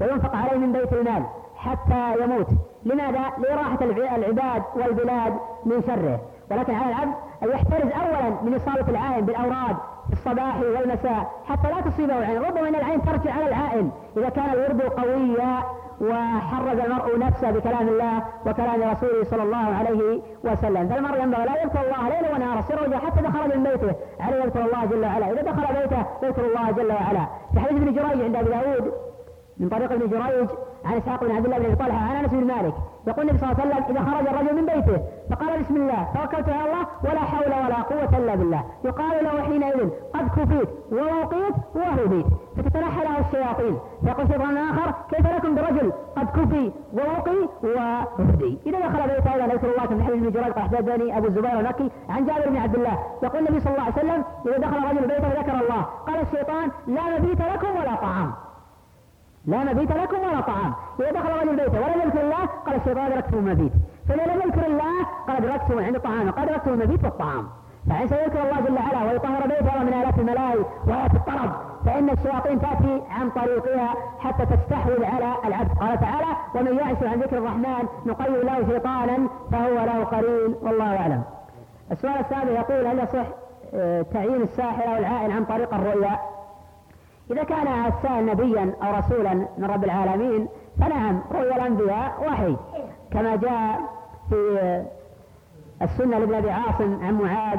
وينفق 0.00 0.36
عليه 0.36 0.58
من 0.58 0.72
بيت 0.72 0.92
المال 0.92 1.22
حتى 1.56 2.22
يموت. 2.24 2.48
لماذا؟ 2.84 3.20
لراحة 3.38 3.78
العباد 3.82 4.62
والبلاد 4.76 5.32
من 5.64 5.82
شره. 5.82 6.20
ولكن 6.52 6.74
على 6.74 6.88
العبد 6.88 7.14
أن 7.42 7.48
يحترز 7.48 7.90
أولا 7.92 8.42
من 8.42 8.54
إصابة 8.54 8.88
العائن 8.88 9.24
بالأوراد 9.26 9.76
في 10.06 10.12
الصباح 10.12 10.60
والمساء 10.60 11.32
حتى 11.48 11.68
لا 11.68 11.80
تصيبه 11.80 12.18
العين. 12.18 12.42
ربما 12.42 12.68
أن 12.68 12.74
العين 12.74 13.02
ترجع 13.02 13.32
على 13.34 13.48
العائن. 13.48 13.90
إذا 14.16 14.28
كان 14.28 14.50
الورد 14.50 14.82
قويا 14.82 15.62
وحرز 16.00 16.78
المرء 16.78 17.18
نفسه 17.18 17.50
بكلام 17.50 17.88
الله 17.88 18.22
وكلام 18.46 18.82
رسوله 18.90 19.24
صلى 19.24 19.42
الله 19.42 19.76
عليه 19.78 20.20
وسلم. 20.44 20.88
فالمرء 20.88 21.22
ينبغي 21.22 21.44
لا 21.44 21.62
يذكر 21.62 21.80
الله 21.80 22.08
ليلا 22.08 22.34
ونهارا. 22.34 22.60
سرا 22.60 22.98
حتى 22.98 23.22
دخل 23.22 23.58
من 23.58 23.62
بيته. 23.64 23.92
عليه 24.20 24.36
يذكر 24.44 24.64
الله 24.64 24.84
جل 24.84 25.04
وعلا. 25.04 25.32
إذا 25.32 25.42
دخل 25.42 25.74
بيته 25.74 26.04
يذكر 26.22 26.46
الله 26.46 26.70
جل 26.70 26.92
وعلا. 26.92 27.26
في 27.52 27.60
حديث 27.60 27.76
ابن 27.82 27.94
جريج 27.94 28.22
عند 28.22 28.36
أبي 28.36 28.50
داود 28.50 28.92
من 29.60 29.68
طريق 29.68 29.92
ابن 29.92 30.08
جريج 30.08 30.48
عن 30.84 30.96
اسحاق 30.96 31.24
بن 31.24 31.36
عبد 31.36 31.44
الله 31.44 31.58
بن 31.58 31.74
طلحه 31.74 32.04
عن 32.08 32.16
انس 32.16 32.30
بن 32.30 32.46
مالك. 32.46 32.74
يقول 33.06 33.22
النبي 33.22 33.38
صلى 33.38 33.52
الله 33.52 33.62
عليه 33.62 33.74
وسلم 33.74 33.96
إذا 33.96 34.10
خرج 34.10 34.26
الرجل 34.28 34.56
من 34.56 34.66
بيته 34.66 35.02
فقال 35.30 35.62
بسم 35.62 35.76
الله 35.76 36.06
توكلت 36.14 36.48
على 36.48 36.64
الله 36.64 36.86
ولا 37.04 37.20
حول 37.20 37.46
ولا 37.64 37.82
قوة 37.82 38.18
إلا 38.18 38.34
بالله. 38.34 38.64
يقال 38.84 39.24
له 39.24 39.42
حينئذ 39.42 39.88
قد 40.14 40.28
كفيت 40.36 40.68
ووقيت 40.92 41.54
وهديت. 41.74 42.26
فتتنحى 42.56 43.04
له 43.04 43.18
الشياطين. 43.18 43.78
فيقول 44.04 44.28
شيطان 44.28 44.56
آخر 44.56 44.94
كيف 45.10 45.26
لكم 45.26 45.54
برجل 45.54 45.92
قد 46.16 46.26
كفي 46.26 46.72
ووقي 46.92 47.48
وهدي. 47.62 48.58
إذا 48.66 48.78
دخل 48.78 49.08
بيته 49.08 49.34
أيضا 49.34 49.52
يذكر 49.52 49.70
الله 49.70 49.86
كما 49.86 50.04
حديث 50.04 50.22
ابن 50.22 50.30
جريج 50.30 50.52
قال 50.52 50.62
حدثني 50.62 51.18
أبو 51.18 51.26
الزبير 51.26 51.60
المكي 51.60 51.90
عن 52.08 52.26
جابر 52.26 52.48
بن 52.48 52.56
عبد 52.56 52.74
الله. 52.74 52.98
يقول 53.22 53.38
النبي 53.38 53.60
صلى 53.60 53.72
الله 53.72 53.82
عليه 53.82 53.94
وسلم 53.94 54.24
إذا 54.46 54.58
دخل 54.58 54.76
رجل 54.90 55.06
بيته 55.08 55.40
ذكر 55.40 55.54
الله. 55.64 55.82
قال 56.06 56.20
الشيطان 56.20 56.70
لا 56.86 57.18
مبيت 57.18 57.40
لكم 57.40 57.76
ولا 57.80 57.94
طعام. 57.94 58.32
لا 59.46 59.64
مبيت 59.64 59.92
لكم 59.92 60.18
ولا 60.18 60.40
طعام. 60.40 60.72
إذا 61.00 61.10
دخل 61.10 61.30
رجل 61.40 61.56
بيته 61.56 61.80
ولم 61.80 62.00
يذكر 62.04 62.20
الله 62.20 62.46
قال 62.66 62.76
الشيطان 62.76 63.12
أدركته 63.12 63.38
المبيت 63.38 63.72
فإذا 64.08 64.26
لم 64.32 64.40
يذكر 64.40 64.66
الله 64.66 65.04
قال 65.28 65.36
أدركته 65.36 65.74
من 65.74 65.84
عند 65.84 65.94
الطعام 65.94 66.30
قد 66.30 66.38
أدركته 66.48 66.70
المبيت 66.70 67.04
والطعام. 67.04 67.48
فعسى 67.90 68.14
يذكر 68.14 68.42
الله 68.42 68.60
جل 68.60 68.74
وعلا 68.74 69.10
ويطهر 69.12 69.46
بيته 69.46 69.82
من 69.82 69.92
آلات 69.92 70.18
الملاهي 70.18 70.58
وآلات 70.86 71.14
الطرب 71.14 71.52
فإن 71.86 72.10
الشياطين 72.10 72.60
تأتي 72.60 73.02
عن 73.10 73.30
طريقها 73.30 73.94
حتى 74.18 74.46
تستحوذ 74.46 75.04
على 75.04 75.34
العبد. 75.44 75.78
قال 75.80 76.00
تعالى 76.00 76.26
ومن 76.54 76.78
يعش 76.78 77.02
عن 77.02 77.20
ذكر 77.20 77.38
الرحمن 77.38 77.88
نقيض 78.06 78.44
له 78.44 78.66
شيطانا 78.66 79.28
فهو 79.52 79.74
له 79.74 80.04
قرين. 80.04 80.54
والله 80.62 80.96
أعلم. 80.96 81.22
السؤال 81.92 82.18
السابع 82.20 82.50
يقول 82.50 82.86
هل 82.86 82.98
يصح 82.98 83.26
آه، 83.74 84.02
تعيين 84.02 84.42
الساحر 84.42 84.92
أو 84.92 84.96
العائن 84.96 85.30
عن 85.32 85.44
طريق 85.44 85.74
الرؤيا؟ 85.74 86.18
إذا 87.30 87.42
كان 87.42 87.66
السائل 87.66 88.26
نبيا 88.26 88.74
أو 88.82 88.98
رسولا 88.98 89.34
من 89.34 89.64
رب 89.64 89.84
العالمين 89.84 90.48
فنعم 90.80 91.22
رؤيا 91.32 91.56
الأنبياء 91.56 92.24
وحي. 92.26 92.56
كما 93.12 93.36
جاء 93.36 93.80
في 94.28 94.84
السنة 95.82 96.18
لابن 96.18 96.34
أبي 96.34 96.50
عاصم 96.50 97.04
عن 97.04 97.18
معاذ 97.22 97.58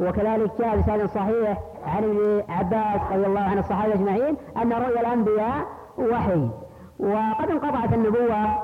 وكذلك 0.00 0.50
جاء 0.58 0.76
بسند 0.76 1.06
صحيح 1.14 1.58
عن 1.86 2.04
ابن 2.04 2.42
عباس 2.48 3.00
رضي 3.12 3.26
الله 3.26 3.40
عن 3.40 3.58
الصحابة 3.58 3.94
أجمعين 3.94 4.36
أن 4.62 4.72
رؤيا 4.72 5.00
الأنبياء 5.00 5.66
وحي. 5.98 6.48
وقد 6.98 7.50
انقطعت 7.50 7.92
النبوة 7.92 8.62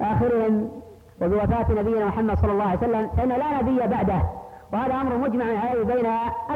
بآخرهم 0.00 0.70
وبوفاة 1.22 1.66
نبينا 1.70 2.06
محمد 2.06 2.38
صلى 2.38 2.52
الله 2.52 2.64
عليه 2.64 2.78
وسلم 2.78 3.08
فإن 3.16 3.28
لا 3.28 3.62
نبي 3.62 3.86
بعده. 3.86 4.22
وهذا 4.72 4.94
أمر 4.94 5.16
مجمع 5.16 5.44
عليه 5.44 5.84
بين 5.84 6.06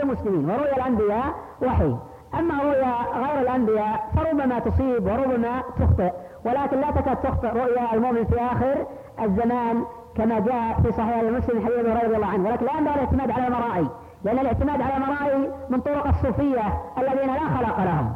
المسلمين 0.02 0.50
ورؤيا 0.50 0.76
الأنبياء 0.76 1.34
وحي. 1.62 1.96
أما 2.38 2.62
رؤيا 2.62 2.94
غير 3.14 3.40
الأنبياء 3.40 4.10
فربما 4.16 4.58
تصيب 4.58 5.06
وربما 5.06 5.62
تخطئ 5.78 6.12
ولكن 6.44 6.80
لا 6.80 6.90
تكاد 6.90 7.16
تخطئ 7.16 7.48
رؤيا 7.48 7.94
المؤمن 7.94 8.24
في 8.24 8.40
آخر 8.40 8.86
الزمان 9.22 9.84
كما 10.16 10.38
جاء 10.38 10.80
في 10.82 10.92
صحيح 10.92 11.18
المسلم 11.18 11.66
حديث 11.66 12.04
رضي 12.04 12.16
الله 12.16 12.26
عنه. 12.26 12.48
ولكن 12.48 12.66
لا 12.66 12.72
ينبغي 12.78 12.94
الاعتماد 12.94 13.30
على 13.30 13.46
المرائي 13.46 13.88
لأن 14.24 14.38
الاعتماد 14.38 14.82
على 14.82 14.96
المرائي 14.96 15.50
من 15.70 15.80
طرق 15.80 16.06
الصوفية 16.06 16.80
الذين 16.98 17.34
لا 17.34 17.48
خلق 17.58 17.78
لهم. 17.84 18.14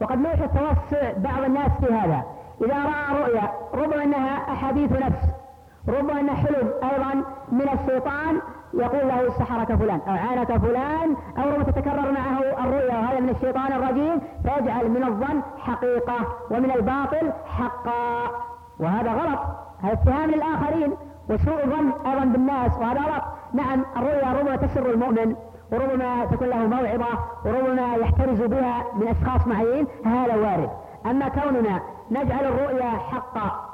وقد 0.00 0.18
لوح 0.18 0.32
التوسع 0.32 1.12
بعض 1.16 1.42
الناس 1.44 1.70
في 1.80 1.94
هذا. 1.94 2.22
إذا 2.64 2.74
رأى 2.74 3.22
رؤيا 3.22 3.50
ربما 3.74 4.04
أنها 4.04 4.52
أحاديث 4.52 4.92
نفس 4.92 5.24
ربما 5.88 6.20
أن 6.20 6.30
حلم 6.30 6.70
أيضا 6.92 7.14
من 7.52 7.68
الشيطان 7.72 8.40
يقول 8.74 9.08
له 9.08 9.30
سحرك 9.38 9.74
فلان 9.74 10.00
أو 10.08 10.12
عانك 10.12 10.56
فلان 10.56 11.16
أو 11.38 11.50
ربما 11.50 11.62
تتكرر 11.64 12.12
معه 12.12 12.64
الرؤيا 12.64 12.98
وهذا 12.98 13.20
من 13.20 13.28
الشيطان 13.28 13.72
الرجيم. 13.72 14.20
فيجعل 14.42 14.90
من 14.90 15.04
الظن 15.04 15.42
حقيقة 15.58 16.16
ومن 16.50 16.70
الباطل 16.70 17.32
حقا. 17.58 18.30
وهذا 18.80 19.12
غلط. 19.12 19.40
هذا 19.82 19.92
اتهام 19.92 20.30
للآخرين. 20.30 20.92
وسوء 21.30 21.64
الظن 21.64 21.92
أيضا 22.06 22.24
بالناس 22.24 22.72
وهذا 22.78 23.00
غلط. 23.00 23.24
نعم 23.52 23.84
الرؤيا 23.96 24.32
ربما 24.40 24.56
تسر 24.56 24.90
المؤمن 24.90 25.36
وربما 25.72 26.24
تكون 26.24 26.48
له 26.48 26.56
موعظة 26.56 27.18
وربما 27.44 27.94
يحترز 27.94 28.42
بها 28.42 28.84
من 28.94 29.08
أشخاص 29.08 29.46
معين 29.46 29.86
هذا 30.04 30.36
وارد. 30.36 30.70
أما 31.06 31.28
كوننا 31.28 31.80
نجعل 32.10 32.44
الرؤيا 32.44 32.90
حقا 32.90 33.70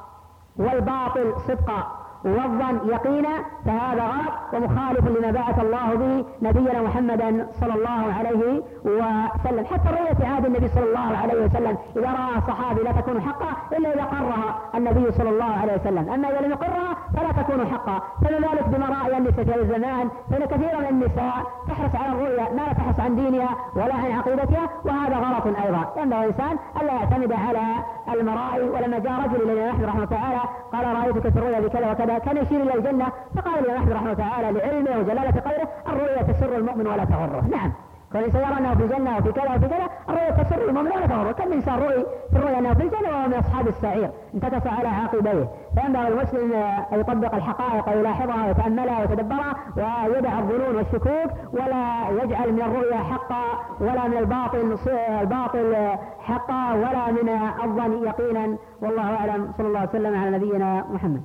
والباطل 0.56 1.34
صدقا 1.48 1.95
والظن 2.26 2.88
يقينا 2.88 3.34
فهذا 3.64 4.02
غلط 4.02 4.34
ومخالف 4.52 5.04
لما 5.08 5.30
بعث 5.30 5.60
الله 5.60 5.94
به 5.94 6.24
نبينا 6.42 6.82
محمدا 6.82 7.46
صلى 7.60 7.74
الله 7.74 8.14
عليه 8.18 8.62
وسلم. 8.84 9.64
حتى 9.64 9.88
الرؤية 9.90 10.20
عهد 10.30 10.44
النبي 10.46 10.68
صلى 10.68 10.84
الله 10.84 11.18
عليه 11.22 11.44
وسلم 11.44 11.76
إذا 11.96 12.10
رأى 12.20 12.40
صحابي 12.48 12.82
لا 12.82 12.92
تكون 12.92 13.20
حقا 13.22 13.50
إلا 13.76 13.94
إذا 13.94 14.04
قرها 14.04 14.58
النبي 14.74 15.12
صلى 15.12 15.30
الله 15.30 15.52
عليه 15.62 15.74
وسلم. 15.74 16.10
أما 16.14 16.28
إذا 16.30 16.40
لم 16.40 16.50
يقرها 16.50 16.90
فلا 17.16 17.42
تكون 17.42 17.66
حقا. 17.66 17.96
فما 18.22 18.36
ذلك 18.36 18.68
بما 18.68 18.86
رأي 18.86 19.16
النساء 19.18 19.44
في 19.44 19.60
الزمان 19.60 20.08
فإن 20.30 20.44
كثيرا 20.44 20.80
من 20.80 20.86
النساء 20.86 21.36
تحرص 21.68 21.94
على 21.94 22.12
الرؤيا 22.12 22.46
ما 22.56 22.62
لا 22.66 22.72
تحرص 22.72 23.00
عن 23.00 23.16
دينها 23.16 23.56
ولا 23.76 23.94
عن 23.94 24.12
عقيدتها 24.12 24.68
وهذا 24.84 25.16
غلط 25.16 25.46
أيضا. 25.64 25.82
ينبغي 25.96 26.20
الإنسان 26.24 26.56
ألا 26.80 26.92
يعتمد 26.92 27.32
على 27.32 27.64
المرائي 28.14 28.68
ولما 28.68 28.98
جاء 28.98 29.12
رجل 29.24 29.50
إلى 29.50 29.70
أحمد 29.70 29.84
رحمه 29.84 30.04
الله 30.04 30.16
تعالى 30.16 30.40
قال 30.72 30.84
رأيتك 30.96 31.28
في 31.28 31.38
الرؤيا 31.38 31.60
بكذا 31.60 31.92
وكذا 31.92 32.15
كان 32.18 32.36
يشير 32.36 32.62
إلى 32.62 32.74
الجنة 32.74 33.06
فقال 33.36 33.58
الإمام 33.58 33.76
أحمد 33.76 33.92
رحمة 33.92 34.14
تعالى 34.14 34.58
لعلمه 34.58 34.98
وجلالة 34.98 35.40
قدره 35.40 35.68
الرؤيا 35.88 36.22
تسر 36.22 36.56
المؤمن 36.56 36.86
ولا 36.86 37.04
تغره. 37.04 37.44
نعم. 37.50 37.72
كل 38.12 38.18
انسان 38.18 38.42
يرى 38.42 38.58
انه 38.58 38.74
في 38.74 38.82
الجنة 38.82 39.16
وفي 39.16 39.32
كذا 39.32 39.54
وفي 39.54 39.68
كذا 39.68 39.88
الرؤيا 40.08 40.30
تسر 40.30 40.68
المؤمن 40.68 40.92
ولا 40.92 41.06
تغره. 41.06 41.32
كم 41.32 41.52
انسان 41.52 41.74
رؤي 41.74 42.06
في 42.30 42.36
الرؤيا؟ 42.36 42.58
انه 42.58 42.74
في 42.74 42.82
الجنة 42.82 43.08
وهو 43.08 43.28
من 43.28 43.34
أصحاب 43.34 43.68
السعير. 43.68 44.10
انتكس 44.34 44.66
على 44.66 44.88
عاقبيه. 44.88 45.48
فينبغي 45.74 46.08
المسلم 46.08 46.52
أن 46.92 47.00
يطبق 47.00 47.34
الحقائق 47.34 47.88
ويلاحظها 47.88 48.46
ويتأملها 48.46 49.00
ويتدبرها 49.00 49.54
ويدع 50.08 50.38
الظنون 50.38 50.76
والشكوك 50.76 51.30
ولا 51.52 52.08
يجعل 52.22 52.52
من 52.52 52.62
الرؤيا 52.62 52.96
حقا 52.96 53.44
ولا 53.80 54.08
من 54.08 54.16
الباطل 54.16 54.78
الباطل 55.20 55.74
حقا 56.20 56.74
ولا 56.74 57.10
من 57.10 57.28
الظن 57.64 58.06
يقينا. 58.06 58.56
والله 58.82 59.16
أعلم. 59.16 59.52
صلى 59.58 59.66
الله 59.66 59.78
عليه 59.78 59.88
وسلم 59.88 60.20
على 60.20 60.30
نبينا 60.30 60.84
محمد. 60.92 61.22